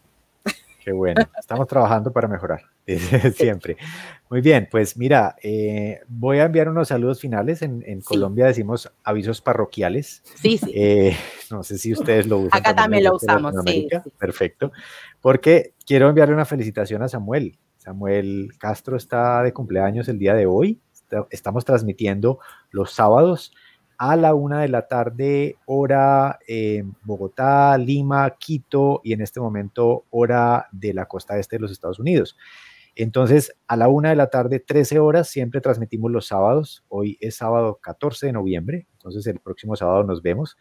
Qué 0.84 0.92
bueno, 0.92 1.22
estamos 1.38 1.68
trabajando 1.68 2.14
para 2.14 2.28
mejorar, 2.28 2.62
siempre. 3.36 3.76
Muy 4.30 4.42
bien, 4.42 4.68
pues 4.70 4.96
mira, 4.98 5.36
eh, 5.42 6.02
voy 6.08 6.38
a 6.38 6.46
enviar 6.46 6.70
unos 6.70 6.90
saludos 6.90 7.20
finales. 7.20 7.64
En, 7.64 8.02
Colombia 8.02 8.46
decimos 8.46 8.92
avisos 9.04 9.42
parroquiales. 9.42 10.22
Sí, 10.36 10.60
sí. 10.60 10.72
Eh, 10.76 11.18
no 11.50 11.64
sé 11.64 11.80
si 11.80 11.92
ustedes 11.92 12.28
lo 12.28 12.38
usan. 12.38 12.60
Acá 12.60 12.76
también, 12.76 13.04
lo 13.04 13.16
usamos, 13.16 13.56
sí, 13.66 13.88
Perfecto. 14.20 14.72
Porque 15.22 15.74
quiero 15.86 16.08
enviarle 16.08 16.36
una 16.36 16.46
felicitación 16.46 17.02
a 17.02 17.10
Samuel. 17.10 17.58
Samuel 17.78 18.52
Castro 18.60 18.96
está 18.96 19.42
de 19.42 19.54
cumpleaños 19.54 20.08
el 20.08 20.20
día 20.20 20.36
de 20.36 20.46
hoy. 20.46 20.80
Estamos 21.32 21.66
transmitiendo 21.66 22.40
los 22.70 22.94
sábados 22.94 23.54
a 23.98 24.16
la 24.16 24.34
una 24.34 24.62
de 24.62 24.68
la 24.68 24.88
tarde, 24.88 25.58
hora 25.66 26.40
eh, 26.48 26.84
Bogotá, 27.04 27.78
Lima, 27.78 28.36
Quito 28.38 29.02
y 29.04 29.14
en 29.14 29.22
este 29.22 29.40
momento 29.40 30.06
hora 30.10 30.68
de 30.72 30.94
la 30.94 31.06
costa 31.06 31.38
este 31.38 31.58
de 31.58 31.62
los 31.62 31.72
Estados 31.72 32.00
Unidos. 32.00 32.38
Entonces, 32.96 33.54
a 33.68 33.76
la 33.76 33.90
una 33.90 34.10
de 34.10 34.16
la 34.16 34.30
tarde, 34.30 34.60
13 34.60 35.00
horas, 35.00 35.28
siempre 35.28 35.60
transmitimos 35.60 36.12
los 36.12 36.28
sábados. 36.28 36.86
Hoy 36.88 37.18
es 37.20 37.36
sábado 37.36 37.80
14 37.82 38.28
de 38.28 38.34
noviembre, 38.34 38.88
entonces 38.94 39.28
el 39.28 39.40
próximo 39.40 39.76
sábado 39.76 40.04
nos 40.04 40.22
vemos. 40.22 40.58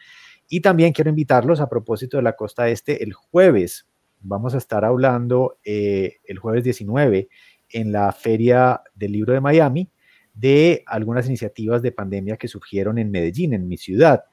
Y 0.48 0.60
también 0.60 0.92
quiero 0.92 1.10
invitarlos 1.10 1.60
a 1.60 1.68
propósito 1.68 2.16
de 2.16 2.24
la 2.24 2.34
costa 2.34 2.68
este, 2.68 3.04
el 3.04 3.12
jueves. 3.12 3.86
Vamos 4.20 4.54
a 4.54 4.58
estar 4.58 4.84
hablando 4.84 5.58
eh, 5.64 6.16
el 6.24 6.38
jueves 6.38 6.64
19 6.64 7.28
en 7.70 7.92
la 7.92 8.10
Feria 8.12 8.82
del 8.94 9.12
Libro 9.12 9.32
de 9.32 9.40
Miami 9.40 9.90
de 10.34 10.82
algunas 10.86 11.26
iniciativas 11.26 11.80
de 11.80 11.92
pandemia 11.92 12.36
que 12.36 12.48
surgieron 12.48 12.98
en 12.98 13.10
Medellín, 13.10 13.54
en 13.54 13.68
mi 13.68 13.76
ciudad. 13.76 14.24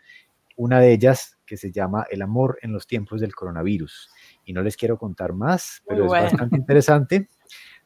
Una 0.58 0.80
de 0.80 0.91
ellas 0.91 1.38
que 1.45 1.58
se 1.58 1.72
llama 1.72 2.06
El 2.10 2.22
amor 2.22 2.58
en 2.62 2.74
los 2.74 2.88
tiempos 2.88 3.22
del 3.22 3.36
coronavirus. 3.36 4.10
Y 4.45 4.54
no 4.54 4.64
les 4.64 4.76
quiero 4.76 4.97
contar 4.97 5.34
más, 5.34 5.82
pero 5.88 6.06
es 6.06 6.12
bastante 6.12 6.58
interesante 6.58 7.28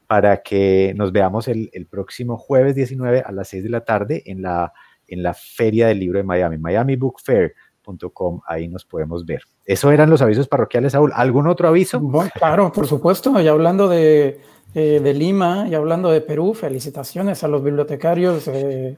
para 0.08 0.42
que 0.42 0.94
nos 0.96 1.12
veamos 1.12 1.48
el, 1.48 1.88
próximo 1.90 2.38
jueves 2.38 2.76
19 2.76 3.24
a 3.26 3.32
las 3.32 3.48
6 3.50 3.64
de 3.64 3.70
la 3.70 3.82
tarde 3.84 4.24
en 4.26 4.42
la, 4.42 4.72
en 5.08 5.24
la 5.24 5.34
Feria 5.34 5.88
del 5.88 6.00
Libro 6.00 6.20
de 6.20 6.24
Miami, 6.24 6.58
miamibookfair.com, 6.58 8.42
ahí 8.48 8.68
nos 8.68 8.86
podemos 8.86 9.26
ver. 9.26 9.42
Eso 9.66 9.92
eran 9.92 10.10
los 10.10 10.22
avisos 10.22 10.48
parroquiales, 10.48 10.92
Saúl. 10.92 11.12
¿Algún 11.16 11.48
otro 11.48 11.68
aviso? 11.68 12.00
Bueno, 12.00 12.30
claro, 12.36 12.72
por 12.72 12.86
supuesto, 12.86 13.40
y 13.42 13.48
hablando 13.48 13.88
de, 13.88 14.40
eh, 14.78 15.00
de 15.00 15.14
Lima 15.14 15.70
y 15.70 15.74
hablando 15.74 16.12
de 16.12 16.20
Perú, 16.20 16.54
felicitaciones 16.54 17.46
a 17.46 17.48
los 17.48 17.64
bibliotecarios 17.64 18.46
eh, 18.50 18.98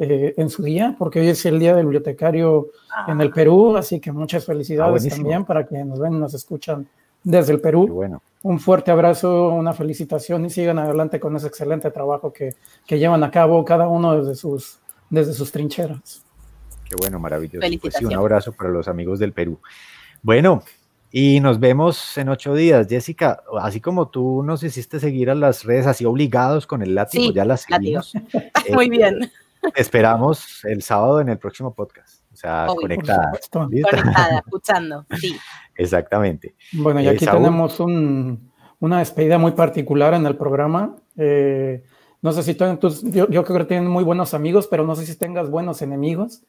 eh, 0.00 0.34
en 0.36 0.50
su 0.50 0.64
día, 0.64 0.96
porque 0.98 1.20
hoy 1.20 1.28
es 1.28 1.46
el 1.46 1.60
Día 1.60 1.76
del 1.76 1.84
Bibliotecario 1.84 2.70
en 3.06 3.20
el 3.20 3.30
Perú, 3.30 3.76
así 3.76 4.00
que 4.00 4.10
muchas 4.10 4.44
felicidades 4.44 5.06
ah, 5.06 5.14
también 5.14 5.44
para 5.44 5.64
quienes 5.64 5.86
nos 5.86 6.00
ven, 6.00 6.18
nos 6.18 6.34
escuchan 6.34 6.88
desde 7.22 7.52
el 7.52 7.60
Perú. 7.60 7.86
bueno. 7.86 8.20
Un 8.42 8.58
fuerte 8.58 8.90
abrazo, 8.90 9.50
una 9.50 9.72
felicitación 9.72 10.44
y 10.44 10.50
sigan 10.50 10.80
adelante 10.80 11.20
con 11.20 11.36
ese 11.36 11.46
excelente 11.46 11.92
trabajo 11.92 12.32
que, 12.32 12.56
que 12.84 12.98
llevan 12.98 13.22
a 13.22 13.30
cabo 13.30 13.64
cada 13.64 13.86
uno 13.86 14.18
desde 14.18 14.34
sus, 14.34 14.80
desde 15.08 15.34
sus 15.34 15.52
trincheras. 15.52 16.24
Qué 16.88 16.96
bueno, 16.98 17.20
maravilloso. 17.20 17.64
Pues 17.80 18.02
un 18.02 18.12
abrazo 18.12 18.50
para 18.50 18.70
los 18.70 18.88
amigos 18.88 19.20
del 19.20 19.32
Perú. 19.32 19.60
Bueno, 20.20 20.64
y 21.14 21.40
nos 21.40 21.60
vemos 21.60 22.16
en 22.16 22.30
ocho 22.30 22.54
días. 22.54 22.86
Jessica, 22.88 23.44
así 23.60 23.82
como 23.82 24.08
tú 24.08 24.42
nos 24.42 24.62
hiciste 24.62 24.98
seguir 24.98 25.28
a 25.28 25.34
las 25.34 25.64
redes 25.64 25.86
así 25.86 26.06
obligados 26.06 26.66
con 26.66 26.80
el 26.80 26.94
látigo, 26.94 27.32
ya 27.34 27.44
las 27.44 27.60
seguimos. 27.60 28.14
Muy 28.72 28.88
bien. 28.88 29.30
Esperamos 29.76 30.64
el 30.64 30.82
sábado 30.82 31.20
en 31.20 31.28
el 31.28 31.38
próximo 31.38 31.74
podcast. 31.74 32.24
O 32.32 32.36
sea, 32.36 32.66
conectada. 32.66 33.30
Conectada, 33.50 34.38
escuchando, 34.46 35.04
sí. 35.20 35.36
Exactamente. 35.76 36.54
Bueno, 36.72 37.02
y 37.02 37.08
aquí 37.08 37.26
eh, 37.26 37.28
tenemos 37.30 37.78
una 37.78 38.98
despedida 38.98 39.36
muy 39.36 39.52
particular 39.52 40.14
en 40.14 40.24
el 40.24 40.36
programa. 40.38 40.96
Eh, 41.18 41.84
no 42.22 42.32
sé 42.32 42.42
si 42.42 42.54
tú, 42.54 42.64
yo, 43.04 43.28
yo, 43.28 43.44
creo 43.44 43.58
que 43.58 43.64
tienes 43.66 43.88
muy 43.88 44.02
buenos 44.02 44.32
amigos, 44.32 44.66
pero 44.66 44.86
no 44.86 44.96
sé 44.96 45.04
si 45.04 45.14
tengas 45.16 45.50
buenos 45.50 45.82
enemigos. 45.82 46.42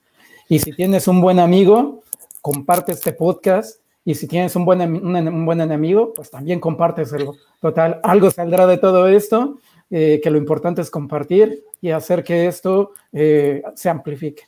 Y 0.47 0.59
si 0.59 0.71
tienes 0.71 1.09
un 1.09 1.19
buen 1.19 1.39
amigo, 1.39 2.01
comparte 2.41 2.93
este 2.93 3.11
podcast 3.11 3.82
y 4.05 4.15
si 4.15 4.27
tienes 4.27 4.55
un 4.55 4.65
buen, 4.65 4.81
un, 4.81 5.45
buen 5.45 5.61
enemigo, 5.61 6.13
pues 6.13 6.29
también 6.29 6.59
compárteselo. 6.59 7.35
Total, 7.61 7.99
algo 8.03 8.29
saldrá 8.31 8.67
de 8.67 8.77
todo 8.77 9.07
esto, 9.07 9.59
eh, 9.89 10.19
que 10.21 10.29
lo 10.29 10.37
importante 10.37 10.81
es 10.81 10.89
compartir 10.89 11.63
y 11.79 11.91
hacer 11.91 12.23
que 12.23 12.47
esto 12.47 12.91
eh, 13.13 13.63
se 13.75 13.89
amplifique. 13.89 14.43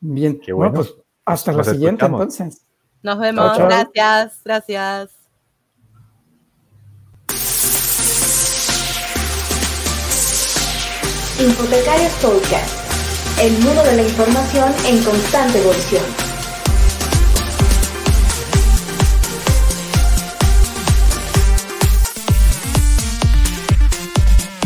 Bien, 0.00 0.40
bueno. 0.54 0.74
pues 0.74 0.94
hasta 1.24 1.52
la 1.52 1.64
siguiente 1.64 2.04
entonces. 2.04 2.66
Nos 3.02 3.18
vemos. 3.18 3.56
Chao, 3.56 3.56
chao. 3.56 3.66
Gracias, 3.68 4.40
gracias. 4.44 5.10
Hipotecarios 11.40 12.12
Podcast, 12.20 13.40
el 13.40 13.52
mundo 13.64 13.82
de 13.82 13.96
la 13.96 14.02
información 14.02 14.72
en 14.86 15.02
constante 15.02 15.58
evolución. 15.58 16.21